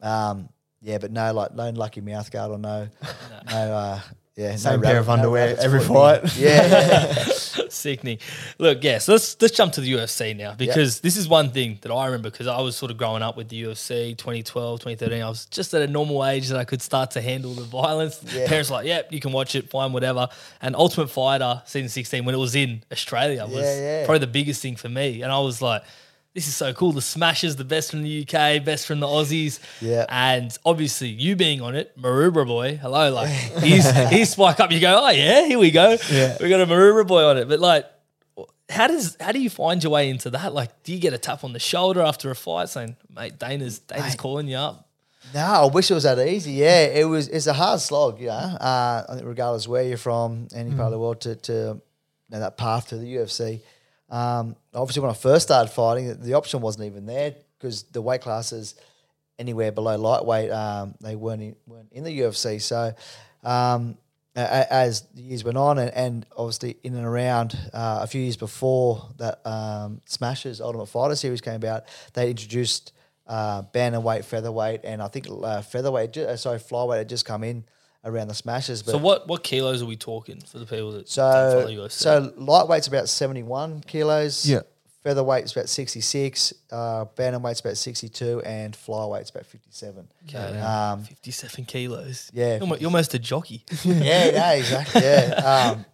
that. 0.00 0.06
Um, 0.06 0.48
yeah, 0.82 0.98
but 0.98 1.10
no, 1.12 1.32
like 1.32 1.54
no 1.54 1.70
lucky 1.70 2.00
mouth 2.02 2.30
guard 2.30 2.50
or 2.50 2.58
no, 2.58 2.88
no, 3.50 3.56
uh, 3.56 4.00
yeah, 4.36 4.56
Same 4.56 4.80
no 4.80 4.86
pair 4.86 4.98
of 4.98 5.06
no 5.06 5.14
underwear 5.14 5.46
rabbit's 5.46 5.64
every 5.64 5.80
fight. 5.80 6.36
Yeah, 6.36 6.66
yeah. 6.68 7.24
Sickening. 7.68 8.18
Look, 8.58 8.84
yeah, 8.84 8.98
so 8.98 9.12
let's 9.12 9.40
let's 9.40 9.54
jump 9.56 9.72
to 9.74 9.80
the 9.80 9.92
UFC 9.92 10.36
now 10.36 10.54
because 10.54 11.00
this 11.00 11.16
is 11.16 11.28
one 11.28 11.50
thing 11.50 11.78
that 11.82 11.90
I 11.90 12.06
remember 12.06 12.30
because 12.30 12.46
I 12.46 12.60
was 12.60 12.76
sort 12.76 12.90
of 12.90 12.96
growing 12.98 13.22
up 13.22 13.36
with 13.36 13.48
the 13.48 13.62
UFC 13.62 14.16
2012, 14.16 14.80
2013. 14.80 15.22
I 15.22 15.28
was 15.28 15.46
just 15.46 15.72
at 15.74 15.82
a 15.82 15.86
normal 15.86 16.24
age 16.24 16.48
that 16.48 16.58
I 16.58 16.64
could 16.64 16.82
start 16.82 17.12
to 17.12 17.20
handle 17.20 17.52
the 17.54 17.62
violence. 17.64 18.20
Yeah. 18.32 18.46
Parents 18.46 18.70
were 18.70 18.76
like, 18.76 18.86
yep, 18.86 19.12
you 19.12 19.20
can 19.20 19.32
watch 19.32 19.54
it, 19.54 19.68
fine, 19.70 19.92
whatever. 19.92 20.28
And 20.60 20.76
Ultimate 20.76 21.08
Fighter 21.08 21.62
season 21.66 21.88
16, 21.88 22.24
when 22.24 22.34
it 22.34 22.38
was 22.38 22.54
in 22.54 22.82
Australia, 22.92 23.44
was 23.46 23.54
Yeah, 23.64 24.00
yeah. 24.00 24.04
probably 24.06 24.20
the 24.20 24.26
biggest 24.26 24.60
thing 24.62 24.76
for 24.76 24.88
me. 24.88 25.22
And 25.22 25.32
I 25.32 25.38
was 25.40 25.60
like, 25.62 25.82
this 26.36 26.48
is 26.48 26.54
so 26.54 26.74
cool. 26.74 26.92
The 26.92 27.00
Smashes, 27.00 27.56
the 27.56 27.64
best 27.64 27.90
from 27.90 28.02
the 28.02 28.20
UK, 28.20 28.62
best 28.62 28.86
from 28.86 29.00
the 29.00 29.06
Aussies. 29.06 29.58
Yeah. 29.80 30.04
And 30.10 30.56
obviously, 30.66 31.08
you 31.08 31.34
being 31.34 31.62
on 31.62 31.74
it, 31.74 31.98
Maroubra 31.98 32.46
boy, 32.46 32.76
hello, 32.76 33.10
like 33.10 33.30
he's 33.62 33.90
he's 34.10 34.30
spike 34.32 34.60
up. 34.60 34.70
You 34.70 34.78
go, 34.78 35.00
oh 35.02 35.08
yeah, 35.08 35.46
here 35.46 35.58
we 35.58 35.70
go. 35.70 35.96
Yeah. 36.12 36.36
we 36.38 36.50
got 36.50 36.60
a 36.60 36.66
Maroubra 36.66 37.06
boy 37.06 37.24
on 37.24 37.38
it. 37.38 37.48
But 37.48 37.60
like, 37.60 37.86
how 38.68 38.86
does 38.86 39.16
how 39.18 39.32
do 39.32 39.40
you 39.40 39.48
find 39.48 39.82
your 39.82 39.92
way 39.92 40.10
into 40.10 40.28
that? 40.28 40.52
Like, 40.52 40.82
do 40.82 40.92
you 40.92 41.00
get 41.00 41.14
a 41.14 41.18
tap 41.18 41.42
on 41.42 41.54
the 41.54 41.58
shoulder 41.58 42.02
after 42.02 42.30
a 42.30 42.36
fight 42.36 42.68
saying, 42.68 42.96
mate, 43.08 43.38
Dana's 43.38 43.78
Dana's 43.78 44.10
Mate. 44.10 44.18
calling 44.18 44.46
you 44.46 44.58
up? 44.58 44.90
No, 45.32 45.40
I 45.40 45.64
wish 45.72 45.90
it 45.90 45.94
was 45.94 46.02
that 46.02 46.18
easy. 46.18 46.52
Yeah, 46.52 46.82
it 46.82 47.08
was. 47.08 47.28
It's 47.28 47.46
a 47.46 47.54
hard 47.54 47.80
slog, 47.80 48.20
know. 48.20 48.30
Uh, 48.30 49.20
regardless 49.24 49.66
where 49.66 49.84
you're 49.84 49.96
from, 49.96 50.48
any 50.54 50.70
part 50.70 50.82
of 50.82 50.92
the 50.92 50.98
world, 50.98 51.22
to, 51.22 51.34
to 51.34 51.52
you 51.52 51.80
know, 52.28 52.40
that 52.40 52.58
path 52.58 52.88
to 52.88 52.98
the 52.98 53.16
UFC. 53.16 53.60
Um, 54.08 54.56
obviously, 54.74 55.02
when 55.02 55.10
I 55.10 55.14
first 55.14 55.46
started 55.46 55.70
fighting, 55.70 56.20
the 56.20 56.34
option 56.34 56.60
wasn't 56.60 56.86
even 56.86 57.06
there 57.06 57.34
because 57.58 57.84
the 57.84 58.02
weight 58.02 58.20
classes 58.20 58.74
anywhere 59.38 59.72
below 59.72 59.96
lightweight, 59.96 60.50
um, 60.50 60.94
they 61.00 61.16
weren't 61.16 61.42
in, 61.42 61.56
weren't 61.66 61.92
in 61.92 62.04
the 62.04 62.20
UFC. 62.20 62.60
So, 62.60 62.94
um, 63.42 63.96
as 64.34 65.02
the 65.14 65.22
years 65.22 65.44
went 65.44 65.56
on, 65.56 65.78
and, 65.78 65.90
and 65.92 66.26
obviously 66.36 66.76
in 66.84 66.94
and 66.94 67.06
around 67.06 67.58
uh, 67.72 68.00
a 68.02 68.06
few 68.06 68.20
years 68.20 68.36
before 68.36 69.08
that, 69.16 69.40
um, 69.46 70.02
Smashes 70.04 70.60
Ultimate 70.60 70.86
Fighter 70.86 71.16
series 71.16 71.40
came 71.40 71.54
about, 71.54 71.84
they 72.12 72.30
introduced 72.30 72.92
uh, 73.26 73.62
bantamweight, 73.62 74.24
featherweight, 74.24 74.82
and 74.84 75.02
I 75.02 75.08
think 75.08 75.26
uh, 75.30 75.62
featherweight, 75.62 76.16
uh, 76.18 76.36
sorry, 76.36 76.58
flyweight 76.58 76.98
had 76.98 77.08
just 77.08 77.24
come 77.24 77.44
in 77.44 77.64
around 78.06 78.28
the 78.28 78.34
Smashes. 78.34 78.82
But 78.82 78.92
So 78.92 78.98
what 78.98 79.28
what 79.28 79.42
kilos 79.42 79.82
are 79.82 79.86
we 79.86 79.96
talking 79.96 80.40
for 80.40 80.58
the 80.58 80.64
people 80.66 80.92
that 80.92 81.06
don't 81.12 81.52
follow 81.52 81.66
so, 81.66 81.68
UFC? 81.68 81.90
so 81.92 82.32
lightweight's 82.38 82.86
about 82.86 83.08
71 83.08 83.82
kilos. 83.86 84.48
Yeah. 84.48 84.60
Featherweight's 85.04 85.52
about 85.52 85.68
66. 85.68 86.52
Uh, 86.72 87.04
bantamweight's 87.16 87.60
about 87.60 87.76
62. 87.76 88.40
And 88.42 88.74
flyweight's 88.74 89.30
about 89.30 89.46
57. 89.46 90.08
okay, 90.28 90.58
Um, 90.58 91.04
fifty 91.04 91.30
seven 91.30 91.64
kilos. 91.64 92.28
yeah, 92.34 92.54
you're, 92.54 92.62
almo- 92.62 92.76
you're 92.76 92.88
almost 92.88 93.14
a 93.14 93.18
jockey. 93.20 93.62
yeah, 93.84 94.30
yeah, 94.32 94.52
exactly. 94.54 95.02
Yeah. 95.02 95.72
Um, 95.76 95.84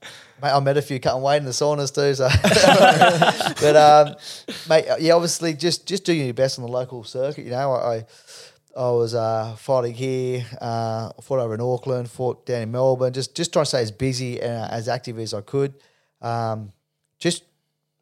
mate, 0.42 0.51
I 0.57 0.61
met 0.61 0.77
a 0.79 0.83
few 0.83 0.98
cutting 0.98 1.20
weight 1.22 1.37
in 1.37 1.44
the 1.44 1.51
saunas 1.51 1.94
too. 1.94 2.14
So, 2.14 2.27
but 3.61 3.77
um, 3.77 4.14
mate, 4.68 4.87
yeah, 4.98 5.12
obviously, 5.12 5.53
just 5.55 5.87
just 5.87 6.05
doing 6.05 6.25
your 6.25 6.35
best 6.35 6.59
on 6.59 6.64
the 6.64 6.70
local 6.72 7.05
circuit. 7.05 7.44
You 7.44 7.51
know, 7.51 7.72
I 7.72 7.96
I, 7.96 8.07
I 8.76 8.90
was 8.90 9.14
uh, 9.14 9.54
fighting 9.58 9.94
here, 9.94 10.46
uh, 10.61 11.11
fought 11.20 11.40
over 11.40 11.54
in 11.54 11.61
Auckland, 11.61 12.11
fought 12.11 12.46
down 12.46 12.62
in 12.62 12.70
Melbourne. 12.70 13.12
Just 13.12 13.35
just 13.35 13.52
trying 13.52 13.64
to 13.64 13.68
stay 13.68 13.82
as 13.82 13.90
busy 13.90 14.40
and 14.40 14.64
uh, 14.64 14.68
as 14.70 14.88
active 14.88 15.18
as 15.18 15.35
I 15.35 15.42
could. 15.42 15.74
Um, 16.20 16.72
just 17.18 17.44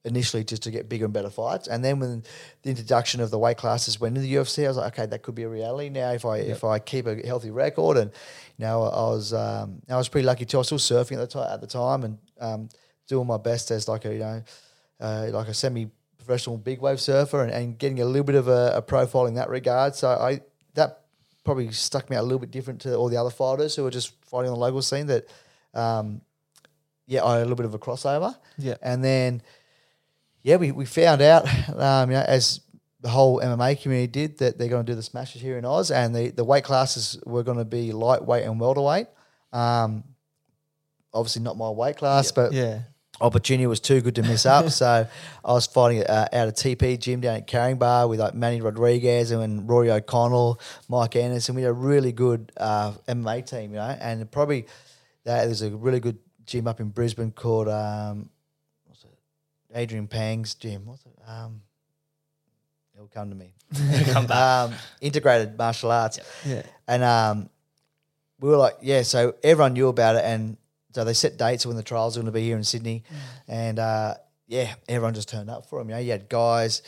initially 0.05 0.45
just 0.45 0.63
to 0.63 0.71
get 0.71 0.89
bigger 0.89 1.05
and 1.05 1.13
better 1.13 1.29
fights. 1.29 1.69
And 1.69 1.85
then 1.85 2.01
when 2.01 2.23
the 2.63 2.71
introduction 2.71 3.21
of 3.21 3.31
the 3.31 3.39
weight 3.39 3.59
classes 3.59 4.01
went 4.01 4.17
into 4.17 4.27
the 4.27 4.35
UFC, 4.35 4.65
I 4.65 4.69
was 4.69 4.77
like, 4.77 4.99
okay, 4.99 5.07
that 5.07 5.23
could 5.23 5.35
be 5.35 5.43
a 5.43 5.49
reality 5.49 5.91
now 5.91 6.13
if 6.13 6.25
I 6.25 6.39
if 6.39 6.65
I 6.65 6.79
keep 6.79 7.07
a 7.07 7.27
healthy 7.27 7.51
record. 7.51 7.97
And 7.97 8.11
you 8.57 8.65
know, 8.65 8.85
I 8.85 9.03
was 9.11 9.33
um, 9.33 9.83
I 9.89 9.97
was 9.97 10.09
pretty 10.09 10.27
lucky 10.27 10.45
too. 10.45 10.59
I 10.59 10.61
was 10.61 10.67
still 10.69 10.79
surfing 10.79 11.21
at 11.21 11.21
the 11.21 11.27
time 11.27 11.53
at 11.53 11.61
the 11.61 11.67
time 11.67 12.05
and 12.05 12.19
um, 12.41 12.69
doing 13.09 13.27
my 13.27 13.39
best 13.39 13.71
as 13.71 13.89
like 13.89 14.05
a 14.05 14.13
you 14.13 14.21
know 14.21 14.43
uh, 15.01 15.27
like 15.33 15.49
a 15.49 15.55
semi 15.55 15.91
professional 16.17 16.59
big 16.59 16.81
wave 16.81 17.01
surfer 17.01 17.43
and, 17.43 17.51
and 17.51 17.79
getting 17.79 18.01
a 18.01 18.05
little 18.05 18.25
bit 18.25 18.37
of 18.37 18.47
a, 18.47 18.73
a 18.77 18.83
profile 18.83 19.27
in 19.27 19.35
that 19.35 19.49
regard. 19.49 19.95
So 19.95 20.09
I 20.11 20.41
that 20.75 21.01
probably 21.45 21.71
stuck 21.73 22.11
me 22.11 22.17
out 22.17 22.21
a 22.21 22.23
little 22.23 22.39
bit 22.39 22.51
different 22.51 22.81
to 22.83 22.95
all 22.95 23.09
the 23.09 23.17
other 23.17 23.31
fighters 23.31 23.75
who 23.77 23.83
were 23.83 23.91
just 23.91 24.13
fighting 24.25 24.51
on 24.51 24.55
the 24.55 24.61
local 24.61 24.83
scene. 24.83 25.07
That 25.07 25.27
um, 25.75 26.21
yeah, 27.07 27.25
I 27.25 27.35
had 27.35 27.39
a 27.39 27.45
little 27.45 27.57
bit 27.57 27.67
of 27.67 27.75
a 27.75 27.79
crossover. 27.79 28.37
Yeah. 28.59 28.77
and 28.83 29.03
then 29.03 29.43
yeah, 30.43 30.57
we, 30.57 30.73
we 30.73 30.87
found 30.87 31.21
out, 31.21 31.47
um, 31.77 32.11
you 32.11 32.17
know, 32.17 32.25
as 32.27 32.61
the 33.01 33.09
whole 33.09 33.41
MMA 33.41 33.81
community 33.83 34.07
did, 34.07 34.39
that 34.39 34.59
they're 34.59 34.69
going 34.69 34.85
to 34.85 34.93
do 34.93 34.97
the 34.97 35.03
smashes 35.03 35.43
here 35.43 35.59
in 35.59 35.65
Oz, 35.65 35.91
and 35.91 36.15
the, 36.15 36.31
the 36.31 36.45
weight 36.45 36.65
classes 36.65 37.19
were 37.27 37.43
going 37.43 37.59
to 37.59 37.65
be 37.65 37.93
lightweight 37.93 38.45
and 38.45 38.61
welterweight. 38.61 39.07
Um, 39.53 40.05
obviously 41.13 41.43
not 41.43 41.57
my 41.57 41.71
weight 41.71 41.97
class, 41.97 42.33
but 42.33 42.53
Yeah. 42.53 42.81
Opportunity 43.21 43.67
was 43.67 43.81
too 43.81 44.01
good 44.01 44.15
to 44.15 44.23
miss 44.23 44.47
up. 44.47 44.71
so 44.71 45.07
I 45.45 45.53
was 45.53 45.67
fighting 45.67 46.05
uh, 46.05 46.29
out 46.33 46.49
of 46.49 46.55
TP 46.55 46.99
gym 46.99 47.21
down 47.21 47.37
at 47.37 47.47
Caringbah 47.47 48.09
with 48.09 48.21
like 48.21 48.35
Manny 48.35 48.61
Rodriguez 48.61 49.31
and 49.31 49.69
Rory 49.69 49.91
O'Connell, 49.91 50.61
Mike 50.89 51.17
Anderson. 51.17 51.55
We 51.55 51.63
had 51.63 51.71
a 51.71 51.75
really 51.75 52.13
good 52.13 52.53
uh, 52.57 52.93
MMA 53.09 53.49
team, 53.49 53.73
you 53.73 53.77
know, 53.77 53.97
and 54.01 54.31
probably 54.31 54.67
that 55.25 55.45
there's 55.45 55.63
a 55.63 55.71
really 55.71 56.01
good 56.01 56.19
gym 56.47 56.67
up 56.67 56.81
in 56.81 56.89
Brisbane 56.89 57.31
called 57.31 57.69
um, 57.69 58.31
what's 58.87 59.05
it? 59.05 59.19
Adrian 59.75 60.09
Pang's 60.09 60.55
gym. 60.55 60.87
What's 60.87 61.05
it? 61.07 61.13
Um, 61.27 61.63
it'll 62.95 63.09
come 63.09 63.31
to 63.31 63.37
me. 63.37 63.55
Come 64.13 64.27
back. 64.27 64.69
um, 64.71 64.75
integrated 65.01 65.57
martial 65.57 65.93
arts. 65.93 66.19
Yeah. 66.45 66.63
And 66.89 67.05
um, 67.05 67.51
we 68.41 68.49
were 68.49 68.57
like, 68.57 68.77
yeah, 68.83 69.03
so 69.03 69.35
everyone 69.43 69.75
knew 69.75 69.89
about 69.89 70.17
it. 70.17 70.25
And 70.25 70.57
so 70.93 71.05
they 71.05 71.15
set 71.15 71.37
dates 71.37 71.65
when 71.67 71.77
the 71.77 71.83
trials 71.83 72.17
were 72.17 72.23
going 72.23 72.33
to 72.33 72.39
be 72.39 72.43
here 72.45 72.57
in 72.57 72.65
Sydney. 72.65 73.05
And 73.49 73.79
uh, 73.79 74.15
yeah, 74.47 74.75
everyone 74.89 75.15
just 75.15 75.29
turned 75.29 75.49
up 75.51 75.67
for 75.67 75.79
them. 75.79 75.89
You 75.89 75.95
know, 75.97 76.01
you 76.01 76.11
had 76.13 76.29
guys, 76.29 76.83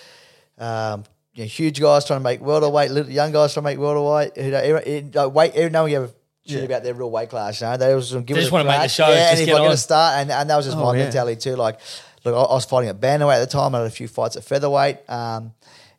um, 0.59 1.05
you 1.35 1.45
know, 1.45 1.49
huge 1.49 1.81
guys 1.81 2.05
trying 2.05 2.21
to 2.21 2.25
make 2.25 2.41
welterweight, 2.41 2.91
little 2.91 3.11
young 3.13 3.33
guys 3.33 3.55
trying 3.55 3.63
to 3.65 3.71
make 3.71 3.79
welterweight. 3.79 4.37
You 4.37 4.51
know, 4.51 4.59
every, 4.59 5.03
like, 5.13 5.33
weight, 5.35 5.53
every, 5.55 5.71
no 5.71 5.83
one 5.83 5.91
gave 5.91 6.03
a 6.03 6.07
shit 6.47 6.59
Yeah. 6.59 6.65
about 6.65 6.83
their 6.83 6.95
real 6.95 7.11
weight 7.11 7.31
class. 7.31 7.61
You 7.61 7.69
know, 7.69 7.77
they 7.77 7.95
was 7.95 8.13
give 8.13 8.27
They 8.27 8.35
just 8.35 8.51
a 8.51 8.53
wanna 8.53 8.69
make 8.69 8.83
the 8.83 8.89
show, 8.89 9.09
Yeah, 9.09 9.31
just 9.31 9.41
and 9.43 9.51
if 9.51 9.57
I 9.57 9.59
get 9.63 9.73
a 9.73 9.77
start, 9.77 10.19
and, 10.21 10.31
and 10.31 10.51
that 10.51 10.57
was 10.57 10.67
just 10.67 10.77
Oh, 10.77 10.83
my 10.85 10.97
yeah. 10.97 11.05
mentality 11.05 11.41
too. 11.41 11.57
Like, 11.57 11.79
look, 12.25 12.35
I, 12.35 12.39
I 12.39 12.55
was 12.55 12.65
fighting 12.65 12.91
at 12.91 13.01
bantamweight 13.01 13.37
at 13.37 13.41
the 13.41 13.47
time. 13.47 13.75
I 13.75 13.79
had 13.79 13.87
a 13.87 13.91
few 13.91 14.09
fights 14.09 14.37
at 14.37 14.45
featherweight. 14.45 14.99
Um, 15.09 15.53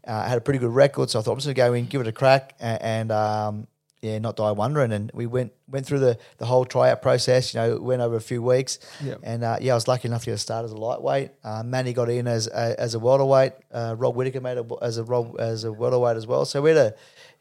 uh, 0.05 0.11
I 0.11 0.27
had 0.27 0.37
a 0.37 0.41
pretty 0.41 0.59
good 0.59 0.69
record, 0.75 1.09
so 1.09 1.19
I 1.19 1.21
thought 1.21 1.31
I'm 1.31 1.37
just 1.37 1.47
gonna 1.47 1.69
go 1.69 1.73
in, 1.73 1.85
give 1.85 2.01
it 2.01 2.07
a 2.07 2.11
crack, 2.11 2.55
and, 2.59 2.81
and 2.81 3.11
um, 3.13 3.67
yeah, 4.03 4.19
not 4.19 4.35
die 4.35 4.51
wondering. 4.51 4.91
And 4.91 5.09
we 5.13 5.25
went 5.25 5.53
went 5.67 5.85
through 5.85 5.99
the 5.99 6.17
the 6.37 6.45
whole 6.45 6.65
tryout 6.65 7.01
process. 7.01 7.53
You 7.53 7.59
know, 7.61 7.79
went 7.79 8.01
over 8.01 8.15
a 8.17 8.21
few 8.21 8.43
weeks, 8.43 8.77
Yep. 9.03 9.19
and 9.23 9.43
uh, 9.43 9.57
yeah, 9.61 9.71
I 9.71 9.75
was 9.75 9.87
lucky 9.87 10.07
enough 10.09 10.21
to 10.23 10.31
get 10.31 10.33
a 10.33 10.37
start 10.37 10.65
as 10.65 10.71
a 10.71 10.77
lightweight. 10.77 11.31
Uh, 11.43 11.63
Manny 11.63 11.93
got 11.93 12.09
in 12.09 12.27
as 12.27 12.47
a, 12.47 12.79
as 12.79 12.93
a 12.95 12.99
welterweight. 12.99 13.53
Uh, 13.71 13.95
Rob 13.97 14.15
Whittaker 14.15 14.41
made 14.41 14.57
a, 14.57 14.65
as 14.81 14.97
a 14.97 15.03
Rob, 15.03 15.35
as 15.39 15.63
a 15.63 15.71
welterweight 15.71 16.17
as 16.17 16.27
well. 16.27 16.43
So 16.45 16.61
we 16.61 16.71
had 16.71 16.77
a 16.77 16.93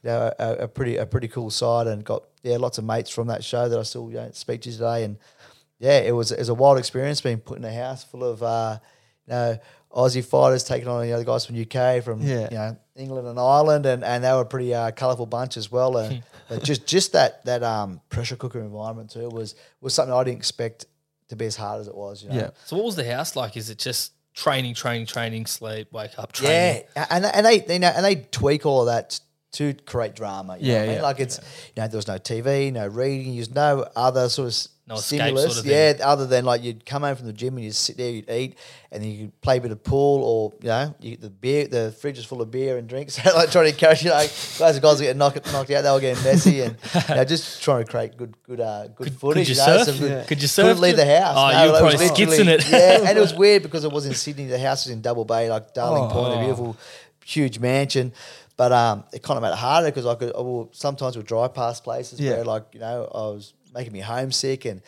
you 0.04 0.10
know 0.10 0.32
a, 0.38 0.52
a 0.64 0.68
pretty 0.68 0.96
a 0.96 1.04
pretty 1.06 1.28
cool 1.28 1.50
side, 1.50 1.88
and 1.88 2.04
got 2.04 2.22
yeah 2.44 2.56
lots 2.58 2.78
of 2.78 2.84
mates 2.84 3.10
from 3.10 3.26
that 3.26 3.42
show 3.44 3.68
that 3.68 3.78
I 3.78 3.82
still 3.82 4.08
you 4.08 4.16
know, 4.16 4.30
speak 4.32 4.62
to 4.62 4.70
today. 4.72 5.02
And 5.04 5.18
yeah, 5.80 5.98
it 5.98 6.12
was 6.12 6.30
it 6.30 6.38
was 6.38 6.48
a 6.48 6.54
wild 6.54 6.78
experience 6.78 7.20
being 7.20 7.38
put 7.40 7.58
in 7.58 7.64
a 7.64 7.72
house 7.74 8.04
full 8.04 8.22
of 8.22 8.40
uh, 8.42 8.78
you 9.32 9.38
know 9.38 9.58
Aussie 9.92 10.24
fighters 10.24 10.64
taking 10.64 10.88
on 10.88 11.04
you 11.06 11.12
know 11.12 11.18
the 11.18 11.24
guys 11.24 11.44
from 11.46 11.60
UK, 11.60 12.02
from 12.02 12.20
Yeah. 12.20 12.48
you 12.50 12.56
know 12.56 12.76
England 12.96 13.26
and 13.28 13.38
Ireland, 13.38 13.86
and, 13.86 14.04
and 14.04 14.22
they 14.24 14.32
were 14.32 14.42
a 14.42 14.46
pretty 14.46 14.74
uh, 14.74 14.90
colourful 14.92 15.26
bunch 15.26 15.56
as 15.56 15.70
well. 15.72 15.96
And 15.96 16.22
but 16.48 16.62
just 16.62 16.86
just 16.86 17.12
that 17.12 17.44
that 17.44 17.62
um, 17.62 18.00
pressure 18.08 18.36
cooker 18.36 18.60
environment 18.60 19.10
too 19.10 19.28
was 19.28 19.54
was 19.80 19.94
something 19.94 20.14
I 20.14 20.24
didn't 20.24 20.38
expect 20.38 20.86
to 21.28 21.36
be 21.36 21.46
as 21.46 21.56
hard 21.56 21.80
as 21.80 21.88
it 21.88 21.94
was. 21.94 22.22
You 22.22 22.28
know? 22.30 22.36
Yeah. 22.36 22.50
So 22.64 22.76
what 22.76 22.84
was 22.86 22.96
the 22.96 23.04
house 23.10 23.36
like? 23.36 23.56
Is 23.56 23.70
it 23.70 23.78
just 23.78 24.12
training, 24.34 24.74
training, 24.74 25.06
training, 25.06 25.46
sleep, 25.46 25.88
wake 25.92 26.18
up, 26.18 26.32
training? 26.32 26.84
Yeah, 26.96 27.06
and 27.10 27.24
and 27.26 27.44
they 27.46 27.60
they 27.60 27.78
know 27.78 27.92
and 27.94 28.04
they 28.04 28.16
tweak 28.16 28.64
all 28.66 28.80
of 28.80 28.86
that 28.86 29.20
to 29.52 29.74
create 29.84 30.14
drama. 30.14 30.56
You 30.58 30.68
know 30.68 30.72
Yeah, 30.72 30.78
what 30.78 30.82
I 30.82 30.86
mean? 30.86 30.96
yeah, 30.96 31.02
like 31.02 31.20
it's 31.20 31.38
you 31.76 31.82
know 31.82 31.88
there 31.88 31.98
was 31.98 32.08
no 32.08 32.16
TV, 32.18 32.72
no 32.72 32.86
reading, 32.86 33.34
there's 33.34 33.54
no 33.54 33.86
other 33.94 34.28
sort 34.30 34.46
of 34.46 34.52
s- 34.52 34.68
No 34.84 34.96
stimulus. 34.96 35.44
sort 35.44 35.58
of 35.58 35.62
thing. 35.64 35.72
yeah, 35.72 36.06
other 36.06 36.26
than 36.26 36.44
like 36.44 36.64
you'd 36.64 36.84
come 36.84 37.02
home 37.02 37.14
from 37.14 37.26
the 37.26 37.32
gym 37.32 37.54
and 37.56 37.64
you'd 37.64 37.74
sit 37.74 37.96
there, 37.96 38.10
you'd 38.10 38.28
eat, 38.28 38.58
and 38.90 39.00
then 39.02 39.10
you'd 39.12 39.40
play 39.40 39.58
a 39.58 39.60
bit 39.60 39.70
of 39.70 39.82
pool 39.84 40.24
or 40.24 40.52
you 40.60 40.68
know 40.68 40.92
you, 41.00 41.16
the 41.16 41.30
beer, 41.30 41.68
the 41.68 41.92
fridge 42.00 42.18
is 42.18 42.24
full 42.24 42.42
of 42.42 42.50
beer 42.50 42.76
and 42.78 42.88
drinks. 42.88 43.16
So 43.22 43.32
like 43.36 43.52
trying 43.52 43.66
to 43.66 43.70
encourage 43.70 44.02
you 44.02 44.10
know 44.10 44.16
guys, 44.16 44.80
guys 44.80 45.00
are 45.00 45.04
getting 45.04 45.18
knocked, 45.18 45.52
knocked 45.52 45.70
out, 45.70 45.82
they 45.82 45.90
were 45.92 46.00
getting 46.00 46.24
messy, 46.24 46.62
and 46.62 46.76
you 47.08 47.14
know, 47.14 47.24
just 47.24 47.62
trying 47.62 47.84
to 47.84 47.90
create 47.90 48.16
good 48.16 48.34
good 48.42 48.60
uh, 48.60 48.88
good 48.88 48.96
Could- 49.06 49.14
footage. 49.14 49.46
could 49.46 49.56
you 49.56 49.66
know, 49.66 49.84
surf? 49.84 50.00
good- 50.00 50.10
Yeah. 50.10 50.24
Could 50.24 50.42
you 50.42 50.48
surf? 50.48 50.66
couldn't 50.66 50.82
leave 50.82 50.96
the 50.96 51.06
house. 51.20 51.34
Oh, 51.38 51.52
No, 51.52 51.60
you 51.64 51.66
were 51.66 51.72
was 51.72 51.80
probably 51.94 52.08
literally- 52.08 52.36
skitzing 52.38 52.48
it. 52.48 52.68
Yeah, 52.70 53.08
and 53.08 53.16
it 53.16 53.20
was 53.20 53.34
weird 53.34 53.62
because 53.62 53.84
it 53.84 53.92
was 53.92 54.04
in 54.06 54.14
Sydney. 54.14 54.46
The 54.46 54.58
house 54.58 54.84
was 54.86 54.92
in 54.92 55.00
Double 55.00 55.24
Bay, 55.24 55.48
like 55.48 55.72
Darling 55.74 56.10
Point, 56.10 56.34
a 56.34 56.36
Oh. 56.38 56.40
beautiful, 56.40 56.76
huge 57.24 57.60
mansion. 57.60 58.12
But 58.56 58.72
um, 58.72 59.04
it 59.12 59.22
kind 59.22 59.38
of 59.38 59.42
made 59.42 59.50
it 59.52 59.56
harder 59.58 59.86
because 59.88 60.06
I 60.06 60.14
could. 60.16 60.34
I 60.34 60.40
will, 60.40 60.68
sometimes 60.72 61.16
would 61.16 61.26
drive 61.26 61.54
past 61.54 61.84
places 61.84 62.20
Yeah. 62.20 62.32
where, 62.34 62.44
like, 62.44 62.64
you 62.72 62.80
know, 62.80 63.08
I 63.14 63.18
was 63.32 63.54
making 63.72 63.92
me 63.92 64.00
homesick, 64.00 64.64
and 64.64 64.80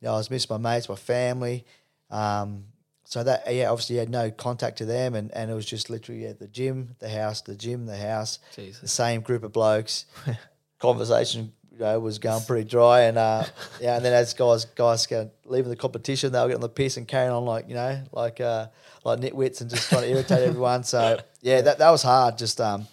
you 0.00 0.08
know, 0.08 0.14
I 0.14 0.16
was 0.16 0.30
missing 0.30 0.48
my 0.50 0.74
mates, 0.74 0.88
my 0.88 0.96
family. 0.96 1.64
Um, 2.10 2.64
so 3.04 3.24
that 3.24 3.52
yeah, 3.52 3.70
obviously 3.70 3.96
you 3.96 4.00
had 4.00 4.08
no 4.08 4.30
contact 4.30 4.78
to 4.78 4.84
them, 4.84 5.16
and, 5.16 5.32
and 5.32 5.50
it 5.50 5.54
was 5.54 5.66
just 5.66 5.90
literally 5.90 6.22
yeah, 6.22 6.32
the 6.38 6.46
gym, 6.46 6.94
the 7.00 7.08
house, 7.08 7.40
the 7.40 7.56
gym, 7.56 7.86
the 7.86 7.96
house, 7.96 8.38
Jesus. 8.54 8.80
the 8.80 8.88
same 8.88 9.20
group 9.20 9.42
of 9.42 9.52
blokes. 9.52 10.06
Conversation, 10.78 11.52
you 11.72 11.78
know, 11.78 11.98
was 11.98 12.20
going 12.20 12.42
pretty 12.44 12.68
dry, 12.68 13.00
and 13.00 13.18
uh, 13.18 13.44
yeah, 13.80 13.96
and 13.96 14.04
then 14.04 14.12
as 14.12 14.32
guys 14.32 14.64
guys 14.64 15.08
leaving 15.44 15.70
the 15.70 15.76
competition, 15.76 16.32
they 16.32 16.38
were 16.38 16.46
getting 16.46 16.58
on 16.58 16.60
the 16.62 16.68
piss 16.68 16.96
and 16.96 17.08
carrying 17.08 17.32
on 17.32 17.44
like 17.44 17.68
you 17.68 17.74
know, 17.74 18.00
like 18.12 18.40
uh, 18.40 18.68
like 19.04 19.18
nitwits 19.18 19.60
and 19.60 19.70
just 19.70 19.88
trying 19.88 20.02
to 20.02 20.10
irritate 20.10 20.42
everyone. 20.48 20.84
So 20.84 21.18
yeah, 21.42 21.62
that 21.62 21.78
that 21.78 21.90
was 21.90 22.02
hard. 22.02 22.38
Just 22.38 22.60
um, 22.60 22.86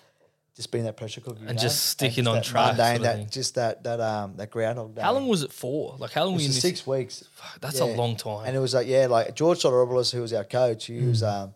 just 0.58 0.72
being 0.72 0.84
that 0.84 0.98
pressure 0.98 1.22
cooker 1.22 1.38
And 1.40 1.56
know? 1.56 1.62
just 1.62 1.86
sticking 1.86 2.26
just 2.26 2.36
on 2.36 2.42
track 2.44 2.78
mundane, 2.78 2.98
sort 2.98 3.08
of 3.16 3.20
that 3.26 3.32
just 3.32 3.56
that 3.56 3.84
that 3.84 4.02
um 4.02 4.34
that 4.38 4.52
groundhog 4.52 4.96
day. 4.96 5.02
How 5.02 5.14
long 5.14 5.28
was 5.30 5.44
it 5.44 5.54
for? 5.54 5.96
Like 6.00 6.12
how 6.12 6.26
long 6.26 6.34
were 6.34 6.42
you 6.42 6.48
was 6.48 6.56
this? 6.56 6.62
six 6.64 6.86
weeks. 6.86 7.24
That's 7.62 7.80
Yeah. 7.80 7.86
a 7.86 7.96
long 7.96 8.16
time. 8.18 8.46
And 8.48 8.56
it 8.58 8.60
was 8.60 8.74
like, 8.74 8.88
yeah, 8.88 9.06
like 9.08 9.34
George 9.36 9.60
Soteropoulos, 9.62 10.12
who 10.12 10.22
was 10.22 10.34
our 10.34 10.44
coach, 10.44 10.88
he 10.88 11.00
was 11.00 11.22
Mm. 11.22 11.32
um 11.44 11.54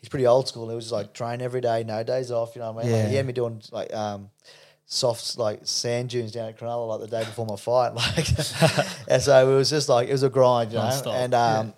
he's 0.00 0.08
pretty 0.08 0.26
old 0.26 0.48
school. 0.48 0.68
He 0.70 0.76
was 0.76 0.90
like 0.92 1.12
train 1.12 1.42
every 1.42 1.60
day, 1.60 1.84
no 1.84 2.02
days 2.04 2.30
off, 2.30 2.54
you 2.56 2.62
know 2.62 2.72
what 2.72 2.84
I 2.84 2.88
mean? 2.88 2.96
Like, 3.02 3.10
he 3.10 3.16
had 3.16 3.26
me 3.26 3.32
doing 3.34 3.60
like 3.72 3.92
um 3.92 4.30
soft 4.86 5.36
like 5.38 5.60
sand 5.64 6.10
dunes 6.10 6.30
down 6.30 6.48
at 6.48 6.58
Cronulla 6.58 6.86
like 6.86 7.00
the 7.00 7.16
day 7.16 7.24
before 7.24 7.46
my 7.46 7.56
fight. 7.56 7.92
Like 7.94 8.28
and 9.08 9.20
so 9.22 9.50
it 9.50 9.56
was 9.56 9.68
just 9.68 9.88
like 9.88 10.08
it 10.08 10.12
was 10.12 10.22
a 10.22 10.30
grind, 10.30 10.72
you 10.72 10.78
know. 10.78 11.02
And 11.12 11.34
um 11.34 11.74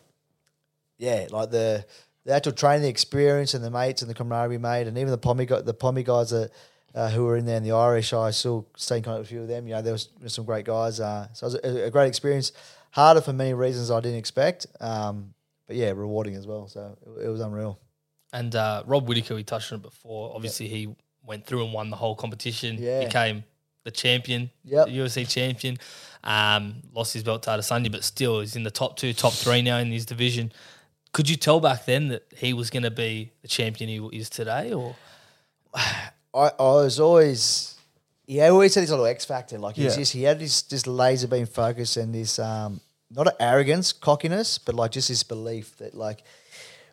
yeah. 0.98 1.26
like 1.30 1.50
the 1.50 1.84
the 2.26 2.32
actual 2.34 2.52
training 2.52 2.82
the 2.82 2.88
experience 2.88 3.54
and 3.54 3.64
the 3.64 3.70
mates 3.70 4.02
and 4.02 4.10
the 4.10 4.14
camaraderie 4.14 4.58
made 4.58 4.86
and 4.88 4.98
even 4.98 5.10
the 5.10 5.16
Pommy 5.18 5.46
got 5.46 5.64
the 5.64 5.72
Pommy 5.72 6.02
guys 6.02 6.30
that 6.30 6.50
uh, 6.94 7.08
who 7.10 7.24
were 7.24 7.36
in 7.36 7.46
there 7.46 7.56
and 7.56 7.64
the 7.64 7.72
Irish, 7.72 8.12
I 8.12 8.30
still 8.30 8.66
stay 8.76 8.96
in 8.98 9.02
contact 9.02 9.20
with 9.20 9.26
a 9.28 9.30
few 9.30 9.42
of 9.42 9.48
them. 9.48 9.68
You 9.68 9.74
know, 9.74 9.82
there 9.82 9.92
was 9.92 10.08
some 10.26 10.44
great 10.44 10.64
guys. 10.64 10.98
Uh, 10.98 11.28
so 11.34 11.46
it 11.46 11.52
was 11.52 11.76
a, 11.76 11.84
a 11.86 11.90
great 11.90 12.08
experience. 12.08 12.52
Harder 12.90 13.20
for 13.20 13.32
many 13.32 13.54
reasons 13.54 13.90
I 13.90 14.00
didn't 14.00 14.18
expect, 14.18 14.66
um, 14.80 15.34
but 15.66 15.76
yeah, 15.76 15.90
rewarding 15.90 16.34
as 16.34 16.46
well. 16.46 16.66
So 16.68 16.96
it, 17.18 17.26
it 17.26 17.28
was 17.28 17.40
unreal. 17.40 17.78
And 18.32 18.56
uh, 18.56 18.82
Rob 18.86 19.06
Whittaker, 19.08 19.34
we 19.34 19.44
touched 19.44 19.72
on 19.72 19.78
it 19.78 19.82
before. 19.82 20.34
Obviously, 20.34 20.68
he 20.68 20.94
went 21.24 21.46
through 21.46 21.64
and 21.64 21.72
won 21.72 21.90
the 21.90 21.96
whole 21.96 22.16
competition. 22.16 22.76
Yeah. 22.78 23.04
Became 23.04 23.44
the 23.84 23.90
champion, 23.92 24.50
Yep. 24.64 24.86
the 24.86 24.98
UFC 24.98 25.28
champion. 25.28 25.76
Um, 26.24 26.76
lost 26.92 27.12
his 27.14 27.22
belt 27.22 27.44
to 27.44 27.50
Adesanya, 27.50 27.92
but 27.92 28.02
still 28.02 28.40
is 28.40 28.56
in 28.56 28.64
the 28.64 28.70
top 28.70 28.96
two, 28.96 29.12
top 29.12 29.32
three 29.32 29.62
now 29.62 29.78
in 29.78 29.92
his 29.92 30.04
division. 30.06 30.50
Could 31.16 31.30
you 31.30 31.36
tell 31.36 31.60
back 31.60 31.86
then 31.86 32.08
that 32.08 32.24
he 32.36 32.52
was 32.52 32.68
going 32.68 32.82
to 32.82 32.90
be 32.90 33.32
the 33.40 33.48
champion 33.48 33.88
he 33.88 34.18
is 34.18 34.28
today, 34.28 34.74
or 34.74 34.94
I, 35.74 35.96
I 36.34 36.50
was 36.58 37.00
always, 37.00 37.74
he 38.26 38.38
always 38.42 38.74
had 38.74 38.82
this 38.82 38.90
little 38.90 39.06
X 39.06 39.24
factor. 39.24 39.56
Like 39.58 39.76
he's 39.76 39.92
Yeah. 39.94 39.96
just, 40.00 40.12
he 40.12 40.24
had 40.24 40.38
this, 40.38 40.60
this 40.60 40.86
laser 40.86 41.26
beam 41.26 41.46
focus 41.46 41.96
and 41.96 42.14
this, 42.14 42.38
um, 42.38 42.82
not 43.10 43.28
an 43.28 43.32
arrogance, 43.40 43.94
cockiness, 43.94 44.58
but 44.58 44.74
like 44.74 44.90
just 44.90 45.08
this 45.08 45.22
belief 45.22 45.74
that 45.78 45.94
like 45.94 46.22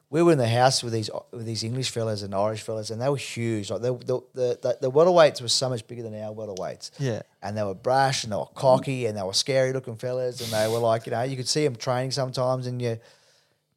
we 0.09 0.23
were 0.23 0.31
in 0.31 0.37
the 0.37 0.47
house 0.47 0.83
with 0.83 0.93
these 0.93 1.09
with 1.31 1.45
these 1.45 1.65
English 1.65 1.89
fellas 1.89 2.21
and 2.21 2.33
Irish 2.33 2.61
fellas, 2.61 2.91
and 2.91 3.01
they 3.01 3.09
were 3.09 3.17
huge. 3.17 3.69
Like 3.71 3.81
the 3.81 3.93
the 3.97 4.21
the, 4.33 4.59
the, 4.61 4.77
the 4.83 4.91
welterweights 4.91 5.41
were 5.41 5.49
so 5.49 5.67
much 5.67 5.85
bigger 5.85 6.03
than 6.03 6.15
our 6.15 6.33
welterweights. 6.33 6.91
Yeah. 6.97 7.23
and 7.41 7.57
they 7.57 7.63
were 7.63 7.73
brash 7.73 8.23
and 8.23 8.31
they 8.31 8.37
were 8.37 8.45
cocky 8.55 9.05
and 9.07 9.17
they 9.17 9.23
were 9.23 9.33
scary 9.33 9.73
looking 9.73 9.97
fellas, 9.97 10.39
and 10.39 10.49
they 10.53 10.71
were 10.71 10.79
like 10.79 11.07
you 11.07 11.11
know 11.11 11.23
you 11.23 11.35
could 11.35 11.49
see 11.49 11.65
them 11.65 11.75
training 11.75 12.11
sometimes, 12.11 12.67
and 12.67 12.81
you 12.81 12.99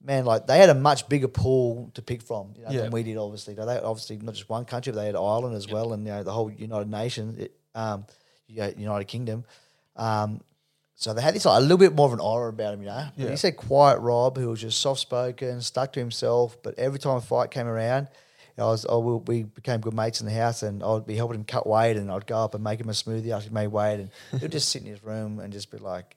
man 0.06 0.24
like 0.24 0.46
they 0.46 0.58
had 0.58 0.70
a 0.70 0.74
much 0.74 1.08
bigger 1.08 1.28
pool 1.28 1.90
to 1.94 2.00
pick 2.00 2.22
from 2.22 2.54
you 2.56 2.64
know, 2.64 2.70
Yeah. 2.70 2.82
than 2.82 2.92
we 2.92 3.02
did. 3.02 3.16
Obviously, 3.16 3.54
Now, 3.54 3.64
they 3.66 3.78
obviously 3.78 4.16
not 4.18 4.34
just 4.34 4.48
one 4.48 4.64
country, 4.64 4.92
but 4.92 5.00
they 5.00 5.06
had 5.06 5.16
Ireland 5.16 5.56
as 5.56 5.68
well, 5.68 5.92
and 5.92 6.06
you 6.06 6.12
know 6.12 6.22
the 6.22 6.32
whole 6.32 6.50
United 6.50 6.88
Nations, 6.90 7.38
it, 7.38 7.52
um, 7.74 8.06
United 8.48 9.04
Kingdom. 9.06 9.44
Um, 9.96 10.40
so 10.94 11.12
they 11.12 11.20
had 11.20 11.34
this 11.34 11.44
like 11.44 11.58
a 11.58 11.60
little 11.60 11.76
bit 11.76 11.94
more 11.94 12.06
of 12.06 12.12
an 12.14 12.20
aura 12.20 12.48
about 12.48 12.72
him, 12.74 12.80
you 12.80 12.86
know. 12.86 13.06
Yeah. 13.16 13.30
He 13.30 13.36
said 13.36 13.56
quiet 13.56 13.98
Rob, 13.98 14.38
who 14.38 14.48
was 14.48 14.60
just 14.60 14.80
soft 14.80 15.00
spoken, 15.00 15.60
stuck 15.60 15.92
to 15.94 16.00
himself. 16.00 16.56
But 16.62 16.78
every 16.78 16.98
time 16.98 17.16
a 17.16 17.20
fight 17.20 17.50
came 17.50 17.66
around, 17.66 18.08
you 18.56 18.62
know, 18.62 18.68
I 18.68 18.70
was, 18.70 18.86
I, 18.86 18.94
we, 18.96 19.14
we 19.26 19.42
became 19.42 19.80
good 19.80 19.92
mates 19.92 20.20
in 20.20 20.26
the 20.26 20.32
house, 20.32 20.62
and 20.62 20.82
I'd 20.82 21.04
be 21.06 21.14
helping 21.16 21.36
him 21.40 21.44
cut 21.44 21.66
weight, 21.66 21.96
and 21.98 22.10
I'd 22.10 22.26
go 22.26 22.38
up 22.38 22.54
and 22.54 22.64
make 22.64 22.80
him 22.80 22.88
a 22.88 22.92
smoothie 22.92 23.30
after 23.30 23.48
he 23.48 23.54
made 23.54 23.66
weight, 23.68 24.00
and 24.00 24.40
he'd 24.40 24.52
just 24.52 24.70
sit 24.70 24.82
in 24.82 24.88
his 24.88 25.02
room 25.04 25.38
and 25.40 25.52
just 25.52 25.70
be 25.70 25.76
like, 25.78 26.16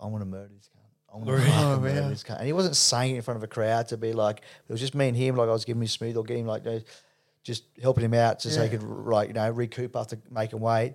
"I 0.00 0.06
want 0.06 0.22
to 0.22 0.26
murder 0.28 0.50
this 0.54 0.68
guy." 0.72 0.81
Oh 1.12 1.24
to 1.24 1.32
Oh, 1.32 1.78
man. 1.80 2.10
this. 2.10 2.24
And 2.28 2.46
he 2.46 2.52
wasn't 2.52 2.76
saying 2.76 3.14
it 3.14 3.16
in 3.16 3.22
front 3.22 3.36
of 3.36 3.42
a 3.42 3.48
crowd 3.48 3.88
to 3.88 3.96
be 3.96 4.12
like, 4.12 4.38
it 4.38 4.72
was 4.72 4.80
just 4.80 4.94
me 4.94 5.08
and 5.08 5.16
him. 5.16 5.36
Like 5.36 5.48
I 5.48 5.52
was 5.52 5.64
giving 5.64 5.82
him 5.82 5.88
smoothie 5.88 6.16
or 6.16 6.24
getting 6.24 6.46
like, 6.46 6.64
you 6.64 6.70
know, 6.70 6.80
just 7.44 7.64
helping 7.82 8.04
him 8.04 8.14
out, 8.14 8.38
just 8.40 8.54
so 8.54 8.62
he 8.62 8.68
could 8.68 8.82
like 8.82 9.28
you 9.28 9.34
know 9.34 9.50
recoup 9.50 9.96
after 9.96 10.16
making 10.30 10.60
weight. 10.60 10.94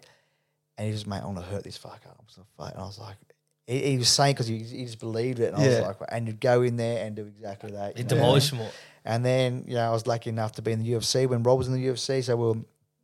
And 0.77 0.87
he 0.87 0.93
just, 0.93 1.07
mate, 1.07 1.21
I 1.21 1.25
want 1.25 1.37
to 1.37 1.43
hurt 1.43 1.63
this 1.63 1.77
fucker. 1.77 2.13
So. 2.27 2.43
And 2.59 2.77
I 2.77 2.81
was 2.83 2.99
like, 2.99 3.17
he, 3.65 3.79
he 3.91 3.97
was 3.97 4.09
saying 4.09 4.33
because 4.35 4.47
he, 4.47 4.59
he 4.59 4.85
just 4.85 4.99
believed 4.99 5.39
it. 5.39 5.53
And 5.53 5.61
I 5.61 5.67
was 5.67 5.79
like, 5.81 5.97
and 6.09 6.27
you'd 6.27 6.39
go 6.39 6.61
in 6.61 6.77
there 6.77 7.05
and 7.05 7.15
do 7.15 7.25
exactly 7.25 7.71
that. 7.71 7.97
You 7.97 8.03
know? 8.03 8.09
demolished 8.09 8.53
him 8.53 8.61
all. 8.61 8.71
And 9.03 9.25
then, 9.25 9.65
you 9.67 9.75
know, 9.75 9.87
I 9.87 9.91
was 9.91 10.05
lucky 10.05 10.29
enough 10.29 10.53
to 10.53 10.61
be 10.61 10.71
in 10.71 10.83
the 10.83 10.91
UFC 10.91 11.27
when 11.27 11.41
Rob 11.43 11.57
was 11.57 11.67
in 11.67 11.73
the 11.73 11.85
UFC. 11.85 12.23
So 12.23 12.35
we 12.35 12.47
were, 12.47 12.55
you 12.55 12.63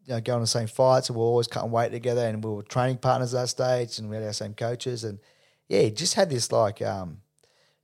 know, 0.09 0.21
going 0.21 0.39
to 0.39 0.43
the 0.43 0.47
same 0.47 0.67
fights 0.67 1.09
and 1.09 1.15
we 1.15 1.21
were 1.21 1.27
always 1.27 1.47
cutting 1.47 1.71
weight 1.71 1.91
together 1.91 2.25
and 2.25 2.43
we 2.43 2.51
were 2.51 2.63
training 2.63 2.97
partners 2.97 3.33
at 3.33 3.41
that 3.41 3.47
stage 3.47 3.99
and 3.99 4.09
we 4.09 4.15
had 4.17 4.25
our 4.25 4.33
same 4.33 4.53
coaches. 4.53 5.03
And 5.03 5.19
yeah, 5.73 5.81
he 5.81 5.91
just 5.91 6.13
had 6.13 6.29
this 6.29 6.51
like, 6.51 6.81
um, 6.83 7.17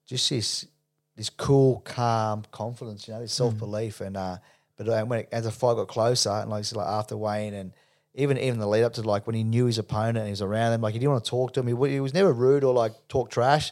just 0.06 0.30
this, 0.30 0.67
this 1.15 1.30
cool, 1.30 1.80
calm 1.80 2.43
confidence, 2.52 3.08
you 3.08 3.13
know, 3.15 3.19
this 3.19 3.34
self 3.34 3.58
belief. 3.58 3.99
And, 4.02 4.15
uh, 4.15 4.38
but 4.78 4.88
uh, 4.88 5.04
when 5.06 5.19
it, 5.21 5.30
as 5.32 5.45
the 5.45 5.52
fight 5.52 5.75
got 5.75 5.88
closer 5.88 6.30
and 6.30 6.52
like, 6.52 6.71
like 6.73 6.88
after 6.88 7.17
Wayne 7.17 7.56
and 7.56 7.73
even, 8.13 8.38
even 8.38 8.60
the 8.60 8.67
lead 8.67 8.84
up 8.84 8.93
to 8.93 9.02
like 9.02 9.25
when 9.25 9.36
he 9.36 9.43
knew 9.43 9.65
his 9.65 9.80
opponent 9.80 10.17
and 10.17 10.28
he 10.28 10.32
was 10.32 10.43
around 10.43 10.73
him, 10.73 10.82
like 10.82 10.93
he 10.93 10.99
didn't 10.99 11.13
want 11.13 11.23
to 11.23 11.30
talk 11.30 11.54
to 11.54 11.62
him. 11.62 11.67
He, 11.67 11.91
he 11.91 11.99
was 11.99 12.13
never 12.13 12.32
rude 12.32 12.63
or 12.63 12.73
like 12.73 12.91
talk 13.08 13.32
trash. 13.32 13.71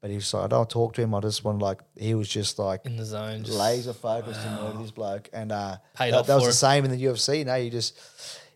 But 0.00 0.10
he 0.10 0.16
was 0.16 0.34
like, 0.34 0.44
I 0.44 0.48
don't 0.48 0.68
talk 0.68 0.92
to 0.94 1.02
him. 1.02 1.14
I 1.14 1.20
just 1.20 1.44
want 1.44 1.60
to 1.60 1.64
like, 1.64 1.80
he 1.96 2.14
was 2.14 2.28
just 2.28 2.58
like, 2.58 2.84
in 2.84 2.96
the 2.96 3.04
zone. 3.04 3.44
Just, 3.44 3.56
laser 3.56 3.94
focused 3.94 4.42
to 4.42 4.50
murder 4.50 4.78
this 4.78 4.90
bloke, 4.90 5.30
and 5.32 5.50
uh, 5.50 5.78
that, 5.98 6.26
that 6.26 6.34
was 6.34 6.44
the 6.44 6.52
same 6.52 6.84
in 6.84 6.90
the 6.90 7.02
UFC. 7.02 7.38
You 7.38 7.46
know, 7.46 7.54
you 7.54 7.70
just 7.70 7.96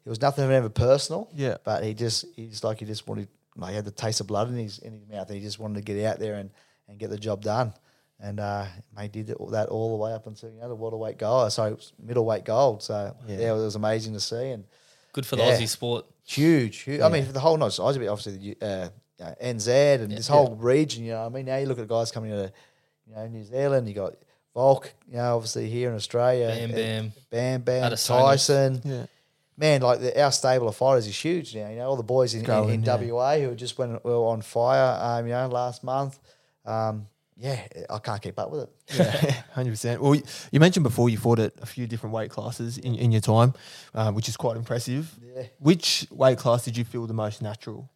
it 0.04 0.10
was 0.10 0.20
nothing 0.20 0.50
ever 0.50 0.68
personal. 0.68 1.30
Yeah. 1.34 1.56
but 1.64 1.84
he 1.84 1.94
just 1.94 2.26
he's 2.36 2.62
like 2.62 2.80
he 2.80 2.84
just 2.84 3.08
wanted 3.08 3.28
like 3.58 3.70
he 3.70 3.76
had 3.76 3.84
the 3.84 3.90
taste 3.90 4.20
of 4.20 4.26
blood 4.26 4.48
in 4.48 4.56
his 4.56 4.78
in 4.78 4.92
his 4.92 5.06
mouth. 5.08 5.28
He 5.30 5.40
just 5.40 5.58
wanted 5.58 5.74
to 5.76 5.82
get 5.92 6.04
out 6.06 6.18
there 6.18 6.36
and, 6.36 6.50
and 6.88 6.98
get 6.98 7.10
the 7.10 7.18
job 7.18 7.42
done. 7.42 7.72
And 8.20 8.40
uh, 8.40 8.66
mate 8.96 9.12
did 9.12 9.26
that 9.28 9.68
all 9.68 9.90
the 9.96 10.02
way 10.02 10.12
up 10.12 10.26
until 10.26 10.50
you 10.50 10.60
know 10.60 10.68
the 10.68 10.74
welterweight 10.74 11.18
gold, 11.18 11.52
sorry, 11.52 11.72
it 11.72 11.76
was 11.76 11.92
middleweight 12.02 12.44
gold. 12.44 12.82
So 12.82 13.14
Yeah. 13.26 13.36
yeah. 13.38 13.50
it 13.50 13.56
was 13.56 13.74
amazing 13.76 14.14
to 14.14 14.20
see 14.20 14.50
and 14.50 14.64
Good 15.12 15.24
for 15.26 15.36
the 15.36 15.42
Yeah. 15.44 15.56
Aussie 15.56 15.68
sport. 15.68 16.04
huge. 16.26 16.78
huge. 16.78 17.00
I 17.00 17.08
mean, 17.08 17.24
for 17.24 17.32
the 17.32 17.40
whole 17.40 17.56
not 17.56 17.70
Aussie, 17.70 17.98
but 17.98 18.08
obviously 18.08 18.36
the 18.60 18.66
uh, 18.66 18.88
you 19.18 19.24
know, 19.24 19.34
NZ 19.42 20.00
and 20.02 20.10
this 20.12 20.28
whole 20.28 20.54
region. 20.56 21.04
You 21.04 21.12
know, 21.12 21.26
I 21.26 21.28
mean, 21.28 21.46
now 21.46 21.56
you 21.56 21.66
look 21.66 21.78
at 21.78 21.88
guys 21.88 22.10
coming 22.12 22.32
out 22.32 22.38
of 22.40 22.52
you 23.08 23.14
know 23.14 23.26
New 23.28 23.44
Zealand. 23.44 23.88
You 23.88 23.94
got 23.94 24.14
Volk. 24.54 24.92
You 25.08 25.16
know, 25.16 25.36
obviously 25.36 25.68
here 25.70 25.88
in 25.88 25.94
Australia. 25.96 26.48
Bam, 26.48 26.70
uh, 26.70 26.74
bam. 26.74 27.12
Bam 27.30 27.60
Bam, 27.62 27.96
Tyson. 27.96 28.80
Yeah. 28.84 29.06
Man, 29.58 29.80
like 29.82 29.98
the, 30.00 30.22
our 30.22 30.30
stable 30.30 30.68
of 30.68 30.76
fighters 30.76 31.06
is 31.08 31.16
huge 31.16 31.54
now. 31.56 31.68
You 31.68 31.76
know, 31.76 31.88
all 31.88 31.96
the 31.96 32.02
boys 32.04 32.32
in, 32.34 32.48
in, 32.48 32.70
in 32.70 32.82
yeah. 32.84 32.96
WA 33.10 33.36
who 33.38 33.54
just 33.56 33.76
went 33.76 34.04
were 34.04 34.14
on 34.14 34.40
fire. 34.40 34.98
Um, 35.02 35.26
you 35.26 35.32
know, 35.32 35.48
last 35.48 35.82
month. 35.82 36.18
Um, 36.64 37.08
yeah, 37.36 37.60
I 37.90 37.98
can't 37.98 38.20
keep 38.22 38.38
up 38.38 38.50
with 38.50 38.62
it. 38.62 38.70
Yeah, 38.96 39.30
hundred 39.52 39.70
percent. 39.70 40.00
Well, 40.00 40.14
you- 40.14 40.22
you 40.52 40.60
mentioned 40.60 40.84
before 40.84 41.08
you 41.08 41.18
fought 41.18 41.38
at 41.40 41.52
a 41.60 41.66
few 41.66 41.86
different 41.86 42.14
weight 42.14 42.30
classes 42.30 42.78
in, 42.78 42.94
in 42.94 43.10
your 43.12 43.20
time, 43.20 43.52
uh, 43.94 44.10
which 44.12 44.28
is 44.28 44.36
quite 44.36 44.56
impressive. 44.56 45.12
Yeah. 45.22 45.42
Which 45.58 46.06
weight 46.10 46.38
class 46.38 46.64
did 46.64 46.76
you 46.76 46.84
feel 46.84 47.06
the 47.06 47.14
most 47.14 47.42
natural? 47.42 47.88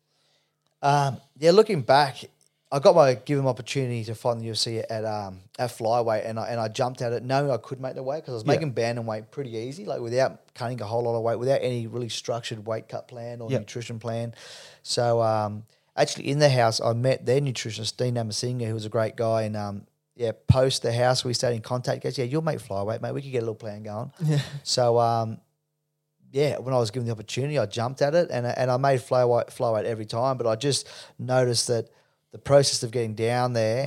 Um, 0.81 1.19
yeah, 1.39 1.53
looking 1.53 1.83
back, 1.83 2.25
I 2.75 2.79
got 2.79 2.95
my 2.95 3.13
given 3.15 3.47
opportunity 3.47 4.03
to 4.05 4.15
fight 4.15 4.33
in 4.33 4.39
the 4.39 4.47
UFC 4.49 4.83
at 4.89 5.05
um, 5.05 5.41
at 5.59 5.69
flyweight, 5.71 6.27
and 6.27 6.41
I 6.41 6.49
and 6.49 6.59
I 6.59 6.69
jumped 6.69 7.03
at 7.03 7.13
it 7.13 7.23
knowing 7.23 7.51
I 7.51 7.59
could 7.59 7.81
make 7.81 7.95
the 7.95 8.03
weight 8.03 8.23
because 8.23 8.33
I 8.33 8.35
was 8.37 8.45
Yeah. 8.45 8.53
making 8.55 8.73
bantamweight 8.73 9.31
pretty 9.31 9.51
easy, 9.51 9.85
like 9.85 10.01
without 10.01 10.41
cutting 10.55 10.81
a 10.81 10.87
whole 10.87 11.03
lot 11.03 11.15
of 11.15 11.23
weight, 11.23 11.39
without 11.39 11.61
any 11.63 11.87
really 11.87 12.09
structured 12.09 12.65
weight 12.67 12.89
cut 12.89 13.09
plan 13.09 13.43
or 13.43 13.51
Yeah. 13.51 13.59
nutrition 13.59 13.99
plan. 13.99 14.35
So 14.83 15.21
um, 15.21 15.65
actually, 15.97 16.29
in 16.29 16.39
the 16.39 16.49
house, 16.49 16.81
I 16.81 16.95
met 16.95 17.27
their 17.27 17.41
nutritionist 17.43 17.99
Dean 17.99 18.15
Namasinga, 18.15 18.67
who 18.67 18.75
was 18.75 18.87
a 18.87 18.89
great 18.89 19.17
guy, 19.17 19.43
and 19.43 19.55
um, 19.57 19.87
yeah, 20.17 20.33
post 20.47 20.81
the 20.83 20.93
house, 20.95 21.25
we 21.27 21.35
stayed 21.35 21.55
in 21.55 21.61
contact. 21.61 22.03
He 22.03 22.09
Goes, 22.09 22.17
yeah, 22.17 22.25
you'll 22.25 22.41
make 22.43 22.59
flyweight, 22.59 23.03
mate. 23.03 23.13
We 23.13 23.21
could 23.21 23.33
get 23.33 23.39
a 23.39 23.47
little 23.47 23.55
plan 23.55 23.83
going. 23.83 24.13
Yeah. 24.25 24.39
So 24.63 24.99
um, 24.99 25.39
yeah, 26.31 26.57
when 26.59 26.73
I 26.73 26.79
was 26.79 26.91
given 26.91 27.05
the 27.07 27.13
opportunity, 27.13 27.59
I 27.59 27.67
jumped 27.67 28.01
at 28.01 28.15
it, 28.15 28.31
and 28.31 28.47
and 28.47 28.71
I 28.71 28.79
made 28.79 29.01
flyweight 29.01 29.49
flyweight 29.55 29.85
every 29.85 30.07
time. 30.07 30.39
But 30.39 30.47
I 30.47 30.57
just 30.57 30.89
noticed 31.19 31.69
that 31.69 31.91
the 32.33 32.39
process 32.39 32.83
of 32.83 32.91
getting 32.91 33.15
down 33.15 33.53
there. 33.53 33.87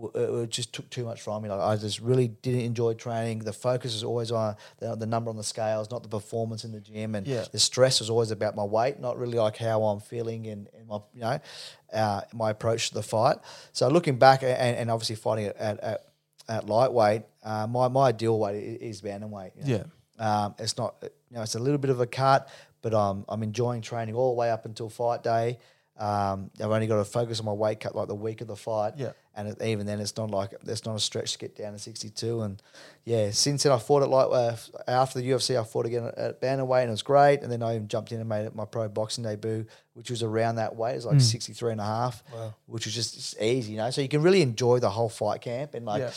w- 0.00 0.42
It 0.42 0.50
just 0.50 0.72
took 0.72 0.88
too 0.90 1.04
much 1.04 1.20
from 1.22 1.42
me. 1.42 1.48
Like 1.48 1.60
I 1.60 1.74
just 1.76 2.00
really 2.00 2.28
didn't 2.28 2.60
enjoy 2.60 2.94
training. 2.94 3.40
The 3.40 3.52
focus 3.52 3.94
was 3.94 4.04
always 4.04 4.30
on 4.30 4.54
the, 4.78 4.94
the 4.94 5.06
number 5.06 5.28
on 5.30 5.36
the 5.36 5.42
scales, 5.42 5.90
not 5.90 6.02
the 6.02 6.08
performance 6.08 6.64
in 6.64 6.72
the 6.72 6.80
gym, 6.80 7.14
and 7.14 7.26
Yeah. 7.26 7.44
the 7.50 7.58
stress 7.58 7.98
was 8.00 8.08
always 8.10 8.30
about 8.30 8.54
my 8.54 8.62
weight, 8.64 9.00
not 9.00 9.18
really 9.18 9.38
like 9.38 9.56
how 9.56 9.82
I'm 9.84 10.00
feeling 10.00 10.46
and, 10.46 10.68
and 10.76 10.86
my 10.86 10.98
you 11.14 11.20
know 11.22 11.38
uh, 11.92 12.20
my 12.32 12.50
approach 12.50 12.88
to 12.90 12.94
the 12.94 13.02
fight. 13.02 13.38
So 13.72 13.88
looking 13.88 14.18
back 14.18 14.42
and, 14.42 14.52
and 14.52 14.90
obviously 14.90 15.16
fighting 15.16 15.46
at 15.46 15.56
at, 15.56 16.04
at, 16.48 16.66
lightweight, 16.68 17.22
uh, 17.42 17.66
my 17.66 17.88
my 17.88 18.08
ideal 18.08 18.38
weight 18.38 18.62
is 18.80 19.02
bantamweight. 19.02 19.52
you 19.56 19.78
know. 19.78 19.84
Um, 20.20 20.54
it's 20.58 20.76
not, 20.76 20.96
you 21.02 21.36
know, 21.36 21.42
it's 21.42 21.54
a 21.54 21.60
little 21.60 21.78
bit 21.78 21.90
of 21.90 22.00
a 22.00 22.06
cut, 22.06 22.48
but 22.82 22.92
um, 22.92 23.24
I'm 23.28 23.42
enjoying 23.44 23.82
training 23.82 24.14
all 24.16 24.30
the 24.34 24.38
way 24.38 24.50
up 24.50 24.64
until 24.66 24.88
fight 24.88 25.22
day. 25.22 25.58
Um, 25.98 26.50
I've 26.60 26.70
only 26.70 26.86
got 26.86 26.98
to 26.98 27.04
focus 27.04 27.40
on 27.40 27.46
my 27.46 27.52
weight 27.52 27.80
cut 27.80 27.96
like 27.96 28.06
the 28.06 28.14
week 28.14 28.40
of 28.40 28.46
the 28.46 28.56
fight. 28.56 28.94
Yeah. 28.96 29.12
And 29.34 29.48
it, 29.48 29.62
even 29.62 29.86
then, 29.86 30.00
it's 30.00 30.16
not 30.16 30.30
like 30.30 30.52
it's 30.66 30.84
not 30.84 30.94
a 30.94 31.00
stretch 31.00 31.32
to 31.32 31.38
get 31.38 31.56
down 31.56 31.72
to 31.72 31.78
62. 31.78 32.40
And 32.40 32.62
yeah, 33.04 33.30
since 33.30 33.64
then 33.64 33.72
I 33.72 33.78
fought 33.78 34.02
it 34.02 34.06
like 34.08 34.28
uh, 34.30 34.56
after 34.86 35.20
the 35.20 35.28
UFC, 35.28 35.60
I 35.60 35.64
fought 35.64 35.86
again 35.86 36.04
at, 36.06 36.18
at 36.18 36.40
bantamweight 36.40 36.82
and 36.82 36.88
it 36.88 36.92
was 36.92 37.02
great. 37.02 37.42
And 37.42 37.50
then 37.50 37.62
I 37.62 37.74
even 37.74 37.88
jumped 37.88 38.12
in 38.12 38.20
and 38.20 38.28
made 38.28 38.44
it 38.46 38.54
my 38.54 38.64
pro 38.64 38.88
boxing 38.88 39.24
debut, 39.24 39.66
which 39.94 40.10
was 40.10 40.22
around 40.22 40.56
that 40.56 40.76
weight. 40.76 40.92
It 40.92 40.96
was 40.96 41.06
like 41.06 41.20
63 41.20 41.72
and 41.72 41.80
a 41.80 41.84
half, 41.84 42.22
which 42.66 42.86
was 42.86 42.94
just 42.94 43.16
it's 43.16 43.34
easy, 43.40 43.72
you 43.72 43.78
know. 43.78 43.90
So 43.90 44.00
you 44.00 44.08
can 44.08 44.22
really 44.22 44.42
enjoy 44.42 44.78
the 44.78 44.90
whole 44.90 45.08
fight 45.08 45.40
camp 45.40 45.74
and 45.74 45.84
like 45.84 46.00
Yeah. 46.02 46.10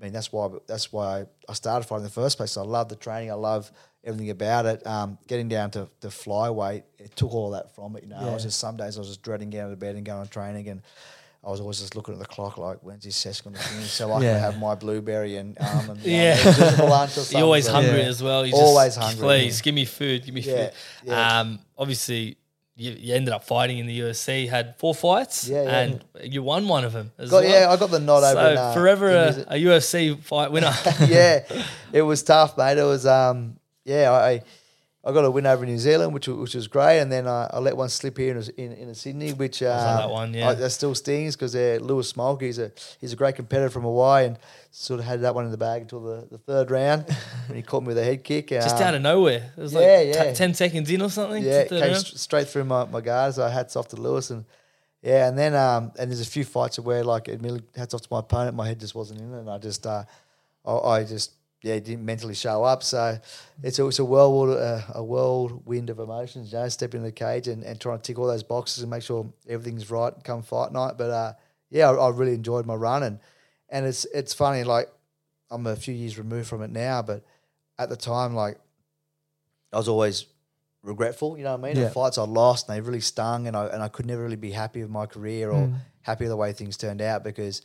I 0.00 0.04
mean, 0.04 0.12
that's 0.12 0.32
why 0.32 0.48
that's 0.66 0.92
why 0.92 1.26
I 1.48 1.52
started 1.52 1.86
fighting 1.86 2.00
in 2.02 2.08
the 2.08 2.10
first 2.10 2.36
place. 2.36 2.56
I 2.56 2.62
love 2.62 2.88
the 2.88 2.96
training. 2.96 3.30
I 3.30 3.34
love 3.34 3.70
everything 4.04 4.30
about 4.30 4.66
it. 4.66 4.86
Um, 4.86 5.18
getting 5.26 5.48
down 5.48 5.70
to, 5.72 5.88
to 6.00 6.08
flyweight, 6.08 6.82
it 6.98 7.14
took 7.16 7.32
all 7.34 7.50
that 7.50 7.74
from 7.74 7.96
it. 7.96 8.04
You 8.04 8.10
know, 8.10 8.16
I 8.18 8.32
was 8.34 8.42
just 8.44 8.58
some 8.58 8.76
days 8.76 8.96
I 8.96 9.00
was 9.00 9.08
just 9.08 9.22
dreading 9.22 9.50
getting 9.50 9.66
out 9.66 9.72
of 9.72 9.78
bed 9.78 9.96
and 9.96 10.04
going 10.04 10.20
on 10.20 10.28
training, 10.28 10.68
and 10.68 10.82
I 11.44 11.50
was 11.50 11.60
always 11.60 11.80
just 11.80 11.96
looking 11.96 12.14
at 12.14 12.20
the 12.20 12.26
clock 12.26 12.56
like, 12.58 12.78
when's 12.82 13.04
this 13.04 13.16
session 13.16 13.52
going 13.52 13.56
to 13.56 13.68
finish, 13.68 13.90
so 13.90 14.12
I 14.12 14.20
Yeah. 14.22 14.32
can 14.34 14.40
have 14.40 14.58
my 14.60 14.74
blueberry 14.76 15.36
and 15.36 15.56
almond. 15.60 16.00
Yeah. 16.04 16.36
just 16.40 16.78
lunch 16.78 17.18
or. 17.18 17.22
You're 17.32 17.42
always 17.42 17.66
So- 17.66 17.72
hungry 17.72 18.00
Yeah. 18.00 18.06
as 18.08 18.22
well. 18.22 18.46
You're 18.46 18.56
Always 18.56 18.94
just, 18.94 18.98
hungry, 19.06 19.22
Please 19.26 19.58
yeah. 19.58 19.62
give 19.64 19.74
me 19.74 19.84
food. 19.84 20.24
Give 20.24 20.34
me 20.34 20.40
Yeah, 20.42 20.66
food. 20.66 20.72
yeah. 21.04 21.40
Um, 21.40 21.58
obviously, 21.76 22.36
you, 22.76 22.92
you 22.92 23.14
ended 23.14 23.34
up 23.34 23.44
fighting 23.44 23.78
in 23.78 23.86
the 23.86 24.00
UFC. 24.00 24.48
Had 24.48 24.76
four 24.78 24.94
fights. 24.94 25.46
Yeah, 25.48 25.62
yeah. 25.64 25.78
and 25.80 26.04
you 26.22 26.42
won 26.44 26.68
one 26.68 26.84
of 26.84 26.92
them. 26.92 27.12
As 27.18 27.28
Got, 27.30 27.42
well. 27.44 27.52
yeah, 27.52 27.70
I 27.70 27.76
got 27.76 27.90
the 27.90 28.00
nod 28.00 28.20
so 28.20 28.38
over. 28.38 28.50
in, 28.52 28.56
uh, 28.58 28.72
forever 28.74 29.10
a, 29.10 29.28
a 29.48 29.56
UFC 29.64 30.18
fight 30.22 30.50
winner. 30.52 30.72
yeah, 31.08 31.40
it 31.92 32.02
was 32.02 32.22
tough, 32.22 32.56
mate. 32.56 32.78
It 32.78 32.84
was, 32.84 33.04
um, 33.04 33.56
yeah, 33.84 34.10
I, 34.12 34.42
I 35.04 35.12
got 35.12 35.24
a 35.24 35.30
win 35.30 35.46
over 35.46 35.66
New 35.66 35.78
Zealand, 35.78 36.14
which 36.14 36.28
which 36.28 36.54
was 36.54 36.68
great, 36.68 37.00
and 37.00 37.10
then 37.10 37.26
I, 37.26 37.48
I 37.52 37.58
let 37.58 37.76
one 37.76 37.88
slip 37.88 38.16
here 38.16 38.36
in 38.36 38.42
in, 38.56 38.72
in 38.72 38.94
Sydney, 38.94 39.32
which 39.32 39.62
um, 39.62 39.68
that 39.68 40.10
one, 40.10 40.32
yeah. 40.32 40.50
I- 40.50 40.54
that 40.54 40.70
still 40.70 40.94
stings 40.94 41.34
because 41.34 41.54
Louis 41.54 42.12
Smolka, 42.12 42.42
he's 42.42 42.58
a 42.58 42.70
he's 43.00 43.12
a 43.12 43.16
great 43.16 43.34
competitor 43.34 43.70
from 43.70 43.82
Hawaii, 43.82 44.26
and 44.26 44.38
sort 44.70 45.00
of 45.00 45.06
had 45.06 45.22
that 45.22 45.34
one 45.34 45.44
in 45.44 45.50
the 45.50 45.56
bag 45.58 45.82
until 45.82 46.00
the, 46.00 46.28
the 46.30 46.38
third 46.38 46.70
round 46.70 47.04
when 47.48 47.56
he 47.56 47.62
caught 47.62 47.82
me 47.82 47.88
with 47.88 47.98
a 47.98 48.04
head 48.04 48.22
kick. 48.22 48.48
Just 48.48 48.76
um, 48.76 48.82
out 48.82 48.94
of 48.94 49.02
nowhere. 49.02 49.50
It 49.56 49.60
was 49.60 49.72
yeah, 49.74 49.80
like 49.80 50.14
yeah. 50.14 50.30
t- 50.30 50.36
10 50.36 50.54
seconds 50.54 50.90
in 50.90 51.02
or 51.02 51.10
something. 51.10 51.42
yeah, 51.42 51.64
came 51.64 51.94
st- 51.94 52.18
straight 52.18 52.48
through 52.48 52.64
my, 52.64 52.84
my 52.84 53.00
guard. 53.00 53.34
So 53.34 53.46
hats 53.48 53.74
off 53.76 53.88
to 53.88 53.96
Louis 53.96 54.30
and 54.30 54.44
yeah, 55.02 55.26
and 55.28 55.36
then 55.36 55.54
um 55.56 55.90
and 55.98 56.10
there's 56.10 56.20
a 56.20 56.24
few 56.24 56.44
fights 56.44 56.78
where 56.78 57.02
like 57.02 57.28
admittedly 57.28 57.66
hats 57.74 57.92
off 57.92 58.02
to 58.02 58.08
my 58.10 58.20
opponent, 58.20 58.54
my 58.56 58.68
head 58.68 58.78
just 58.78 58.94
wasn't 58.94 59.20
in 59.20 59.34
it, 59.34 59.40
and 59.40 59.50
I 59.50 59.58
just 59.58 59.84
uh 59.84 60.04
I, 60.64 60.72
I 60.72 61.04
just 61.04 61.32
yeah 61.62 61.78
didn't 61.78 62.04
mentally 62.04 62.34
show 62.34 62.64
up. 62.64 62.82
So 62.82 63.18
it's 63.62 63.78
a, 63.78 63.86
it's 63.86 63.98
a 63.98 64.04
whirlwind 64.04 64.58
uh, 64.60 64.80
a 64.94 65.02
whirlwind 65.02 65.90
of 65.90 65.98
emotions, 65.98 66.52
you 66.52 66.58
know, 66.58 66.68
stepping 66.68 67.00
in 67.00 67.04
the 67.04 67.12
cage 67.12 67.48
and, 67.48 67.62
and 67.64 67.80
trying 67.80 67.98
to 67.98 68.02
tick 68.02 68.18
all 68.18 68.26
those 68.26 68.42
boxes 68.42 68.82
and 68.82 68.90
make 68.90 69.02
sure 69.02 69.32
everything's 69.48 69.90
right 69.90 70.12
come 70.24 70.42
fight 70.42 70.72
night. 70.72 70.94
But 70.98 71.10
uh 71.10 71.32
yeah, 71.70 71.90
I, 71.90 71.94
I 71.94 72.08
really 72.10 72.34
enjoyed 72.34 72.66
my 72.66 72.74
run 72.74 73.02
and 73.02 73.18
and 73.68 73.86
it's 73.86 74.04
it's 74.06 74.34
funny 74.34 74.64
like 74.64 74.88
I'm 75.50 75.66
a 75.66 75.76
few 75.76 75.94
years 75.94 76.18
removed 76.18 76.48
from 76.48 76.62
it 76.62 76.70
now, 76.70 77.02
but 77.02 77.24
at 77.78 77.88
the 77.88 77.96
time 77.96 78.34
like 78.34 78.58
I 79.72 79.76
was 79.78 79.88
always 79.88 80.26
regretful. 80.82 81.38
You 81.38 81.44
know 81.44 81.52
what 81.56 81.60
I 81.64 81.68
mean? 81.72 81.76
Yeah. 81.76 81.88
The 81.88 81.90
fights 81.94 82.18
I 82.18 82.24
lost, 82.24 82.68
and 82.68 82.76
they 82.76 82.80
really 82.80 83.00
stung, 83.00 83.46
and 83.46 83.56
I 83.56 83.66
and 83.66 83.82
I 83.82 83.88
could 83.88 84.06
never 84.06 84.22
really 84.22 84.36
be 84.36 84.50
happy 84.50 84.82
with 84.82 84.90
my 84.90 85.06
career 85.06 85.50
or 85.50 85.68
Mm. 85.68 85.76
happy 86.02 86.24
with 86.24 86.30
the 86.30 86.36
way 86.36 86.52
things 86.52 86.76
turned 86.76 87.00
out 87.00 87.22
because 87.24 87.62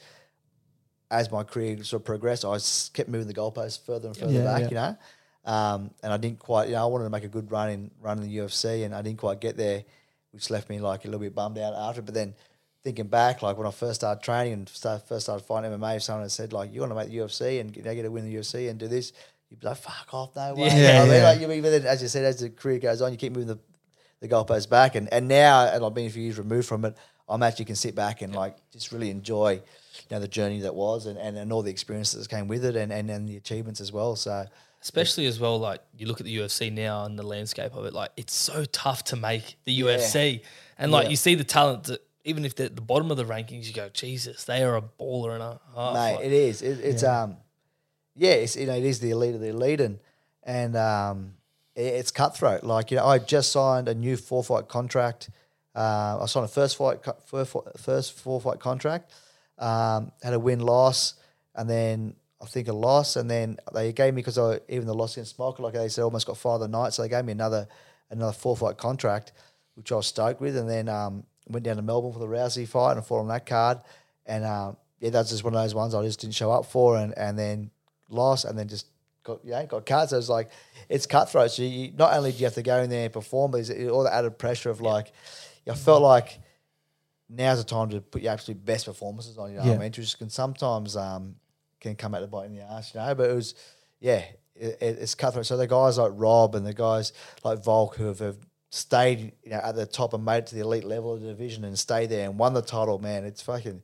as 1.10 1.32
my 1.32 1.44
career 1.44 1.82
sort 1.84 2.02
of 2.02 2.06
progressed, 2.06 2.44
I 2.46 2.58
kept 2.94 3.10
moving 3.10 3.28
the 3.28 3.34
goalposts 3.34 3.80
further 3.86 4.08
and 4.08 4.18
further 4.18 4.34
Yeah, 4.34 4.44
back. 4.44 4.62
yeah. 4.64 4.68
You 4.70 4.76
know, 4.76 5.52
um, 5.52 5.92
and 6.04 6.12
I 6.14 6.18
didn't 6.18 6.40
quite. 6.40 6.68
You 6.68 6.76
know, 6.76 6.84
I 6.84 6.86
wanted 6.88 7.06
to 7.06 7.10
make 7.10 7.24
a 7.24 7.30
good 7.30 7.50
run 7.52 7.70
in 7.70 7.92
run 8.02 8.18
in 8.20 8.24
the 8.30 8.38
UFC, 8.38 8.84
and 8.86 8.94
I 8.94 9.02
didn't 9.02 9.20
quite 9.20 9.40
get 9.40 9.56
there, 9.58 9.84
which 10.32 10.50
left 10.50 10.70
me 10.70 10.80
like 10.80 11.06
a 11.06 11.08
little 11.08 11.22
bit 11.22 11.34
bummed 11.34 11.58
out 11.58 11.74
after. 11.74 12.02
But 12.02 12.14
then 12.14 12.34
thinking 12.84 13.08
back, 13.08 13.42
like 13.42 13.58
when 13.58 13.66
I 13.68 13.72
first 13.72 14.02
started 14.02 14.22
training 14.24 14.54
and 14.54 14.70
start, 14.70 15.08
first 15.08 15.26
started 15.26 15.46
fighting 15.46 15.72
MMA, 15.72 15.98
if 15.98 16.04
someone 16.04 16.24
had 16.24 16.32
said 16.32 16.52
like, 16.54 16.74
"You 16.74 16.82
want 16.82 16.92
to 16.92 16.96
make 16.96 17.08
the 17.10 17.18
UFC 17.18 17.60
and 17.62 17.76
you 17.76 17.84
know, 17.84 17.94
get 17.96 18.04
to 18.04 18.12
win 18.12 18.26
in 18.26 18.32
the 18.34 18.38
UFC 18.40 18.70
and 18.70 18.78
do 18.80 18.88
this," 18.90 19.14
you'd 19.50 19.60
be 19.62 19.68
like, 19.68 19.78
"Fuck 19.78 20.14
off, 20.14 20.36
no 20.36 20.56
way." 20.56 20.68
Yeah. 20.68 20.76
You 20.76 20.82
know 20.82 21.00
what 21.00 21.10
I 21.10 21.14
mean? 21.14 21.24
Like, 21.24 21.40
you 21.40 21.52
even 21.54 21.72
then, 21.72 21.86
as 21.86 22.02
you 22.02 22.10
said, 22.10 22.26
as 22.26 22.40
the 22.42 22.50
career 22.50 22.80
goes 22.80 23.02
on, 23.02 23.12
you 23.12 23.18
keep 23.18 23.32
moving 23.32 23.48
the 23.48 23.60
the 24.20 24.28
goalposts 24.28 24.70
back, 24.70 24.96
and 24.96 25.12
and 25.14 25.28
now, 25.30 25.68
and 25.68 25.86
I've 25.86 25.94
been 25.94 26.08
a 26.08 26.10
few 26.10 26.24
years 26.24 26.38
removed 26.38 26.68
from 26.68 26.84
it, 26.86 26.98
I'm 27.30 27.42
actually 27.44 27.66
can 27.66 27.76
sit 27.76 27.96
back 27.96 28.22
and 28.22 28.36
like 28.36 28.58
just 28.72 28.92
really 28.92 29.10
enjoy, 29.12 29.62
you 30.10 30.16
know, 30.16 30.20
the 30.20 30.28
journey 30.28 30.62
that 30.62 30.76
was, 30.76 31.06
and, 31.06 31.18
and, 31.18 31.38
and 31.38 31.52
all 31.52 31.62
the 31.62 31.72
experiences 31.72 32.22
that 32.22 32.30
came 32.30 32.48
with 32.48 32.64
it, 32.66 32.76
and, 32.76 32.92
and 32.92 33.10
and 33.10 33.28
the 33.28 33.38
achievements 33.38 33.82
as 33.82 33.92
well. 33.92 34.16
So 34.16 34.46
Especially 34.80 35.26
as 35.26 35.40
well, 35.40 35.58
like 35.60 35.82
you 35.98 36.06
look 36.06 36.20
at 36.20 36.26
the 36.26 36.38
UFC 36.38 36.72
now 36.72 37.04
and 37.04 37.18
the 37.18 37.24
landscape 37.24 37.74
of 37.76 37.86
it, 37.86 37.94
like 37.94 38.12
it's 38.16 38.34
so 38.34 38.64
tough 38.66 39.04
to 39.06 39.16
make 39.16 39.58
the 39.66 39.82
UFC. 39.82 40.42
And 40.78 40.92
like 40.92 41.06
Yeah. 41.06 41.10
you 41.10 41.16
see 41.16 41.36
the 41.36 41.44
talent 41.44 41.86
that 41.86 42.02
even 42.24 42.46
if 42.46 42.56
they're 42.56 42.68
at 42.68 42.76
the 42.76 42.82
bottom 42.82 43.10
of 43.10 43.18
the 43.18 43.26
rankings, 43.26 43.66
you 43.66 43.74
go, 43.74 43.90
Jesus, 43.90 44.44
they 44.44 44.62
are 44.64 44.78
a 44.78 44.82
baller 44.82 45.34
and 45.34 45.42
a 45.42 45.60
half. 45.76 45.94
mate. 45.94 46.16
Like, 46.16 46.26
It 46.26 46.32
is. 46.32 46.62
It, 46.62 46.80
it's 46.80 47.04
um, 47.04 47.38
yeah. 48.16 48.32
It's 48.34 48.56
you 48.56 48.68
know 48.68 48.76
it 48.76 48.84
is 48.86 49.00
the 49.00 49.10
elite 49.10 49.34
of 49.34 49.42
the 49.42 49.48
elite, 49.50 49.82
and 49.82 49.98
and 50.44 50.76
um, 50.78 51.34
it, 51.76 51.82
it's 51.86 52.12
cutthroat. 52.12 52.64
Like 52.64 52.92
you 52.92 52.98
know, 52.98 53.06
I 53.06 53.18
just 53.18 53.52
signed 53.52 53.88
a 53.90 53.96
new 53.96 54.16
four 54.16 54.44
fight 54.44 54.68
contract. 54.68 55.30
Uh, 55.76 56.20
I 56.22 56.26
signed 56.28 56.46
a 56.46 56.50
first 56.50 56.78
fight, 56.78 57.00
first, 57.26 57.56
first 57.78 58.14
four 58.14 58.40
fight 58.40 58.60
contract. 58.60 59.12
Um, 59.58 60.12
had 60.22 60.34
a 60.34 60.40
win 60.40 60.60
loss, 60.60 61.16
and 61.56 61.70
then 61.70 62.16
I 62.42 62.46
think 62.46 62.68
a 62.68 62.74
loss, 62.74 63.16
and 63.16 63.30
then 63.30 63.58
they 63.74 63.92
gave 63.92 64.14
me 64.14 64.22
because 64.22 64.38
I 64.38 64.60
even 64.70 64.86
the 64.86 64.94
loss 64.94 65.16
against 65.18 65.38
Smolka, 65.38 65.60
like 65.60 65.74
they 65.74 65.90
said, 65.90 66.04
almost 66.04 66.28
got 66.28 66.38
fired 66.38 66.60
the 66.60 66.68
night, 66.68 66.94
so 66.94 67.02
they 67.02 67.10
gave 67.10 67.26
me 67.26 67.32
another 67.32 67.68
another 68.12 68.34
four 68.34 68.56
fight 68.56 68.78
contract, 68.78 69.34
which 69.76 69.92
I 69.92 69.96
was 69.96 70.08
stoked 70.08 70.40
with, 70.40 70.56
and 70.56 70.70
then 70.70 70.88
um, 70.88 71.24
went 71.48 71.66
down 71.66 71.78
to 71.78 71.82
Melbourne 71.82 72.14
for 72.14 72.20
the 72.20 72.28
Rousey 72.28 72.68
fight 72.68 72.92
and 72.92 73.00
I 73.00 73.04
fought 73.04 73.22
on 73.22 73.28
that 73.30 73.46
card, 73.46 73.80
and 74.26 74.46
um, 74.46 74.78
yeah, 75.00 75.10
that's 75.10 75.30
just 75.30 75.44
one 75.44 75.56
of 75.56 75.62
those 75.62 75.74
ones 75.74 75.96
I 75.96 76.04
just 76.04 76.22
didn't 76.22 76.36
show 76.36 76.52
up 76.52 76.66
for, 76.66 76.98
and 76.98 77.18
and 77.18 77.38
then 77.38 77.72
lost, 78.10 78.46
and 78.46 78.58
then 78.58 78.68
just 78.68 78.86
got 79.24 79.40
yeah 79.44 79.66
got 79.66 79.86
cut. 79.86 80.10
So 80.10 80.18
it's 80.18 80.30
like 80.30 80.50
it's 80.90 81.06
cutthroat. 81.06 81.52
So 81.52 81.64
you, 81.64 81.92
not 81.98 82.14
only 82.14 82.32
do 82.32 82.38
you 82.38 82.46
have 82.46 82.56
to 82.56 82.64
go 82.64 82.78
in 82.80 82.90
there 82.90 83.06
and 83.06 83.14
perform, 83.14 83.52
but 83.52 83.62
it's 83.62 83.72
all 83.90 84.04
the 84.04 84.14
added 84.14 84.38
pressure 84.38 84.70
of 84.70 84.82
like, 84.82 85.12
I 85.70 85.74
felt 85.74 86.02
like 86.02 86.40
now's 87.30 87.58
the 87.58 87.64
time 87.70 87.90
to 87.90 88.02
put 88.02 88.22
your 88.22 88.34
absolute 88.34 88.64
best 88.64 88.86
performances 88.86 89.38
on. 89.38 89.52
You 89.52 89.58
know 89.58 89.64
what 89.64 89.70
I 89.76 89.78
mean? 89.80 89.92
Which 89.98 90.18
can 90.18 90.30
sometimes 90.30 90.96
um, 90.96 91.36
can 91.80 91.96
come 91.96 92.16
at 92.16 92.22
the 92.22 92.28
bite 92.28 92.46
in 92.46 92.56
the 92.56 92.62
ass, 92.62 92.94
you 92.94 93.00
know. 93.00 93.14
But 93.16 93.30
it 93.30 93.34
was, 93.36 93.56
yeah, 94.00 94.24
it, 94.56 94.78
it- 94.82 94.98
it's 95.00 95.16
cutthroat. 95.16 95.46
So 95.46 95.58
the 95.58 95.68
guys 95.68 95.98
like 95.98 96.12
Rob 96.16 96.56
and 96.56 96.66
the 96.66 96.74
guys 96.74 97.14
like 97.44 97.64
Volk 97.64 97.96
who 97.96 98.06
have, 98.06 98.20
have 98.20 98.38
stayed, 98.70 99.34
you 99.44 99.52
know, 99.52 99.62
at 99.64 99.76
the 99.76 99.86
top 99.86 100.14
and 100.14 100.24
made 100.26 100.40
it 100.40 100.48
to 100.48 100.56
the 100.56 100.62
elite 100.62 100.84
level 100.84 101.14
of 101.14 101.22
the 101.22 101.28
division 101.28 101.64
and 101.64 101.78
stayed 101.78 102.10
there 102.10 102.26
and 102.30 102.38
won 102.38 102.54
the 102.54 102.62
title, 102.62 103.00
man, 103.00 103.24
it's 103.26 103.42
fucking, 103.42 103.82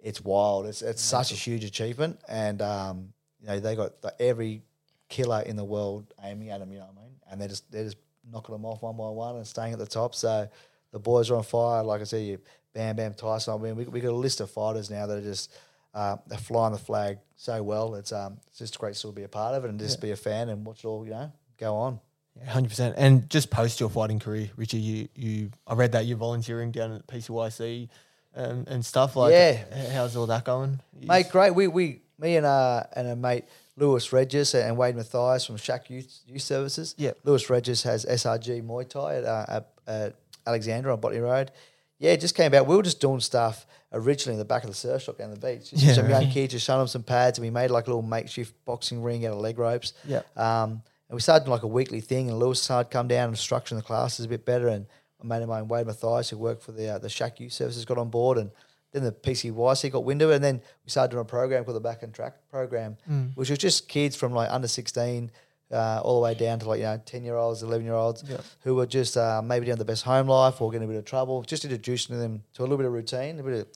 it's 0.00 0.20
wild. 0.20 0.66
It's 0.66 0.82
it's 0.82 1.02
such 1.02 1.32
a 1.32 1.34
huge 1.34 1.64
achievement, 1.64 2.20
and 2.28 2.60
um, 2.62 3.12
you 3.40 3.48
know 3.48 3.58
they 3.60 3.74
got 3.74 4.02
the, 4.02 4.14
every 4.20 4.62
killer 5.08 5.40
in 5.46 5.56
the 5.56 5.64
world 5.64 6.12
aiming 6.22 6.50
at 6.50 6.60
them. 6.60 6.70
You 6.72 6.78
know 6.78 6.86
what 6.86 7.02
I 7.02 7.04
mean? 7.04 7.12
And 7.30 7.40
they're 7.40 7.48
just 7.48 7.70
they're 7.72 7.84
just 7.84 7.96
knocking 8.30 8.52
them 8.54 8.64
off 8.64 8.82
one 8.82 8.96
by 8.96 9.08
one 9.08 9.36
and 9.36 9.46
staying 9.46 9.72
at 9.72 9.78
the 9.78 9.86
top. 9.86 10.14
So 10.14 10.48
the 10.96 11.00
boys 11.00 11.30
are 11.30 11.36
on 11.36 11.42
fire. 11.42 11.82
Like 11.82 12.00
I 12.00 12.04
said, 12.04 12.22
you 12.22 12.38
Bam 12.72 12.96
Bam 12.96 13.12
Tyson. 13.12 13.52
I 13.52 13.58
mean, 13.58 13.76
we 13.76 13.84
we 13.84 14.00
got 14.00 14.12
a 14.12 14.16
list 14.26 14.40
of 14.40 14.50
fighters 14.50 14.90
now 14.90 15.06
that 15.06 15.18
are 15.18 15.22
just 15.22 15.52
uh, 15.94 16.16
they're 16.26 16.38
flying 16.38 16.72
the 16.72 16.78
flag 16.78 17.18
so 17.36 17.62
well. 17.62 17.96
It's 17.96 18.12
um 18.12 18.38
it's 18.48 18.58
just 18.60 18.78
great 18.78 18.94
to 18.94 18.98
still 18.98 19.12
be 19.12 19.24
a 19.24 19.28
part 19.28 19.54
of 19.54 19.64
it 19.66 19.68
and 19.68 19.78
just 19.78 20.00
be 20.00 20.10
a 20.12 20.16
fan 20.16 20.48
and 20.48 20.64
watch 20.64 20.84
it 20.84 20.86
all 20.86 21.04
you 21.04 21.10
know 21.10 21.30
go 21.58 21.76
on. 21.76 22.00
Yeah, 22.38 22.50
hundred 22.50 22.70
percent. 22.70 22.94
And 22.96 23.28
just 23.28 23.50
post 23.50 23.78
your 23.78 23.90
fighting 23.90 24.18
career, 24.18 24.48
Richie, 24.56 24.78
you 24.78 25.08
you 25.14 25.50
I 25.66 25.74
read 25.74 25.92
that 25.92 26.06
you're 26.06 26.16
volunteering 26.16 26.70
down 26.70 26.92
at 26.92 27.06
PCYC 27.06 27.90
and, 28.34 28.66
and 28.68 28.82
stuff 28.84 29.16
like. 29.16 29.32
Yeah. 29.32 29.90
How's 29.92 30.16
all 30.16 30.26
that 30.28 30.44
going? 30.44 30.80
You- 30.98 31.08
Mate, 31.08 31.28
great. 31.30 31.54
We 31.54 31.66
we 31.68 32.00
me 32.18 32.36
and 32.36 32.46
uh 32.46 32.84
and 32.94 33.06
a 33.08 33.16
mate 33.16 33.44
Lewis 33.76 34.10
Regis 34.14 34.54
and 34.54 34.76
Wade 34.78 34.96
Mathias 34.96 35.44
from 35.44 35.58
Shack 35.58 35.90
Youth, 35.90 36.20
Youth 36.26 36.40
Services. 36.42 36.94
Yeah, 36.96 37.12
Lewis 37.24 37.50
Regis 37.50 37.82
has 37.82 38.06
SRG 38.06 38.62
Muay 38.62 38.88
Thai 38.88 39.16
at, 39.16 39.24
uh, 39.24 39.44
at, 39.48 39.68
at 39.86 40.25
Alexandra 40.46 40.92
on 40.92 41.00
Botany 41.00 41.20
Road. 41.20 41.50
Yeah, 41.98 42.12
it 42.12 42.20
just 42.20 42.34
came 42.34 42.46
about. 42.46 42.66
We 42.66 42.76
were 42.76 42.82
just 42.82 43.00
doing 43.00 43.20
stuff 43.20 43.66
originally 43.92 44.34
in 44.34 44.38
the 44.38 44.44
back 44.44 44.64
of 44.64 44.68
the 44.68 44.76
surf 44.76 45.02
shop 45.02 45.18
down 45.18 45.30
the 45.30 45.38
beach. 45.38 45.70
Just 45.70 45.82
Yeah, 45.82 45.94
some 45.94 46.10
young 46.10 46.28
kids 46.30 46.52
just 46.52 46.66
showing 46.66 46.80
them 46.80 46.88
some 46.88 47.02
pads, 47.02 47.38
and 47.38 47.44
we 47.44 47.50
made 47.50 47.70
like 47.70 47.86
a 47.86 47.90
little 47.90 48.02
makeshift 48.02 48.54
boxing 48.64 49.02
ring 49.02 49.24
out 49.24 49.32
of 49.32 49.38
leg 49.38 49.58
ropes. 49.58 49.94
Yep. 50.06 50.38
Um, 50.38 50.82
and 51.08 51.14
we 51.14 51.20
started 51.20 51.44
doing 51.44 51.52
like 51.52 51.62
a 51.62 51.68
weekly 51.68 52.00
thing, 52.00 52.28
and 52.28 52.38
Lewis 52.38 52.60
started 52.60 52.90
come 52.90 53.08
down 53.08 53.28
and 53.28 53.36
structuring 53.36 53.76
the 53.76 53.82
classes 53.82 54.26
a 54.26 54.28
bit 54.28 54.44
better. 54.44 54.68
And 54.68 54.86
a 55.20 55.26
mate 55.26 55.42
of 55.42 55.48
mine, 55.48 55.68
Wade 55.68 55.86
Mathias, 55.86 56.28
who 56.30 56.36
worked 56.36 56.62
for 56.62 56.72
the 56.72 56.94
uh, 56.94 56.98
the 56.98 57.08
Shack 57.08 57.40
Youth 57.40 57.52
Services, 57.52 57.84
got 57.84 57.96
on 57.96 58.10
board, 58.10 58.36
and 58.38 58.50
then 58.92 59.02
the 59.04 59.12
PCYC 59.12 59.90
got 59.90 60.04
wind 60.04 60.20
of 60.20 60.30
it, 60.30 60.34
and 60.34 60.44
then 60.44 60.60
we 60.84 60.90
started 60.90 61.12
doing 61.12 61.22
a 61.22 61.24
program 61.24 61.64
called 61.64 61.76
the 61.76 61.80
Back 61.80 62.02
and 62.02 62.12
Track 62.12 62.34
program, 62.50 62.96
which 63.34 63.48
was 63.48 63.58
just 63.58 63.88
kids 63.88 64.16
from 64.16 64.32
like 64.32 64.50
under 64.50 64.68
sixteen. 64.68 65.30
Uh, 65.72 66.00
all 66.04 66.20
the 66.20 66.24
way 66.24 66.32
down 66.32 66.60
to 66.60 66.68
like 66.68 66.78
you 66.78 66.84
know 66.84 67.00
ten 67.04 67.24
year 67.24 67.34
olds, 67.36 67.62
eleven 67.64 67.84
year 67.84 67.94
olds, 67.94 68.22
Yep. 68.28 68.40
who 68.62 68.76
were 68.76 68.86
just 68.86 69.16
uh, 69.16 69.42
maybe 69.44 69.66
doing 69.66 69.78
the 69.78 69.84
best 69.84 70.04
home 70.04 70.28
life 70.28 70.60
or 70.60 70.70
getting 70.70 70.86
a 70.86 70.88
bit 70.90 70.96
of 70.98 71.04
trouble. 71.04 71.42
Just 71.42 71.64
introducing 71.64 72.16
them 72.20 72.44
to 72.54 72.62
a 72.62 72.64
little 72.64 72.76
bit 72.76 72.86
of 72.86 72.92
routine, 72.92 73.40
a 73.40 73.42
bit 73.42 73.52
of 73.60 73.66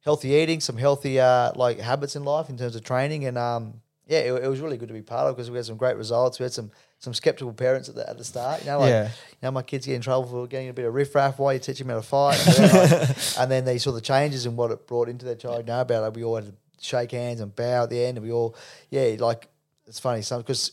healthy 0.00 0.30
eating, 0.30 0.58
some 0.58 0.76
healthy 0.76 1.20
uh, 1.20 1.52
like 1.54 1.78
habits 1.78 2.16
in 2.16 2.24
life 2.24 2.48
in 2.48 2.56
terms 2.58 2.74
of 2.74 2.82
training, 2.82 3.24
and 3.24 3.38
um, 3.38 3.74
yeah, 4.08 4.18
it, 4.18 4.32
it 4.44 4.48
was 4.48 4.58
really 4.58 4.76
good 4.78 4.88
to 4.88 4.94
be 4.94 5.02
part 5.02 5.28
of 5.28 5.36
because 5.36 5.48
we 5.48 5.56
had 5.56 5.64
some 5.66 5.76
great 5.76 5.96
results. 5.96 6.40
We 6.40 6.42
had 6.42 6.52
some 6.52 6.72
some 6.98 7.14
skeptical 7.14 7.52
parents 7.52 7.88
at 7.88 7.94
the 7.94 8.10
at 8.10 8.18
the 8.18 8.24
start, 8.24 8.62
you 8.62 8.66
know, 8.70 8.80
like 8.80 8.88
Yeah. 8.90 9.04
you 9.06 9.38
know 9.42 9.52
my 9.52 9.62
kids 9.62 9.86
get 9.86 9.94
in 9.94 10.00
trouble 10.02 10.26
for 10.28 10.46
getting 10.48 10.70
a 10.70 10.72
bit 10.72 10.86
of 10.86 10.92
riff 10.94 11.08
riffraff 11.14 11.38
while 11.38 11.52
you 11.52 11.60
teach 11.60 11.78
them 11.78 11.88
how 11.88 11.94
to 11.94 12.02
fight, 12.02 12.44
and 12.48 12.56
then, 12.56 12.90
like- 12.90 13.16
and 13.38 13.48
then 13.50 13.64
they 13.64 13.78
saw 13.78 13.92
the 13.92 14.00
changes 14.00 14.44
and 14.44 14.56
what 14.56 14.72
it 14.72 14.88
brought 14.88 15.08
into 15.08 15.24
their 15.24 15.36
child. 15.36 15.68
Know 15.68 15.82
about 15.82 16.02
it, 16.04 16.14
we 16.14 16.24
all 16.24 16.34
had 16.34 16.46
to 16.46 16.54
shake 16.80 17.12
hands 17.12 17.40
and 17.40 17.54
bow 17.54 17.84
at 17.84 17.90
the 17.90 18.04
end, 18.04 18.18
and 18.18 18.26
we 18.26 18.32
all 18.32 18.56
yeah, 18.90 19.14
like 19.20 19.46
it's 19.86 20.00
funny 20.00 20.22
some 20.22 20.40
because. 20.40 20.72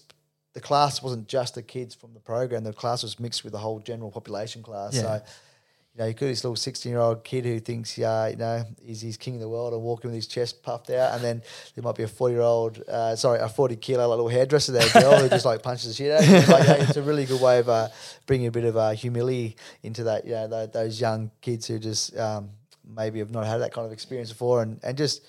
The 0.55 0.61
class 0.61 1.03
wasn't 1.03 1.27
just 1.27 1.55
the 1.55 1.61
kids 1.61 1.93
from 1.93 2.13
the 2.13 2.19
program. 2.19 2.63
The 2.63 2.73
class 2.73 3.03
was 3.03 3.19
mixed 3.19 3.43
with 3.43 3.53
the 3.53 3.59
whole 3.59 3.79
general 3.79 4.09
population 4.09 4.63
class. 4.63 4.95
Yeah. 4.95 5.01
So 5.01 5.21
you 5.95 6.01
know, 6.01 6.07
you 6.07 6.13
got 6.13 6.25
this 6.25 6.43
little 6.43 6.57
16 6.57 6.89
year 6.89 6.99
old 6.99 7.23
kid 7.23 7.45
who 7.45 7.57
thinks, 7.61 7.97
yeah, 7.97 8.27
you 8.27 8.35
know, 8.35 8.65
he's, 8.83 8.99
he's 8.99 9.15
king 9.15 9.35
of 9.35 9.39
the 9.39 9.47
world 9.47 9.73
and 9.73 9.81
walking 9.81 10.09
with 10.09 10.15
his 10.15 10.27
chest 10.27 10.61
puffed 10.61 10.89
out. 10.89 11.13
And 11.13 11.23
then 11.23 11.41
there 11.73 11.83
might 11.83 11.95
be 11.95 12.03
a 12.03 12.07
40 12.07 12.33
year 12.33 12.41
old, 12.41 12.83
uh, 12.89 13.15
sorry, 13.15 13.39
a 13.39 13.47
40 13.47 13.77
kilo 13.77 14.01
like, 14.05 14.09
little 14.09 14.27
hairdresser 14.27 14.73
there, 14.73 14.89
girl 14.89 15.19
who 15.19 15.29
just 15.29 15.45
like 15.45 15.63
punches 15.63 15.87
the 15.87 15.93
shit 15.93 16.11
out. 16.11 16.19
It's, 16.21 16.49
like, 16.49 16.67
yeah, 16.67 16.83
it's 16.83 16.97
a 16.97 17.01
really 17.01 17.23
good 17.25 17.39
way 17.39 17.59
of 17.59 17.69
uh, 17.69 17.87
bringing 18.25 18.47
a 18.47 18.51
bit 18.51 18.65
of 18.65 18.75
uh, 18.75 18.91
humility 18.91 19.55
into 19.83 20.03
that, 20.03 20.25
you 20.25 20.31
know, 20.31 20.47
tho- 20.47 20.67
those 20.67 20.99
young 20.99 21.31
kids 21.39 21.65
who 21.67 21.79
just 21.79 22.17
um, 22.17 22.49
maybe 22.85 23.19
have 23.19 23.31
not 23.31 23.45
had 23.45 23.59
that 23.59 23.71
kind 23.71 23.87
of 23.87 23.93
experience 23.93 24.29
before 24.29 24.63
and, 24.63 24.81
and 24.83 24.97
just, 24.97 25.21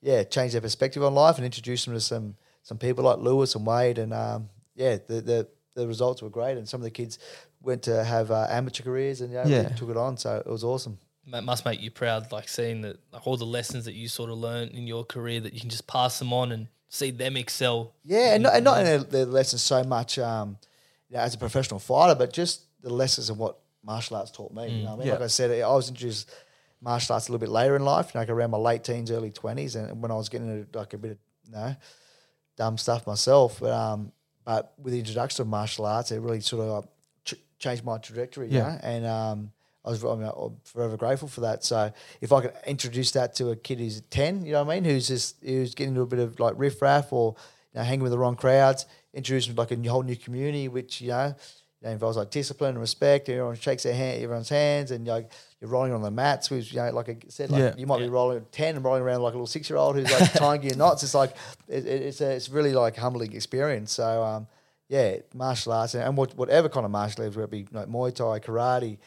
yeah, 0.00 0.22
change 0.22 0.52
their 0.52 0.62
perspective 0.62 1.02
on 1.04 1.14
life 1.14 1.36
and 1.36 1.44
introduce 1.44 1.84
them 1.84 1.92
to 1.92 2.00
some 2.00 2.36
some 2.62 2.78
people 2.78 3.04
like 3.04 3.18
Lewis 3.18 3.54
and 3.54 3.64
Wade. 3.66 3.98
And 3.98 4.12
um, 4.12 4.48
yeah, 4.76 4.98
the, 5.06 5.20
the, 5.20 5.48
the 5.74 5.86
results 5.86 6.22
were 6.22 6.30
great. 6.30 6.56
And 6.58 6.68
some 6.68 6.80
of 6.80 6.84
the 6.84 6.90
kids 6.90 7.18
went 7.60 7.82
to 7.84 8.04
have 8.04 8.30
uh, 8.30 8.46
amateur 8.48 8.84
careers 8.84 9.20
and 9.20 9.30
you 9.32 9.36
know, 9.38 9.44
Yeah. 9.44 9.62
really 9.62 9.74
took 9.74 9.90
it 9.90 9.96
on. 9.96 10.16
So 10.16 10.36
it 10.36 10.46
was 10.50 10.62
awesome. 10.62 10.98
It 11.32 11.42
must 11.42 11.64
make 11.64 11.82
you 11.82 11.90
proud, 11.90 12.30
like 12.30 12.48
seeing 12.48 12.82
that 12.82 12.98
like 13.12 13.26
all 13.26 13.36
the 13.36 13.44
lessons 13.44 13.84
that 13.86 13.94
you 13.94 14.06
sort 14.06 14.30
of 14.30 14.38
learned 14.38 14.70
in 14.70 14.86
your 14.86 15.04
career 15.04 15.40
that 15.40 15.52
you 15.54 15.60
can 15.60 15.70
just 15.70 15.86
pass 15.88 16.20
them 16.20 16.32
on 16.32 16.52
and 16.52 16.68
see 16.88 17.10
them 17.10 17.36
excel. 17.36 17.94
Yeah, 18.04 18.34
and 18.34 18.44
not, 18.44 18.54
and 18.54 18.64
not 18.64 18.78
in 18.78 19.00
the, 19.00 19.04
the 19.04 19.26
lessons 19.26 19.62
so 19.62 19.82
much 19.82 20.20
um, 20.20 20.56
you 21.10 21.16
know, 21.16 21.22
as 21.24 21.34
a 21.34 21.38
professional 21.38 21.80
fighter, 21.80 22.14
but 22.14 22.32
just 22.32 22.62
the 22.82 22.92
lessons 22.92 23.28
of 23.28 23.38
what 23.38 23.58
martial 23.82 24.16
arts 24.16 24.30
taught 24.30 24.52
me. 24.54 24.68
You 24.68 24.84
know, 24.84 24.92
I 24.92 24.96
mean, 24.96 25.06
Yeah. 25.08 25.14
like 25.14 25.22
I 25.22 25.26
said, 25.26 25.50
I 25.50 25.66
was 25.72 25.88
introduced 25.88 26.30
martial 26.80 27.14
arts 27.14 27.28
a 27.28 27.32
little 27.32 27.40
bit 27.44 27.50
later 27.50 27.74
in 27.74 27.84
life, 27.84 28.14
like 28.14 28.28
around 28.28 28.52
my 28.52 28.58
late 28.58 28.84
teens, 28.84 29.10
early 29.10 29.32
twenties, 29.32 29.74
and 29.74 30.00
when 30.00 30.12
I 30.12 30.14
was 30.14 30.28
getting 30.28 30.48
into 30.48 30.78
like 30.78 30.92
a 30.94 30.98
bit 30.98 31.10
of 31.12 31.18
you 31.46 31.52
know 31.52 31.74
dumb 32.56 32.78
stuff 32.78 33.04
myself. 33.06 33.58
But 33.60 33.72
um, 33.72 34.12
but 34.46 34.72
with 34.78 34.92
the 34.92 34.98
introduction 35.00 35.42
of 35.42 35.48
martial 35.48 35.84
arts, 35.84 36.12
it 36.12 36.20
really 36.20 36.40
sort 36.40 36.62
of 36.62 36.84
uh, 36.84 36.86
ch- 37.24 37.42
changed 37.58 37.84
my 37.84 37.98
trajectory. 37.98 38.48
Yeah. 38.48 38.58
You 38.58 38.62
know? 38.62 38.78
and 38.82 39.06
um, 39.06 39.52
I 39.84 39.90
was 39.90 40.04
I 40.04 40.14
mean, 40.14 40.30
I'm 40.34 40.56
forever 40.64 40.96
grateful 40.96 41.28
for 41.28 41.42
that. 41.42 41.64
So 41.64 41.92
if 42.20 42.32
I 42.32 42.40
could 42.42 42.54
introduce 42.66 43.10
that 43.12 43.34
to 43.34 43.50
a 43.50 43.56
kid 43.56 43.80
who's 43.80 44.00
ten, 44.02 44.46
you 44.46 44.52
know 44.52 44.62
what 44.62 44.72
I 44.72 44.76
mean, 44.76 44.84
who's 44.84 45.08
just 45.08 45.36
who's 45.44 45.74
getting 45.74 45.94
into 45.94 46.02
a 46.02 46.06
bit 46.06 46.20
of 46.20 46.40
like 46.40 46.54
riff 46.56 46.80
raff 46.80 47.12
or 47.12 47.34
you 47.74 47.80
know, 47.80 47.84
hanging 47.84 48.04
with 48.04 48.12
the 48.12 48.18
wrong 48.18 48.36
crowds, 48.36 48.86
introduce 49.12 49.46
them 49.46 49.56
to 49.56 49.60
like 49.60 49.72
a 49.72 49.90
whole 49.90 50.04
new 50.04 50.16
community, 50.16 50.68
which 50.68 51.00
you 51.00 51.08
know, 51.08 51.34
you 51.86 51.90
know 51.90 51.92
involves 51.94 52.16
like 52.16 52.30
discipline 52.30 52.70
and 52.70 52.80
respect. 52.80 53.28
Everyone 53.28 53.54
shakes 53.56 53.84
their 53.84 53.94
hand, 53.94 54.22
everyone's 54.22 54.48
hands, 54.48 54.90
and 54.90 55.06
like 55.06 55.30
you're 55.60 55.70
rolling 55.70 55.92
on 55.92 56.02
the 56.02 56.10
mats. 56.10 56.50
Which 56.50 56.72
you 56.72 56.78
know, 56.80 56.90
like 56.90 57.08
I 57.08 57.16
said, 57.28 57.50
like 57.50 57.60
Yeah. 57.60 57.74
you 57.78 57.86
might 57.86 58.00
Yeah. 58.00 58.06
be 58.06 58.10
rolling 58.10 58.38
at 58.38 58.52
ten 58.52 58.74
and 58.76 58.84
rolling 58.84 59.02
around 59.02 59.22
like 59.22 59.32
a 59.34 59.36
little 59.36 59.46
six 59.46 59.70
year 59.70 59.76
old 59.78 59.96
who's 59.96 60.10
like 60.10 60.32
tying 60.34 60.62
your 60.62 60.76
knots. 60.76 61.02
It's 61.02 61.14
like 61.14 61.34
it, 61.68 61.86
it, 61.86 62.02
it's 62.02 62.20
a, 62.20 62.30
it's 62.32 62.48
really 62.48 62.72
like 62.72 62.96
humbling 62.96 63.32
experience. 63.32 63.92
So 63.92 64.22
um, 64.24 64.46
yeah, 64.88 65.16
martial 65.34 65.72
arts 65.72 65.94
and, 65.94 66.02
and 66.04 66.16
what, 66.16 66.36
whatever 66.36 66.68
kind 66.68 66.84
of 66.84 66.90
martial 66.92 67.24
arts, 67.24 67.36
whether 67.36 67.44
it 67.44 67.50
be 67.50 67.66
like 67.72 67.88
Muay 67.88 68.14
Thai, 68.14 68.40
karate, 68.40 68.98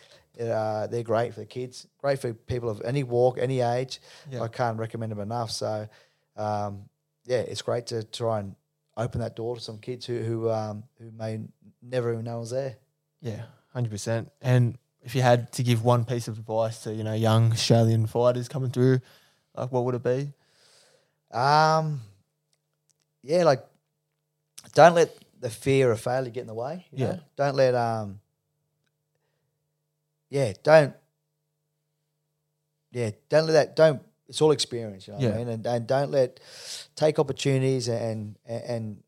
uh, 0.42 0.88
they're 0.88 1.04
great 1.04 1.34
for 1.34 1.42
the 1.42 1.46
kids. 1.46 1.86
Great 2.00 2.20
for 2.20 2.34
people 2.34 2.70
of 2.70 2.82
any 2.86 3.04
walk, 3.04 3.38
any 3.40 3.60
age. 3.62 4.00
Yeah. 4.32 4.42
I 4.42 4.48
can't 4.48 4.78
recommend 4.80 5.12
them 5.12 5.20
enough. 5.20 5.52
So 5.52 5.88
um, 6.38 6.84
yeah, 7.26 7.40
it's 7.40 7.62
great 7.62 7.88
to 7.88 8.04
try 8.04 8.40
and 8.40 8.56
open 8.98 9.22
that 9.22 9.36
door 9.36 9.56
to 9.56 9.62
some 9.62 9.78
kids 9.78 10.06
who 10.06 10.20
who 10.20 10.50
um, 10.50 10.84
who 11.00 11.12
may 11.18 11.40
never 11.82 12.12
even 12.14 12.26
know 12.26 12.38
I 12.38 12.40
was 12.40 12.52
there. 12.52 12.76
Yeah, 13.22 13.44
hundred 13.74 13.92
percent. 13.92 14.32
And 14.42 14.78
if 15.02 15.16
you 15.16 15.22
had 15.22 15.52
to 15.54 15.64
give 15.64 15.84
one 15.84 16.06
piece 16.06 16.28
of 16.28 16.38
advice 16.38 16.84
to 16.84 16.94
you 16.94 17.04
know 17.04 17.14
young 17.14 17.52
Australian 17.52 18.08
fighters 18.08 18.48
coming 18.48 18.70
through, 18.72 19.00
like 19.56 19.72
what 19.72 19.86
would 19.86 19.96
it 19.96 20.04
be? 20.04 20.34
Um, 21.32 22.02
yeah, 23.24 23.44
like 23.44 23.64
don't 24.74 24.96
let 24.96 25.16
the 25.40 25.50
fear 25.50 25.92
of 25.92 26.00
failure 26.02 26.32
get 26.32 26.42
in 26.42 26.48
the 26.48 26.54
way. 26.54 26.86
You 26.92 27.00
Yeah. 27.00 27.12
know? 27.14 27.20
Don't 27.36 27.56
let 27.56 27.76
um. 27.76 28.20
Yeah, 30.30 30.54
don't. 30.64 30.94
Yeah, 32.92 33.12
don't 33.30 33.46
let 33.48 33.54
that. 33.54 33.76
Don't. 33.76 34.02
It's 34.28 34.42
all 34.42 34.52
experience, 34.52 35.08
you 35.08 35.14
know 35.14 35.20
what 35.20 35.26
Yeah. 35.28 35.34
I 35.34 35.38
mean, 35.40 35.48
and, 35.48 35.66
and 35.66 35.88
don't 35.88 36.12
let 36.12 36.40
take 36.96 37.18
opportunities 37.18 37.88
and 37.88 38.38
and 38.46 39.02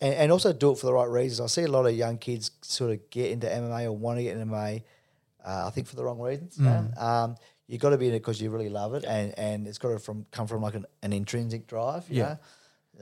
and 0.00 0.14
and 0.14 0.32
also 0.32 0.52
do 0.52 0.72
it 0.72 0.78
for 0.78 0.86
the 0.86 0.92
right 0.94 1.08
reasons. 1.08 1.40
I 1.40 1.46
see 1.46 1.64
a 1.64 1.70
lot 1.70 1.86
of 1.86 1.94
young 1.94 2.18
kids 2.18 2.50
sort 2.62 2.90
of 2.92 3.10
get 3.10 3.30
into 3.30 3.46
MMA 3.46 3.84
or 3.84 3.92
want 3.92 4.18
to 4.18 4.22
get 4.22 4.36
into 4.36 4.46
MMA. 4.52 4.82
Uh, 5.44 5.64
I 5.66 5.70
think 5.70 5.86
for 5.86 5.96
the 5.96 6.04
wrong 6.04 6.20
reasons. 6.20 6.58
know. 6.58 6.88
Um, 6.96 7.36
you 7.66 7.78
got 7.78 7.90
to 7.90 7.98
be 7.98 8.08
in 8.08 8.14
it 8.14 8.18
because 8.20 8.40
you 8.40 8.50
really 8.50 8.68
love 8.68 8.94
it, 8.94 9.04
and 9.04 9.32
and 9.38 9.66
it's 9.66 9.78
got 9.78 9.90
to 9.90 9.98
from 9.98 10.26
come 10.30 10.46
from 10.46 10.62
like 10.62 10.74
an, 10.74 10.84
an 11.02 11.12
intrinsic 11.12 11.66
drive. 11.66 12.04
You 12.08 12.16
Yeah. 12.18 12.24
know? 12.24 12.38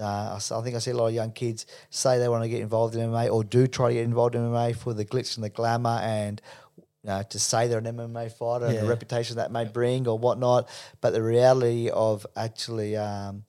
Uh, 0.05 0.39
I 0.41 0.59
I 0.59 0.63
think 0.63 0.75
I 0.75 0.79
see 0.79 0.93
a 0.93 0.97
lot 0.97 1.09
of 1.09 1.15
young 1.15 1.33
kids 1.33 1.67
say 1.91 2.19
they 2.19 2.29
want 2.29 2.45
to 2.45 2.49
get 2.49 2.61
involved 2.63 2.95
in 2.95 3.01
MMA 3.11 3.31
or 3.33 3.45
do 3.45 3.67
try 3.67 3.89
to 3.89 3.95
get 3.95 4.05
involved 4.05 4.35
in 4.35 4.41
MMA 4.43 4.75
for 4.77 4.95
the 4.95 5.05
glitz 5.05 5.37
and 5.37 5.45
the 5.45 5.51
glamour 5.51 6.01
and 6.03 6.41
you 6.77 7.11
know, 7.11 7.23
to 7.29 7.39
say 7.39 7.67
they're 7.67 7.79
an 7.79 7.85
MMA 7.85 8.31
fighter 8.33 8.67
and 8.67 8.77
the 8.79 8.87
reputation 8.87 9.37
that 9.37 9.51
may 9.51 9.65
bring 9.65 10.07
or 10.09 10.17
whatnot. 10.19 10.69
But 11.01 11.11
the 11.11 11.23
reality 11.23 11.91
of 11.91 12.25
actually 12.37 12.97
um, 12.97 13.45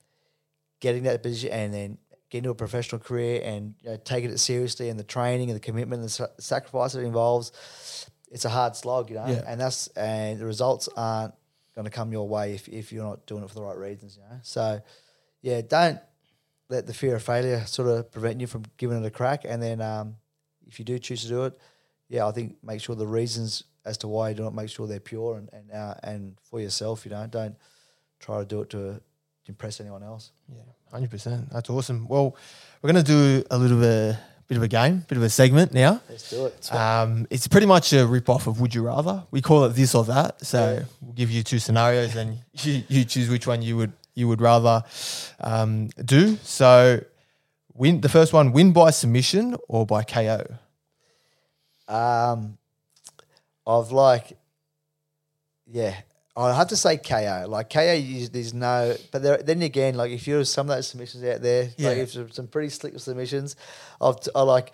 getting 0.80 1.04
that 1.04 1.22
position 1.22 1.50
and 1.52 1.72
then 1.72 1.98
getting 2.34 2.42
to 2.42 2.50
a 2.50 2.54
professional 2.54 3.00
career 3.00 3.40
and 3.44 3.76
you 3.80 3.90
know, 3.90 3.96
taking 3.96 4.28
it 4.28 4.38
seriously 4.38 4.88
and 4.88 4.98
the 4.98 5.04
training 5.04 5.50
and 5.50 5.56
the 5.56 5.60
commitment 5.60 6.00
and 6.00 6.08
the 6.08 6.12
sa- 6.12 6.26
sacrifice 6.40 6.96
it 6.96 7.04
involves, 7.04 7.52
it's 8.28 8.44
a 8.44 8.48
hard 8.48 8.74
slog, 8.74 9.08
you 9.08 9.14
know. 9.14 9.26
Yeah. 9.28 9.44
And 9.46 9.60
that's 9.60 9.86
and 9.96 10.40
the 10.40 10.44
results 10.44 10.88
aren't 10.96 11.32
going 11.76 11.84
to 11.84 11.92
come 11.92 12.10
your 12.10 12.28
way 12.28 12.54
if, 12.54 12.66
if 12.66 12.92
you're 12.92 13.04
not 13.04 13.24
doing 13.26 13.44
it 13.44 13.48
for 13.50 13.54
the 13.54 13.62
right 13.62 13.76
reasons, 13.76 14.16
you 14.16 14.22
know. 14.28 14.40
So, 14.42 14.82
yeah, 15.42 15.60
don't 15.60 16.00
let 16.68 16.88
the 16.88 16.92
fear 16.92 17.14
of 17.14 17.22
failure 17.22 17.64
sort 17.66 17.88
of 17.88 18.10
prevent 18.10 18.40
you 18.40 18.48
from 18.48 18.64
giving 18.78 19.00
it 19.00 19.06
a 19.06 19.10
crack. 19.10 19.44
And 19.44 19.62
then 19.62 19.80
um, 19.80 20.16
if 20.66 20.80
you 20.80 20.84
do 20.84 20.98
choose 20.98 21.22
to 21.22 21.28
do 21.28 21.44
it, 21.44 21.56
yeah, 22.08 22.26
I 22.26 22.32
think 22.32 22.56
make 22.64 22.80
sure 22.80 22.96
the 22.96 23.06
reasons 23.06 23.62
as 23.84 23.96
to 23.98 24.08
why 24.08 24.30
you 24.30 24.34
do 24.34 24.48
it, 24.48 24.54
make 24.54 24.70
sure 24.70 24.88
they're 24.88 24.98
pure 24.98 25.36
and 25.36 25.48
and 25.52 25.70
uh, 25.70 25.94
and 26.02 26.36
for 26.42 26.58
yourself. 26.60 27.04
You 27.04 27.12
know, 27.12 27.28
don't 27.28 27.54
try 28.18 28.40
to 28.40 28.44
do 28.44 28.62
it 28.62 28.70
to 28.70 29.00
impress 29.48 29.80
anyone 29.80 30.02
else. 30.02 30.32
Yeah, 30.48 30.62
hundred 30.90 31.10
percent. 31.10 31.50
That's 31.50 31.68
awesome. 31.70 32.06
Well, 32.08 32.36
we're 32.82 32.88
gonna 32.88 33.02
do 33.02 33.44
a 33.50 33.58
little 33.58 33.78
bit, 33.78 34.16
bit 34.48 34.56
of 34.56 34.62
a 34.62 34.68
game, 34.68 35.04
bit 35.08 35.16
of 35.18 35.24
a 35.24 35.30
segment 35.30 35.72
now. 35.72 36.00
Let's 36.08 36.30
do 36.30 36.46
it. 36.46 36.72
Um, 36.74 37.26
it's 37.30 37.48
pretty 37.48 37.66
much 37.66 37.92
a 37.92 38.06
rip 38.06 38.28
off 38.28 38.46
of 38.46 38.60
Would 38.60 38.74
You 38.74 38.82
Rather. 38.86 39.24
We 39.30 39.40
call 39.40 39.64
it 39.64 39.70
this 39.70 39.94
or 39.94 40.04
that. 40.04 40.44
So 40.44 40.58
Yeah. 40.78 40.84
we'll 41.00 41.12
give 41.14 41.30
you 41.30 41.42
two 41.42 41.58
scenarios, 41.58 42.16
and 42.16 42.38
you, 42.54 42.82
you 42.88 43.04
choose 43.04 43.28
which 43.28 43.46
one 43.46 43.62
you 43.62 43.76
would 43.76 43.92
you 44.14 44.28
would 44.28 44.40
rather 44.40 44.84
um, 45.40 45.88
do. 46.04 46.36
So, 46.44 47.00
win 47.74 48.00
the 48.00 48.08
first 48.08 48.32
one: 48.32 48.52
win 48.52 48.72
by 48.72 48.90
submission 48.90 49.56
or 49.68 49.84
by 49.86 50.04
KO. 50.04 50.46
Um, 51.88 52.58
I've 53.66 53.90
like, 53.90 54.36
yeah, 55.66 55.94
I 56.36 56.52
have 56.54 56.68
to 56.68 56.76
say 56.76 56.96
KO. 56.96 57.46
Like 57.48 57.70
KO, 57.70 57.92
you, 57.92 58.26
there's 58.28 58.52
no, 58.52 58.96
but 59.12 59.22
there, 59.22 59.36
then 59.38 59.62
again, 59.62 59.94
like 59.94 60.10
if 60.10 60.26
you're 60.26 60.44
some 60.44 60.68
of 60.68 60.76
those 60.76 60.88
submissions 60.88 61.22
out 61.24 61.42
there, 61.42 61.70
Yeah. 61.76 61.88
like 61.90 61.98
if 61.98 62.12
there's 62.12 62.34
some 62.34 62.48
pretty 62.48 62.70
slick 62.70 62.98
submissions, 62.98 63.56
I've 64.00 64.16
I 64.34 64.42
like. 64.42 64.72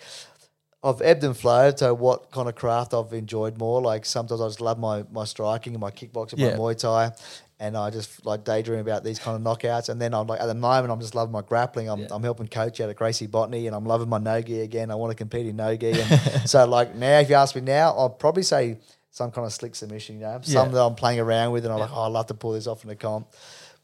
I've 0.82 1.02
ebbed 1.02 1.22
and 1.24 1.36
flowed 1.36 1.76
to 1.78 1.92
what 1.92 2.30
kind 2.30 2.48
of 2.48 2.54
craft 2.54 2.94
I've 2.94 3.12
enjoyed 3.12 3.58
more. 3.58 3.82
Like 3.82 4.06
sometimes 4.06 4.40
I 4.40 4.46
just 4.46 4.62
love 4.62 4.78
my 4.78 5.04
my 5.12 5.24
striking 5.26 5.74
and 5.74 5.80
my 5.82 5.90
kickboxing, 5.90 6.38
Yeah. 6.38 6.52
my 6.52 6.56
Muay 6.56 6.78
Thai, 6.78 7.12
and 7.58 7.76
I 7.76 7.90
just 7.90 8.24
like 8.24 8.44
daydream 8.44 8.80
about 8.80 9.04
these 9.04 9.18
kind 9.18 9.36
of 9.36 9.42
knockouts. 9.42 9.90
And 9.90 10.00
then 10.00 10.14
I'm 10.14 10.26
like, 10.26 10.40
at 10.40 10.46
the 10.46 10.54
moment, 10.54 10.90
I'm 10.90 10.98
just 11.00 11.14
loving 11.14 11.32
my 11.32 11.42
grappling. 11.42 11.90
I'm, 11.90 12.00
Yeah. 12.00 12.06
I'm 12.10 12.22
helping 12.22 12.46
coach 12.48 12.80
out 12.80 12.88
at 12.88 12.96
Gracie 12.96 13.26
Botany, 13.26 13.66
and 13.66 13.76
I'm 13.76 13.84
loving 13.84 14.08
my 14.08 14.16
no 14.16 14.40
gi 14.40 14.62
again. 14.62 14.90
I 14.90 14.94
want 14.94 15.10
to 15.10 15.14
compete 15.16 15.44
in 15.46 15.56
no 15.56 15.76
gi. 15.76 15.92
So 16.46 16.64
like 16.64 16.94
now, 16.94 17.18
if 17.18 17.28
you 17.28 17.34
ask 17.34 17.54
me 17.54 17.60
now, 17.60 17.90
I'll 17.94 18.08
probably 18.08 18.42
say 18.44 18.78
some 19.10 19.30
kind 19.30 19.46
of 19.46 19.52
slick 19.52 19.74
submission. 19.74 20.16
You 20.16 20.22
know, 20.22 20.40
some 20.42 20.68
Yeah. 20.68 20.74
that 20.74 20.82
I'm 20.84 20.94
playing 20.94 21.20
around 21.20 21.52
with, 21.52 21.64
and 21.64 21.72
I'm 21.74 21.80
like, 21.80 21.90
oh, 21.92 22.02
I'd 22.04 22.12
love 22.12 22.26
to 22.26 22.34
pull 22.34 22.52
this 22.52 22.66
off 22.66 22.84
in 22.84 22.90
a 22.90 22.96
comp. 22.96 23.28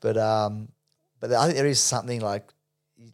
But 0.00 0.16
um, 0.16 0.68
but 1.20 1.32
I 1.32 1.44
think 1.46 1.56
there 1.56 1.66
is 1.66 1.80
something 1.80 2.20
like 2.20 2.48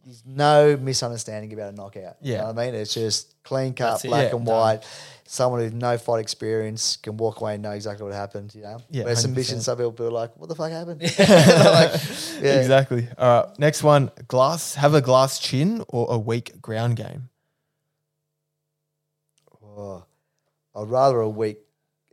there's 0.05 0.23
no 0.25 0.77
misunderstanding 0.77 1.51
about 1.53 1.73
a 1.73 1.75
knockout. 1.75 2.15
You 2.21 2.33
Yeah. 2.33 2.37
know 2.39 2.47
what 2.47 2.59
I 2.59 2.65
mean? 2.67 2.75
It's 2.75 2.93
just 2.93 3.35
clean 3.43 3.73
cut, 3.73 3.91
That's 3.91 4.05
it. 4.05 4.07
black 4.09 4.23
Yeah, 4.31 4.35
and 4.37 4.45
done. 4.45 4.55
white. 4.55 4.83
Someone 5.25 5.61
with 5.61 5.73
no 5.73 5.97
fight 5.97 6.19
experience 6.19 6.95
can 6.97 7.17
walk 7.17 7.41
away 7.41 7.55
and 7.55 7.63
know 7.63 7.71
exactly 7.71 8.05
what 8.05 8.13
happened, 8.13 8.53
you 8.53 8.61
know? 8.61 8.77
Yeah, 8.89 9.05
Where 9.05 9.15
100%. 9.15 9.17
submission, 9.17 9.61
some 9.61 9.77
people 9.77 10.05
are 10.05 10.11
like, 10.11 10.35
what 10.37 10.47
the 10.47 10.55
fuck 10.55 10.69
happened? 10.71 11.01
like, 11.19 11.91
yeah. 12.41 12.59
Exactly. 12.59 13.07
All 13.17 13.43
right. 13.45 13.59
Next 13.59 13.83
one: 13.83 14.11
glass. 14.27 14.75
Have 14.75 14.93
a 14.93 15.01
glass 15.01 15.39
chin 15.39 15.83
or 15.89 16.07
a 16.09 16.17
weak 16.19 16.61
ground 16.61 16.95
game. 16.97 17.29
Oh, 19.63 20.03
I'd 20.75 20.87
rather 20.89 21.19
a 21.21 21.29
weak, 21.29 21.59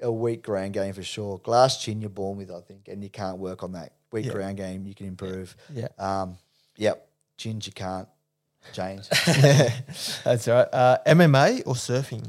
a 0.03 0.11
weak 0.11 0.43
ground 0.43 0.73
game 0.73 0.93
for 0.93 1.03
sure. 1.03 1.39
Glass 1.39 1.83
chin 1.83 2.01
you're 2.01 2.11
born 2.11 2.37
with, 2.39 2.51
I 2.51 2.61
think, 2.61 2.89
and 2.89 3.03
you 3.03 3.11
can't 3.11 3.39
work 3.39 3.63
on 3.63 3.73
that. 3.73 3.93
Weak 4.13 4.27
Yeah. 4.27 4.33
ground 4.33 4.57
game 4.57 4.87
you 4.87 4.95
can 4.95 5.07
improve. 5.07 5.57
Yeah. 5.73 5.89
Um, 5.99 6.39
yep, 6.77 7.07
chins 7.37 7.67
you 7.67 7.73
can't 7.73 8.09
change. 8.73 9.09
That's 10.25 10.49
all 10.49 10.55
right. 10.57 10.69
Uh, 10.73 10.99
MMA 11.07 11.63
or 11.67 11.75
surfing? 11.75 12.29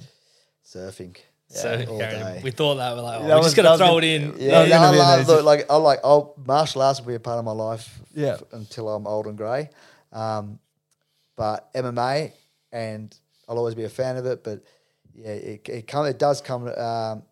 Surfing. 0.65 1.15
So 1.47 1.85
all 1.89 1.97
Gary, 1.97 2.15
day. 2.15 2.41
we 2.43 2.51
thought 2.51 2.75
that 2.75 2.95
we're 2.95 3.01
like, 3.01 3.19
oh, 3.19 3.23
That 3.27 3.29
we're 3.29 3.37
was- 3.39 3.45
just 3.47 3.55
gonna 3.57 3.71
was 3.71 3.79
throw 3.79 3.95
good. 3.99 4.03
it 4.05 4.21
in. 4.21 4.35
Yeah, 4.39 4.61
was 4.61 4.69
no, 4.69 4.75
I 4.77 4.89
love, 5.17 5.27
look, 5.27 5.43
like 5.43 5.65
I 5.69 5.75
like 5.75 5.99
I'll 6.03 6.33
martial 6.45 6.81
arts 6.81 7.01
will 7.01 7.07
be 7.07 7.15
a 7.15 7.19
part 7.19 7.39
of 7.39 7.45
my 7.45 7.51
life 7.51 7.99
Yeah. 8.13 8.33
f- 8.35 8.43
until 8.53 8.87
I'm 8.87 9.05
old 9.05 9.27
and 9.27 9.37
grey. 9.37 9.69
Um, 10.13 10.59
but 11.35 11.73
MMA 11.73 12.31
and 12.71 13.13
I'll 13.49 13.57
always 13.57 13.75
be 13.75 13.83
a 13.83 13.89
fan 13.89 14.15
of 14.15 14.25
it. 14.25 14.45
But 14.45 14.63
yeah, 15.13 15.27
it 15.31 15.67
it, 15.67 15.87
come, 15.87 16.05
it 16.05 16.17
does 16.17 16.39
come 16.39 16.67
um, 16.69 17.23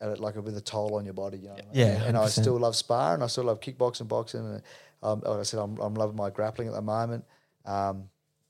at 0.00 0.10
it 0.10 0.20
like 0.20 0.36
with 0.36 0.56
a 0.56 0.60
toll 0.60 0.94
on 0.96 1.04
your 1.04 1.14
body. 1.14 1.38
You 1.38 1.48
know, 1.48 1.54
what 1.54 1.62
I 1.62 1.66
mean? 1.66 1.74
Yeah, 1.74 1.86
And, 1.96 2.04
and 2.04 2.16
I 2.18 2.28
still 2.28 2.58
love 2.58 2.76
spar 2.76 3.14
and 3.14 3.22
I 3.22 3.26
still 3.26 3.44
love 3.44 3.60
kickboxing, 3.60 4.08
boxing. 4.08 4.40
And 4.40 4.62
um, 5.02 5.22
like 5.24 5.40
I 5.40 5.42
said, 5.42 5.60
I'm 5.60 5.78
I'm 5.78 5.94
loving 5.94 6.16
my 6.16 6.30
grappling 6.30 6.68
at 6.68 6.74
the 6.74 6.82
moment. 6.82 7.24
Um, 7.64 8.04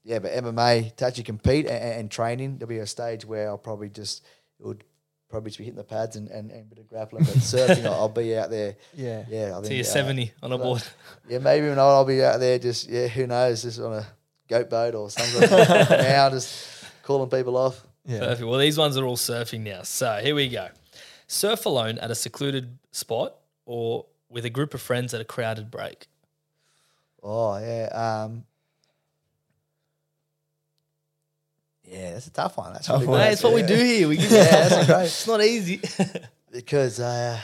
yeah, 0.05 0.19
but 0.21 0.33
MMA 0.33 0.95
to 0.97 1.07
actually 1.07 1.25
compete 1.25 1.67
and, 1.67 2.01
and 2.01 2.11
training, 2.11 2.59
there'll 2.59 2.69
be 2.69 2.79
a 2.79 2.87
stage 2.87 3.25
where 3.25 3.49
I'll 3.49 3.59
probably 3.59 3.89
just 3.91 4.25
it 4.61 4.67
would 4.67 4.85
probably 5.29 5.51
just 5.51 5.59
be 5.59 5.65
hitting 5.65 5.77
the 5.77 5.85
pads 5.85 6.17
and, 6.17 6.29
and, 6.29 6.51
and 6.51 6.63
a 6.63 6.65
bit 6.65 6.79
of 6.79 6.89
grappling. 6.89 7.25
But 7.25 7.35
surfing, 7.35 7.85
I'll, 7.85 7.95
I'll 7.95 8.09
be 8.09 8.35
out 8.37 8.49
there. 8.51 8.77
Yeah. 8.95 9.25
Yeah, 9.29 9.57
I 9.59 9.61
To 9.61 9.67
think 9.69 9.75
your 9.75 9.81
uh, 9.81 9.89
70 9.89 10.33
on 10.43 10.53
a 10.53 10.59
board. 10.59 10.83
Yeah, 11.29 11.39
maybe 11.39 11.69
when 11.69 11.79
I'll 11.79 12.05
be 12.07 12.23
out 12.23 12.41
there 12.41 12.59
just 12.59 12.89
yeah, 12.89 13.09
who 13.09 13.27
knows, 13.27 13.63
just 13.63 13.79
on 13.81 13.93
a 13.93 14.07
goat 14.49 14.71
boat 14.71 14.95
or 14.95 15.11
something. 15.11 15.51
now 15.51 16.31
just 16.31 16.67
calling 17.03 17.29
people 17.29 17.57
off. 17.59 17.85
Yeah. 18.07 18.21
Perfect. 18.21 18.49
Well, 18.49 18.59
these 18.59 18.79
ones 18.79 18.97
are 18.97 19.05
all 19.05 19.17
surfing 19.19 19.61
now. 19.61 19.83
So 19.83 20.21
here 20.23 20.35
we 20.35 20.49
go. 20.49 20.69
Surf 21.29 21.67
alone 21.67 21.99
at 21.99 22.11
a 22.11 22.15
secluded 22.15 22.79
spot 22.91 23.35
or 23.67 24.07
with 24.31 24.45
a 24.47 24.51
group 24.51 24.73
of 24.75 24.81
friends 24.81 25.13
at 25.15 25.21
a 25.21 25.25
crowded 25.25 25.71
break. 25.71 26.07
Oh 27.23 27.59
yeah, 27.59 28.23
um, 28.25 28.45
yeah, 31.85 32.13
that's 32.13 32.27
a 32.27 32.31
tough 32.31 32.57
one. 32.57 32.73
That's 32.73 32.87
Tough 32.87 33.05
one. 33.05 33.21
Hey, 33.21 33.33
it's 33.33 33.43
what 33.43 33.53
we 33.55 33.63
do 33.63 33.77
here. 33.77 34.09
We 34.09 34.17
give 34.17 34.31
Yeah, 34.31 34.69
that's 34.69 34.87
great. 34.87 35.05
It's 35.05 35.27
not 35.27 35.43
easy. 35.43 35.81
because 36.51 36.99
uh, 36.99 37.39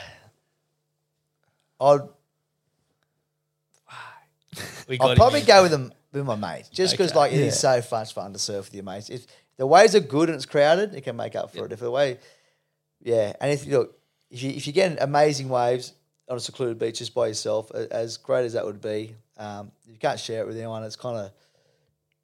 I'd 1.79 1.99
got 4.97 5.17
probably 5.17 5.41
go 5.41 5.63
with 5.63 5.71
them 5.71 5.93
with 6.11 6.25
my 6.25 6.35
mates, 6.35 6.69
just 6.69 6.93
because 6.93 7.11
Okay. 7.11 7.19
like 7.19 7.33
it 7.33 7.41
is 7.41 7.59
so 7.59 7.81
much 7.91 8.13
fun 8.13 8.33
to 8.33 8.39
surf 8.39 8.65
with 8.65 8.73
your 8.73 8.83
mates. 8.83 9.09
If 9.09 9.27
the 9.57 9.67
waves 9.67 9.95
are 9.95 9.99
good 9.99 10.29
and 10.29 10.35
it's 10.35 10.45
crowded, 10.45 10.95
it 10.95 11.01
can 11.01 11.15
make 11.15 11.35
up 11.35 11.53
for 11.53 11.65
it. 11.65 11.71
If 11.71 11.79
the 11.79 11.91
way, 11.91 12.17
yeah, 13.05 13.33
and 13.39 13.51
if 13.51 13.65
you 13.65 13.77
look, 13.77 13.97
if 14.31 14.41
you 14.41 14.49
if 14.49 14.65
you 14.65 14.73
get 14.73 14.97
amazing 14.99 15.47
waves 15.47 15.93
on 16.27 16.37
a 16.37 16.39
secluded 16.39 16.79
beach 16.79 16.97
just 16.97 17.13
by 17.13 17.27
yourself, 17.27 17.71
as 17.71 18.17
great 18.17 18.45
as 18.45 18.53
that 18.53 18.65
would 18.65 18.81
be, 18.81 19.15
um, 19.37 19.71
you 19.85 19.97
can't 19.97 20.19
share 20.19 20.41
it 20.41 20.47
with 20.47 20.57
anyone. 20.57 20.83
It's 20.83 20.95
kind 20.95 21.17
of, 21.17 21.31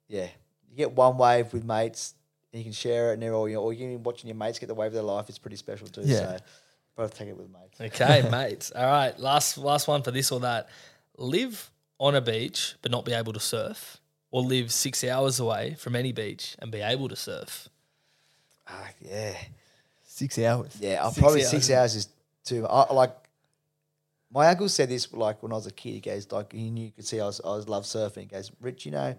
yeah, 0.08 0.26
you 0.68 0.76
get 0.76 0.92
one 0.92 1.16
wave 1.16 1.52
with 1.52 1.64
mates. 1.64 2.14
And 2.52 2.58
you 2.58 2.64
can 2.64 2.74
share 2.74 3.10
it, 3.10 3.14
and 3.14 3.22
they're 3.22 3.32
all, 3.32 3.48
you 3.48 3.54
know, 3.54 3.62
or 3.62 3.72
you 3.72 3.78
can 3.78 3.96
be 3.96 3.96
watching 3.96 4.28
your 4.28 4.36
mates 4.36 4.58
get 4.58 4.66
the 4.66 4.74
wave 4.74 4.88
of 4.88 4.92
their 4.92 5.02
life. 5.02 5.30
It's 5.30 5.38
pretty 5.38 5.56
special 5.56 5.86
too. 5.86 6.02
Yeah. 6.04 6.18
So, 6.18 6.36
both 6.96 7.16
take 7.16 7.28
it 7.28 7.36
with 7.36 7.48
mates. 7.48 7.80
Okay, 7.80 8.28
mates. 8.30 8.72
All 8.76 8.84
right. 8.84 9.18
Last 9.18 9.56
last 9.56 9.88
one 9.88 10.02
for 10.02 10.10
this 10.10 10.30
or 10.30 10.40
that. 10.40 10.68
Live 11.16 11.70
on 11.98 12.14
a 12.14 12.20
beach 12.20 12.74
but 12.82 12.90
not 12.90 13.06
be 13.06 13.12
able 13.12 13.32
to 13.32 13.40
surf, 13.40 14.02
or 14.30 14.42
live 14.42 14.70
six 14.70 15.02
hours 15.04 15.40
away 15.40 15.76
from 15.78 15.96
any 15.96 16.12
beach 16.12 16.56
and 16.58 16.70
be 16.70 16.80
able 16.80 17.08
to 17.08 17.16
surf. 17.16 17.68
Ah, 18.68 18.90
yeah. 19.00 19.34
Six 20.22 20.38
hours. 20.38 20.76
Yeah, 20.80 21.02
I'll 21.02 21.10
Six 21.10 21.20
probably 21.20 21.40
hours. 21.42 21.50
six 21.50 21.70
hours 21.70 21.94
is 21.96 22.08
too. 22.44 22.66
I, 22.66 22.92
like 22.92 23.14
my 24.32 24.48
uncle 24.48 24.68
said 24.68 24.88
this 24.88 25.12
like 25.12 25.42
when 25.42 25.52
I 25.52 25.56
was 25.56 25.66
a 25.66 25.72
kid. 25.72 25.90
He 25.94 26.00
goes 26.00 26.30
like 26.32 26.52
he 26.52 26.70
knew 26.70 26.86
you 26.86 26.90
could 26.92 27.06
see 27.06 27.20
I 27.20 27.26
was 27.26 27.40
I 27.44 27.48
was 27.48 27.68
love 27.68 27.84
surfing. 27.84 28.20
He 28.20 28.26
goes, 28.26 28.50
Rich, 28.60 28.86
you 28.86 28.92
know, 28.92 29.14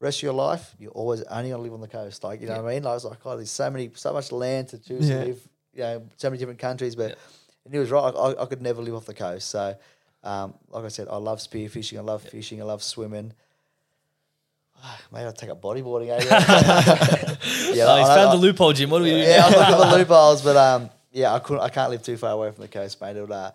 rest 0.00 0.18
of 0.18 0.22
your 0.22 0.32
life 0.34 0.74
you're 0.78 0.90
always 0.92 1.22
only 1.24 1.50
gonna 1.50 1.62
live 1.62 1.72
on 1.74 1.80
the 1.80 1.88
coast. 1.88 2.22
Like 2.24 2.40
you 2.40 2.46
know 2.46 2.62
what 2.62 2.70
I 2.70 2.74
mean? 2.74 2.82
Like, 2.84 2.92
I 2.92 2.94
was 2.94 3.04
like, 3.04 3.18
oh, 3.24 3.36
there's 3.36 3.50
so 3.50 3.70
many 3.70 3.90
so 3.94 4.12
much 4.12 4.30
land 4.32 4.68
to 4.68 4.78
choose 4.78 5.08
Yeah. 5.08 5.20
to 5.20 5.24
live 5.26 5.48
you 5.72 5.82
know, 5.82 6.02
so 6.16 6.30
many 6.30 6.38
different 6.38 6.60
countries. 6.60 6.94
But 6.94 7.18
and 7.64 7.72
he 7.72 7.78
was 7.80 7.90
right. 7.90 8.14
I, 8.14 8.42
I 8.42 8.46
could 8.46 8.62
never 8.62 8.80
live 8.82 8.94
off 8.94 9.06
the 9.06 9.14
coast. 9.14 9.48
So, 9.48 9.74
um, 10.22 10.54
like 10.68 10.84
I 10.84 10.88
said, 10.88 11.08
I 11.10 11.16
love 11.16 11.38
spearfishing. 11.40 11.98
I 11.98 12.02
love 12.02 12.22
fishing. 12.22 12.60
I 12.60 12.64
love 12.64 12.82
swimming. 12.82 13.32
Ah, 14.82 14.98
Maybe 15.12 15.24
I'll 15.24 15.32
take 15.32 15.50
up 15.50 15.60
bodyboarding. 15.62 16.08
Eh? 16.10 16.18
yeah, 17.74 17.84
Oh, 17.86 17.96
he's 17.98 18.08
I- 18.08 18.16
found 18.16 18.30
I- 18.30 18.36
the 18.36 18.40
loophole, 18.40 18.72
Jim. 18.72 18.90
What 18.90 18.98
do 18.98 19.04
we 19.04 19.10
do? 19.10 19.16
yeah, 19.18 19.44
I'm 19.46 19.52
looking 19.52 19.90
for 19.90 19.96
loopholes, 19.98 20.42
but 20.42 20.56
um, 20.56 20.90
yeah, 21.12 21.32
I 21.34 21.38
couldn't. 21.38 21.62
I 21.62 21.68
can't 21.68 21.90
live 21.90 22.02
too 22.02 22.16
far 22.16 22.30
away 22.32 22.50
from 22.50 22.62
the 22.62 22.68
coast, 22.68 23.00
mate. 23.00 23.16
It 23.16 23.20
would, 23.20 23.30
uh, 23.32 23.50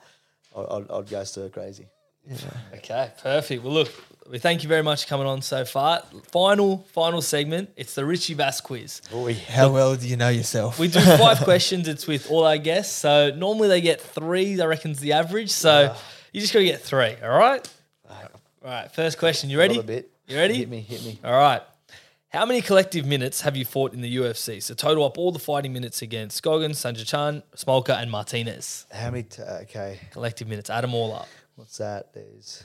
I'd, 0.58 0.66
I'd, 0.66 0.92
I'd 0.92 1.10
go 1.10 1.24
stir 1.24 1.50
crazy. 1.50 1.88
Okay, 2.76 3.10
perfect. 3.24 3.64
Well, 3.64 3.74
look, 3.74 3.92
we 4.30 4.38
thank 4.38 4.62
you 4.62 4.70
very 4.70 4.84
much 4.84 5.04
for 5.06 5.10
coming 5.10 5.26
on 5.26 5.42
so 5.42 5.66
far. 5.66 6.04
Final, 6.32 6.86
final 6.94 7.22
segment. 7.24 7.72
It's 7.76 7.96
the 7.96 8.06
Richie 8.06 8.36
Vas 8.36 8.62
quiz. 8.62 9.02
How 9.48 9.72
well 9.72 9.96
do 9.96 10.08
you 10.08 10.16
know 10.16 10.30
yourself? 10.30 10.78
We 10.78 10.90
do 10.90 11.00
five 11.00 11.40
questions. 11.40 11.88
It's 11.88 12.06
with 12.06 12.30
all 12.30 12.46
our 12.46 12.58
guests. 12.60 12.94
So 12.96 13.32
normally 13.36 13.70
they 13.70 13.82
get 13.82 14.00
three. 14.00 14.62
I 14.62 14.66
reckon's 14.66 15.00
the 15.00 15.14
average. 15.14 15.50
So 15.50 15.96
you 16.32 16.42
just 16.42 16.54
got 16.54 16.60
to 16.60 16.66
get 16.66 16.82
three. 16.82 17.16
All 17.24 17.30
right. 17.30 17.68
All 18.08 18.20
right. 18.64 18.92
First 18.92 19.18
question. 19.18 19.50
You 19.50 19.58
ready? 19.58 19.80
A 19.80 19.84
bit. 19.84 20.12
You 20.30 20.38
ready? 20.38 20.56
Hit 20.56 20.70
me, 20.70 20.80
hit 20.82 21.04
me. 21.04 21.20
All 21.24 21.32
right. 21.34 21.62
How 22.30 22.46
many 22.46 22.62
collective 22.62 23.06
minutes 23.08 23.42
have 23.42 23.58
you 23.58 23.66
fought 23.66 23.94
in 23.94 24.02
the 24.02 24.18
UFC? 24.18 24.62
So 24.62 24.76
total 24.76 25.04
up 25.04 25.18
all 25.18 25.32
the 25.32 25.40
fighting 25.40 25.74
minutes 25.74 26.04
against 26.04 26.38
Scoggins, 26.38 26.78
Sanjay 26.78 27.06
Chan, 27.06 27.42
Smolka, 27.56 28.00
and 28.00 28.12
Martinez. 28.12 28.86
How 28.92 29.10
many? 29.10 29.24
T- 29.24 29.42
okay, 29.42 30.00
Collective 30.12 30.48
minutes. 30.48 30.70
Add 30.70 30.82
them 30.84 30.94
all 30.94 31.14
up. 31.14 31.28
what's 31.56 31.78
that? 31.80 32.14
There's 32.14 32.64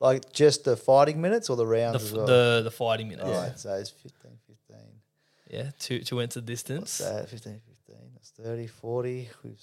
like 0.00 0.30
just 0.32 0.64
the 0.64 0.76
fighting 0.76 1.22
minutes 1.22 1.48
or 1.48 1.56
the 1.56 1.64
The, 1.64 1.70
rounds 1.70 1.96
f- 1.96 2.02
as 2.02 2.12
well. 2.12 2.26
the 2.26 2.60
the 2.64 2.70
fighting 2.70 3.08
minutes. 3.08 3.26
All 3.26 3.32
right, 3.34 3.58
so 3.58 3.72
it's 3.76 3.88
15, 3.90 4.32
15. 4.46 4.76
Yeah. 5.48 5.70
Two 5.78 6.00
two 6.00 6.16
went 6.16 6.32
to 6.32 6.42
the 6.42 6.46
distance. 6.46 7.00
What's 7.00 7.12
that? 7.12 7.28
15, 7.30 7.60
15. 7.86 7.96
That's 8.14 8.30
30, 8.30 8.66
40. 8.66 9.28
We've 9.42 9.56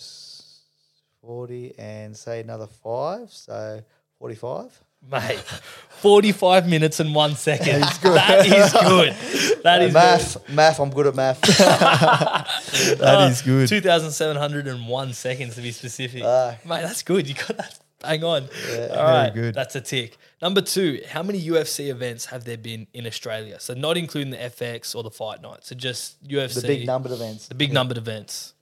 40 1.22 1.76
and 1.78 2.18
say 2.18 2.40
another 2.40 2.66
five. 2.66 3.32
So 3.32 3.84
45. 4.18 4.82
Mate, 5.10 5.40
45 5.40 6.68
minutes 6.68 7.00
and 7.00 7.14
one 7.14 7.36
second. 7.36 7.82
That 7.82 8.46
is 8.46 8.74
good. 8.74 9.64
That 9.64 9.82
is 9.82 9.94
math, 9.94 10.50
math. 10.50 10.80
I'm 10.80 10.90
good 10.90 11.08
at 11.08 11.16
math. 11.16 11.42
that 13.00 13.32
is 13.32 13.42
good. 13.42 13.68
2,701 13.68 15.14
seconds 15.14 15.56
to 15.56 15.62
be 15.62 15.72
specific. 15.72 16.24
Ah. 16.24 16.58
Mate, 16.66 16.82
that's 16.82 17.04
good. 17.04 17.28
You 17.28 17.36
got 17.36 17.58
that 17.58 17.80
bang 18.02 18.24
on. 18.24 18.44
All 18.44 18.50
very 18.50 18.90
right, 18.98 19.34
good. 19.34 19.56
That's 19.56 19.76
a 19.76 19.82
tick. 19.82 20.18
Number 20.42 20.62
two, 20.62 21.02
how 21.08 21.24
many 21.24 21.42
UFC 21.42 21.90
events 21.90 22.26
have 22.26 22.46
there 22.46 22.58
been 22.58 22.88
in 22.94 23.06
Australia? 23.06 23.60
So 23.60 23.74
not 23.74 23.98
including 23.98 24.32
the 24.32 24.38
FX 24.38 24.96
or 24.96 25.04
the 25.04 25.12
fight 25.12 25.42
night. 25.42 25.64
So 25.64 25.76
just 25.76 26.24
UFC. 26.28 26.62
the 26.62 26.68
big 26.68 26.88
numbered 26.88 27.12
events. 27.12 27.48
The 27.48 27.56
big 27.56 27.74
numbered 27.74 27.98
events. 27.98 28.54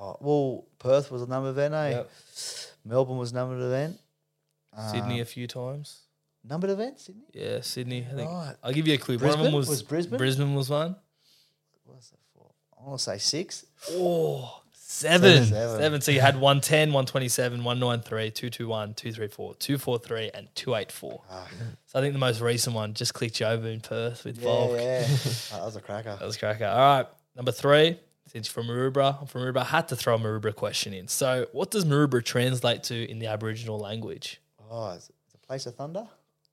Oh, 0.00 0.16
well, 0.20 0.64
Perth 0.78 1.10
was 1.10 1.22
a 1.22 1.26
number 1.26 1.50
event, 1.50 1.74
eh? 1.74 1.90
Yep. 1.90 2.10
Melbourne 2.84 3.18
was 3.18 3.32
numbered 3.32 3.62
event. 3.62 4.00
Sydney 4.90 5.16
Um, 5.16 5.20
a 5.20 5.24
few 5.24 5.46
times. 5.46 6.00
numbered 6.44 6.70
events, 6.70 7.04
Sydney. 7.04 7.24
Yeah, 7.32 7.60
Sydney. 7.60 8.06
I 8.10 8.14
think. 8.14 8.30
Right. 8.30 8.54
I'll 8.62 8.72
give 8.72 8.88
you 8.88 8.94
a 8.94 8.98
clue. 8.98 9.16
One 9.18 9.24
of 9.24 9.28
Brisbane? 9.36 9.44
them 9.44 9.54
was, 9.54 9.68
Was 9.68 9.82
Brisbane? 9.82 10.18
Brisbane 10.18 10.54
was 10.54 10.70
one. 10.70 10.96
What's 11.84 12.10
that 12.10 12.18
for? 12.34 12.50
I 12.80 12.86
want 12.88 12.98
to 12.98 13.04
say 13.04 13.18
six. 13.18 13.64
Oh, 13.90 14.62
seven. 14.72 15.44
Seven. 15.46 15.78
Seven. 15.80 16.00
So 16.00 16.10
you 16.12 16.20
had 16.20 16.34
110, 16.36 16.88
127, 16.88 17.62
193, 17.62 18.30
221, 18.30 18.94
234, 18.94 19.54
243, 19.56 20.30
and 20.34 20.48
284. 20.54 21.20
So 21.86 21.98
I 21.98 22.02
think 22.02 22.12
the 22.14 22.18
most 22.18 22.40
recent 22.40 22.74
one 22.74 22.94
just 22.94 23.14
clicked 23.14 23.40
you 23.40 23.46
over 23.46 23.68
in 23.68 23.80
Perth 23.80 24.24
with 24.24 24.38
Yeah, 24.38 24.44
Volk. 24.44 24.72
yeah. 24.80 25.04
Oh, 25.06 25.06
that 25.52 25.64
was 25.64 25.76
a 25.76 25.80
cracker. 25.80 26.16
That 26.18 26.24
was 26.24 26.36
cracker. 26.36 26.66
All 26.66 26.96
right. 26.98 27.06
Number 27.36 27.52
three, 27.52 27.98
since 28.28 28.46
you're 28.48 28.64
from 28.64 28.66
Maroubra, 28.68 29.20
I'm 29.20 29.26
from 29.26 29.42
Maroubra, 29.42 29.58
I 29.60 29.64
had 29.64 29.88
to 29.88 29.96
throw 29.96 30.14
a 30.14 30.18
Maroubra 30.18 30.54
question 30.54 30.92
in. 30.94 31.08
So 31.08 31.46
what 31.52 31.70
does 31.70 31.84
Maroubra 31.84 32.24
translate 32.24 32.82
to 32.84 33.10
in 33.10 33.18
the 33.18 33.26
Aboriginal 33.26 33.78
language? 33.78 34.40
Oh, 34.74 34.90
is 34.92 35.10
it 35.10 35.14
the 35.32 35.38
place 35.46 35.66
of 35.66 35.74
thunder? 35.74 36.06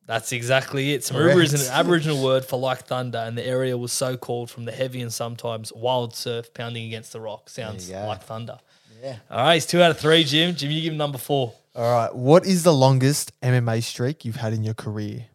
That's 0.06 0.32
exactly 0.34 0.94
it. 0.94 1.04
So 1.04 1.16
Maroubra 1.16 1.44
is 1.44 1.54
an 1.54 1.72
Aboriginal 1.72 2.22
word 2.24 2.44
for 2.44 2.60
like 2.60 2.86
thunder, 2.86 3.20
and 3.20 3.38
the 3.38 3.46
area 3.46 3.78
was 3.78 3.92
so 3.94 4.18
called 4.18 4.50
from 4.52 4.66
the 4.66 4.72
heavy 4.72 5.02
and 5.02 5.14
sometimes 5.14 5.72
wild 5.72 6.16
surf 6.16 6.54
pounding 6.54 6.86
against 6.86 7.14
the 7.14 7.22
rock. 7.22 7.50
Sounds 7.50 7.88
There 7.88 7.98
you 7.98 8.04
go. 8.04 8.08
like 8.10 8.24
thunder. 8.24 8.58
Yeah. 9.02 9.18
All 9.32 9.38
right, 9.44 9.56
it's 9.56 9.66
two 9.66 9.82
out 9.82 9.92
of 9.92 10.00
three, 10.00 10.24
Jim. 10.26 10.56
Jim, 10.56 10.72
you 10.72 10.82
give 10.82 10.92
him 10.94 10.98
number 10.98 11.18
four. 11.18 11.54
All 11.76 11.84
right. 11.94 12.14
What 12.14 12.46
is 12.46 12.64
the 12.64 12.74
longest 12.74 13.40
MMA 13.42 13.82
streak 13.84 14.26
you've 14.26 14.36
had 14.36 14.52
in 14.52 14.64
your 14.64 14.74
career? 14.74 15.28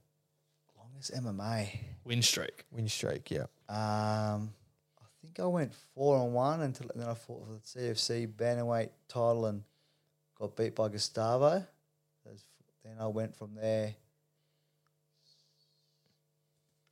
Longest 0.76 1.14
MMA. 1.14 1.78
Win 2.05 2.20
streak. 2.20 2.64
Win 2.70 2.89
streak, 2.89 3.30
yeah. 3.30 3.45
Um, 3.68 4.53
I 5.01 5.07
think 5.22 5.41
I 5.41 5.47
went 5.47 5.72
four 5.95 6.18
on 6.18 6.32
one 6.35 6.61
until 6.61 6.91
and 6.91 7.01
then 7.01 7.09
I 7.09 7.14
fought 7.14 7.47
for 7.47 7.53
the 7.55 7.61
CFC 7.93 8.26
bantamweight 8.26 8.91
title 9.09 9.47
and 9.47 9.62
got 10.39 10.55
beat 10.57 10.74
by 10.74 10.89
Gustavo. 10.89 11.64
Those- 12.85 12.93
Then 12.97 13.03
I 13.03 13.07
went 13.09 13.37
from 13.37 13.55
there. 13.55 13.95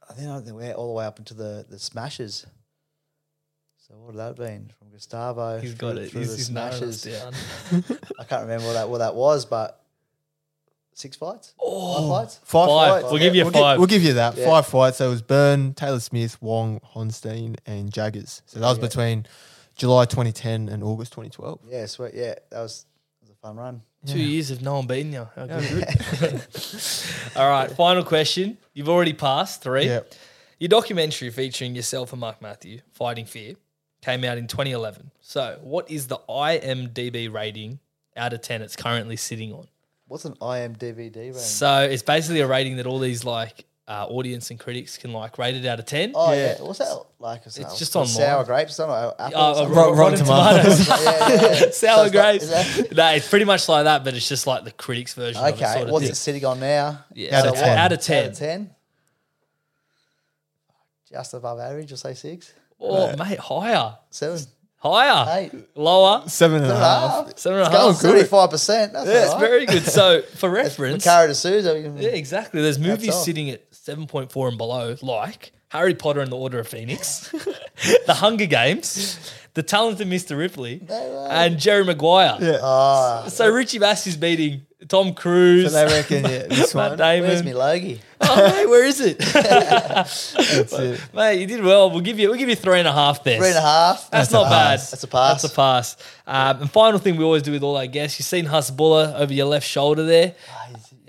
I 0.08 0.14
think 0.14 0.28
I 0.28 0.52
went 0.52 0.76
all 0.76 0.88
the 0.88 0.92
way 0.94 1.06
up 1.06 1.18
into 1.18 1.34
the 1.34 1.64
the 1.68 1.78
smashes. 1.78 2.46
So 3.88 3.94
what 3.96 4.08
would 4.08 4.16
that 4.16 4.26
have 4.28 4.36
been 4.36 4.72
from 4.78 4.90
Gustavo? 4.90 5.58
He's 5.60 5.74
through- 5.74 5.94
got 5.94 5.98
it. 6.02 6.10
through 6.10 6.20
He's, 6.20 6.30
the 6.30 6.36
he's 6.36 6.50
narrowed 6.50 6.82
us 6.82 7.00
smashes. 7.00 7.22
down. 7.22 7.98
I 8.18 8.24
can't 8.24 8.42
remember 8.42 8.66
what 8.66 8.72
that 8.74 8.88
what 8.88 8.98
that 8.98 9.14
was, 9.14 9.44
but 9.46 9.80
six 10.94 11.16
fights, 11.16 11.54
Oh, 11.58 12.08
five 12.10 12.24
fights. 12.24 12.40
Five. 12.44 12.68
Five. 12.68 12.90
fights. 13.02 13.12
We'll 13.12 13.20
give 13.22 13.34
you 13.34 13.44
we'll 13.44 13.52
gi- 13.52 13.58
five. 13.60 13.78
we'll 13.78 13.86
give 13.86 14.02
you 14.02 14.12
that. 14.14 14.36
Yeah. 14.36 14.46
Five 14.46 14.66
fights. 14.66 14.98
So 14.98 15.06
it 15.06 15.10
was 15.10 15.22
Byrne, 15.22 15.74
Taylor 15.74 16.00
Smith, 16.00 16.40
Wong, 16.42 16.80
Honstein, 16.94 17.56
and 17.66 17.92
Jaggers. 17.92 18.42
So 18.46 18.60
that 18.60 18.68
was 18.68 18.78
Yeah. 18.78 18.82
between 18.88 19.26
July 19.74 20.04
2010 20.04 20.68
and 20.68 20.82
August 20.84 21.12
2012. 21.12 21.60
Yeah, 21.68 21.86
sweet. 21.86 22.12
Yeah, 22.14 22.34
that 22.50 22.60
was, 22.60 22.84
that 23.20 23.28
was 23.28 23.30
a 23.30 23.34
fun 23.40 23.56
run. 23.56 23.82
Two 24.04 24.18
years 24.18 24.50
of 24.50 24.62
no 24.62 24.74
one 24.74 24.86
beating 24.86 25.12
you. 25.12 25.28
How 25.36 25.46
good. 25.46 25.62
All 27.36 27.48
right, 27.48 27.70
final 27.70 28.02
question. 28.04 28.58
You've 28.74 28.88
already 28.88 29.12
passed 29.12 29.62
three. 29.62 29.86
Yeah. 29.86 30.00
Your 30.58 30.68
documentary 30.68 31.30
featuring 31.30 31.74
yourself 31.74 32.12
and 32.12 32.20
Mark 32.20 32.42
Matthew, 32.42 32.80
Fighting 32.92 33.26
Fear, 33.26 33.54
came 34.00 34.24
out 34.24 34.38
in 34.38 34.46
2011. 34.46 35.10
So, 35.20 35.58
what 35.62 35.90
is 35.90 36.08
the 36.08 36.18
IMDb 36.28 37.32
rating 37.32 37.78
out 38.16 38.32
of 38.32 38.42
10 38.42 38.62
it's 38.62 38.76
currently 38.76 39.16
sitting 39.16 39.52
on? 39.52 39.66
What's 40.08 40.24
an 40.24 40.34
IMDb 40.34 41.14
rating? 41.14 41.34
So, 41.34 41.82
it's 41.82 42.02
basically 42.02 42.40
a 42.40 42.46
rating 42.46 42.76
that 42.76 42.86
all 42.86 42.98
these 42.98 43.24
like 43.24 43.64
uh, 43.88 44.06
audience 44.08 44.50
and 44.50 44.60
critics 44.60 44.96
can 44.96 45.12
like 45.12 45.36
rate 45.38 45.56
it 45.56 45.66
out 45.66 45.78
of 45.80 45.86
10. 45.86 46.12
Oh 46.14 46.32
Yeah. 46.32 46.54
yeah, 46.58 46.62
what's 46.62 46.78
that 46.78 46.96
like? 47.18 47.42
It's 47.46 47.56
just 47.78 47.94
online. 47.96 48.10
online. 48.14 48.26
Sour 48.28 48.44
grapes, 48.44 48.76
something 48.76 48.94
like 48.94 49.14
apple. 49.18 49.38
Uh, 49.40 49.50
or 49.50 49.54
something? 49.56 49.76
Rotten, 49.76 49.98
Rotten 49.98 50.18
Tomatoes. 50.20 50.86
Tomatoes. 50.86 50.88
yeah, 51.04 51.28
yeah, 51.28 51.40
yeah. 51.64 51.70
Sour 51.70 51.70
it's 51.70 51.80
not- 51.80 52.12
grapes. 52.12 52.44
is 52.44 52.50
that- 52.50 52.96
no, 52.96 53.08
it's 53.10 53.28
pretty 53.28 53.44
much 53.44 53.68
like 53.68 53.84
that, 53.84 54.04
but 54.04 54.14
it's 54.14 54.28
just 54.28 54.46
like 54.46 54.64
the 54.64 54.70
critics 54.70 55.14
version. 55.14 55.42
of 55.42 55.48
it, 55.48 55.54
okay, 55.54 55.72
sort 55.72 55.84
of 55.86 55.90
what's 55.90 56.04
thing. 56.04 56.12
it 56.12 56.16
sitting 56.16 56.44
on 56.44 56.60
now? 56.60 57.04
Yeah, 57.12 57.38
Out 57.38 57.42
so 57.44 57.48
of 57.50 57.54
10. 57.56 57.78
Out 57.78 57.92
of 57.92 58.00
10. 58.00 58.24
Out 58.24 58.30
of 58.30 58.38
ten. 58.38 58.70
Just 61.10 61.34
above 61.34 61.58
average, 61.60 61.92
I'll 61.92 61.98
say 61.98 62.14
six, 62.14 62.52
Oh, 62.80 63.14
mate, 63.16 63.38
higher. 63.38 63.96
seven, 64.10 64.40
Higher. 64.76 65.40
eight, 65.40 65.52
Lower. 65.76 66.24
seven 66.26 66.56
and, 66.62 66.66
seven 66.66 66.70
and 66.70 66.72
a 66.72 66.76
half, 66.76 67.10
half. 67.10 67.26
half. 67.26 67.38
Seven 67.38 67.58
and 67.60 67.68
a 67.68 67.70
going 67.70 67.92
half. 67.92 68.00
good. 68.02 68.08
Seventy-five 68.08 68.50
percent. 68.50 68.92
That's 68.94 69.06
Yeah, 69.06 69.24
it's 69.26 69.34
very 69.34 69.66
good. 69.66 69.84
So, 69.84 70.22
for 70.22 70.50
reference, 70.50 71.04
Cara 71.04 71.28
de 71.28 71.34
Souza. 71.34 71.78
yeah, 71.98 72.08
exactly. 72.08 72.62
There's 72.62 72.78
movies 72.80 73.14
sitting 73.14 73.50
at 73.50 73.62
7.4 73.86 74.48
and 74.48 74.58
below, 74.58 74.96
like 75.02 75.52
Harry 75.68 75.94
Potter 75.94 76.20
and 76.20 76.30
the 76.30 76.36
Order 76.36 76.60
of 76.60 76.68
Phoenix, 76.68 77.28
The 78.06 78.14
Hunger 78.14 78.46
Games, 78.46 79.32
The 79.54 79.62
Talented 79.62 80.06
Mr. 80.08 80.36
Ripley, 80.38 80.82
and 80.88 81.58
Jerry 81.58 81.84
Maguire. 81.84 82.36
Yeah. 82.40 82.58
Oh, 82.62 83.24
So, 83.28 83.48
Richie 83.50 83.78
Vas 83.78 84.06
is 84.06 84.16
beating 84.16 84.62
Tom 84.88 85.14
Cruise, 85.14 85.72
So 85.72 85.84
they 85.86 85.92
reckon 85.92 86.22
yeah, 86.24 86.46
this 86.48 86.74
Matt 86.74 86.90
one. 86.90 86.98
where's 86.98 87.40
Damon. 87.40 87.44
me 87.44 87.54
Logie? 87.54 88.00
Oh, 88.24 88.36
mate, 88.36 88.66
where 88.68 88.84
is 88.84 89.00
it? 89.00 89.18
That's 89.18 90.32
it. 90.38 91.02
mate, 91.12 91.40
you 91.40 91.46
did 91.48 91.60
well. 91.64 91.90
We'll 91.90 92.02
give 92.02 92.20
you, 92.20 92.28
we'll 92.28 92.38
give 92.38 92.48
you 92.48 92.54
three 92.54 92.78
and 92.78 92.86
a 92.86 92.92
half 92.92 93.24
there. 93.24 93.38
Three 93.38 93.48
and 93.48 93.56
a 93.56 93.60
half. 93.60 94.08
That's, 94.10 94.28
That's 94.28 94.32
not 94.32 94.44
bad. 94.48 94.78
That's 94.78 95.02
a 95.02 95.08
pass. 95.08 95.42
That's 95.42 95.52
a 95.52 95.56
pass. 95.56 95.96
Um, 96.24 96.60
and 96.62 96.70
final 96.70 97.00
thing 97.00 97.16
we 97.16 97.24
always 97.24 97.42
do 97.42 97.50
with 97.50 97.64
all 97.64 97.76
our 97.76 97.88
guests, 97.88 98.20
you've 98.20 98.26
seen 98.26 98.46
Hasbulla 98.46 99.14
over 99.18 99.32
your 99.32 99.46
left 99.46 99.66
shoulder 99.66 100.04
there. 100.06 100.36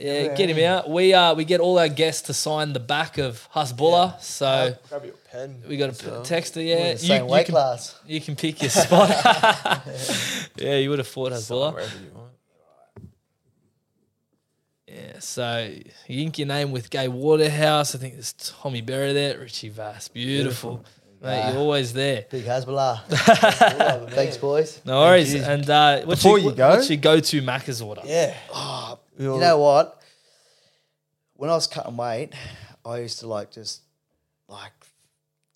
Yeah, 0.04 0.36
get 0.36 0.50
him 0.50 0.60
out. 0.66 0.90
We 0.90 1.14
uh 1.14 1.34
we 1.34 1.46
get 1.46 1.60
all 1.62 1.80
our 1.80 1.88
guests 1.88 2.24
to 2.24 2.34
sign 2.34 2.74
the 2.74 2.80
back 2.80 3.18
of 3.18 3.48
Hasbulla. 3.56 4.20
So 4.22 4.76
Grab 4.90 5.06
your 5.06 5.14
pen. 5.32 5.64
we 5.68 5.78
got 5.78 5.90
a 6.04 6.10
well. 6.12 6.22
texter. 6.24 6.58
We're 6.58 6.78
Yeah, 6.78 6.94
the 6.94 7.00
same 7.00 7.24
you, 7.26 7.32
weight 7.32 7.46
can, 7.46 7.54
class. 7.54 7.98
you 8.06 8.20
can 8.20 8.36
pick 8.36 8.62
your 8.62 8.70
spot. 8.70 9.10
yeah, 10.58 10.76
you 10.76 10.90
would 10.90 11.00
have 11.00 11.08
fought 11.08 11.32
Hasbulla. 11.32 11.74
Wherever 11.74 11.98
you 12.04 12.12
want. 12.14 12.32
Yeah, 14.88 15.20
so 15.20 15.74
you 16.08 16.22
ink 16.24 16.38
your 16.38 16.48
name 16.48 16.72
with 16.72 16.90
Gay 16.90 17.08
Waterhouse. 17.08 17.96
I 17.96 17.98
think 17.98 18.14
there's 18.14 18.34
Tommy 18.34 18.82
Berry 18.82 19.14
there. 19.14 19.40
Richie 19.40 19.70
Vas, 19.70 20.08
beautiful. 20.10 20.84
Mate, 21.22 21.52
you're 21.52 21.60
always 21.62 21.94
there. 21.94 22.26
Big 22.30 22.44
Hasbulla. 22.44 23.02
Thanks, 24.12 24.36
boys. 24.38 24.82
No 24.86 25.00
worries. 25.00 25.34
And 25.34 25.68
uh, 25.70 26.02
what's 26.04 26.22
Before 26.22 26.38
your, 26.38 26.52
you 26.52 26.56
go- 26.58 26.70
what's 26.72 26.90
your 26.90 26.98
go-to 27.00 27.42
Macca's 27.42 27.82
order? 27.82 28.02
Yeah. 28.06 28.36
You 29.18 29.38
know 29.40 29.60
what? 29.60 30.02
When 31.36 31.50
I 31.50 31.54
was 31.54 31.68
cutting 31.68 31.98
weight, 31.98 32.32
I 32.86 33.00
used 33.00 33.20
to 33.20 33.28
like 33.28 33.52
just 33.52 33.82
like 34.48 34.72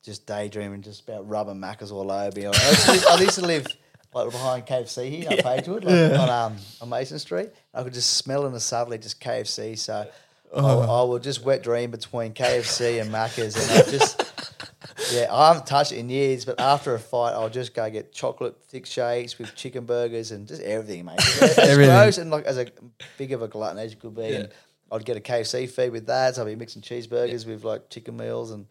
just 0.04 0.26
daydreaming, 0.26 0.82
just 0.82 1.08
about 1.08 1.28
rubbing 1.28 1.56
Maccas 1.56 1.92
all 1.92 2.12
over 2.12 2.40
me. 2.40 2.46
I 2.46 2.52
used 2.52 2.86
to 2.86 2.92
live, 2.92 3.06
I 3.10 3.22
used 3.22 3.36
to 3.36 3.46
live 3.46 3.68
like 4.14 4.32
behind 4.32 4.66
KFC 4.66 5.10
here, 5.10 5.30
up 5.32 5.40
Pagewood, 5.40 5.84
like 5.84 6.20
on 6.20 6.30
um 6.30 6.56
on 6.82 6.90
Mason 6.90 7.20
Street. 7.20 7.50
I 7.74 7.84
could 7.84 7.94
just 7.94 8.18
smell 8.18 8.46
in 8.46 8.54
the 8.54 8.60
southerly 8.60 8.98
just 8.98 9.22
KFC. 9.22 9.78
So 9.78 10.08
I, 10.56 10.60
I 10.62 11.04
would 11.04 11.24
just 11.24 11.44
wet 11.44 11.62
dream 11.64 11.92
between 11.92 12.34
KFC 12.34 13.02
and 13.02 13.12
Macca's, 13.12 13.56
and 13.56 13.80
I 13.80 13.92
just 13.92 14.24
yeah, 15.12 15.28
I 15.32 15.48
haven't 15.50 15.66
touched 15.66 15.92
it 15.92 15.98
in 15.98 16.10
years. 16.10 16.46
But 16.46 16.60
after 16.60 16.94
a 16.96 17.00
fight, 17.00 17.32
I'll 17.34 17.50
just 17.50 17.74
go 17.74 17.90
get 17.90 18.12
chocolate 18.14 18.56
thick 18.64 18.86
shakes 18.86 19.38
with 19.38 19.56
chicken 19.56 19.86
burgers 19.86 20.32
and 20.32 20.48
just 20.48 20.62
everything, 20.62 21.06
mate. 21.06 21.16
It's 21.42 21.58
Everything. 21.58 21.96
gross 21.96 22.18
and 22.18 22.32
like 22.32 22.46
as 22.46 22.58
a 22.58 22.68
big 23.18 23.32
of 23.32 23.42
a 23.42 23.48
glutton 23.48 23.78
as 23.78 23.92
you 23.92 23.98
could 23.98 24.16
be. 24.16 24.34
And 24.36 24.50
I'd 24.92 25.06
get 25.06 25.18
a 25.18 25.20
KFC 25.20 25.70
feed 25.70 25.92
with 25.92 26.08
that. 26.08 26.36
So 26.36 26.42
I'd 26.44 26.46
be 26.46 26.56
mixing 26.56 26.82
cheeseburgers 26.82 27.46
with 27.46 27.64
like 27.64 27.90
chicken 27.90 28.18
meals 28.18 28.52
and. 28.52 28.66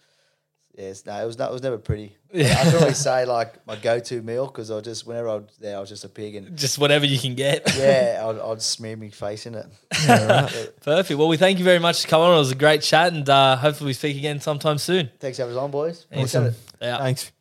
Yes, 0.76 1.06
no, 1.06 1.22
it 1.22 1.26
was 1.26 1.38
not. 1.38 1.50
It 1.50 1.52
was 1.52 1.62
never 1.62 1.78
pretty. 1.78 2.16
Yeah. 2.32 2.54
I 2.58 2.64
can 2.64 2.74
always 2.82 2.98
say 2.98 3.24
like 3.24 3.66
my 3.66 3.76
go-to 3.76 4.20
meal 4.20 4.46
because 4.46 4.70
I 4.70 4.82
just 4.82 5.06
whenever 5.06 5.28
I 5.28 5.34
was 5.36 5.56
there, 5.58 5.78
I 5.78 5.80
was 5.80 5.88
just 5.88 6.04
a 6.04 6.08
pig, 6.08 6.34
and 6.34 6.54
Just 6.58 6.76
whatever 6.76 7.06
you 7.06 7.18
can 7.18 7.34
get. 7.34 7.74
yeah, 7.78 8.20
I'd, 8.28 8.38
I'd 8.38 8.60
smear 8.60 8.94
my 8.94 9.08
face 9.08 9.46
in 9.46 9.54
it. 9.54 9.66
Perfect. 10.82 11.18
Well, 11.18 11.28
we 11.28 11.38
thank 11.38 11.58
you 11.58 11.64
very 11.64 11.78
much 11.78 12.02
for 12.02 12.08
coming 12.08 12.26
on. 12.26 12.34
It 12.34 12.38
was 12.38 12.50
a 12.50 12.56
great 12.56 12.82
chat, 12.82 13.14
and 13.14 13.26
uh, 13.26 13.56
hopefully 13.56 13.88
we 13.88 13.92
speak 13.94 14.18
again 14.18 14.40
sometime 14.40 14.76
soon. 14.76 15.08
Thanks, 15.18 15.38
for 15.38 15.44
having 15.44 15.56
us 15.56 15.62
on, 15.62 15.70
boys. 15.70 16.06
Awesome. 16.14 16.54
Yeah. 16.82 16.98
Thanks. 16.98 17.32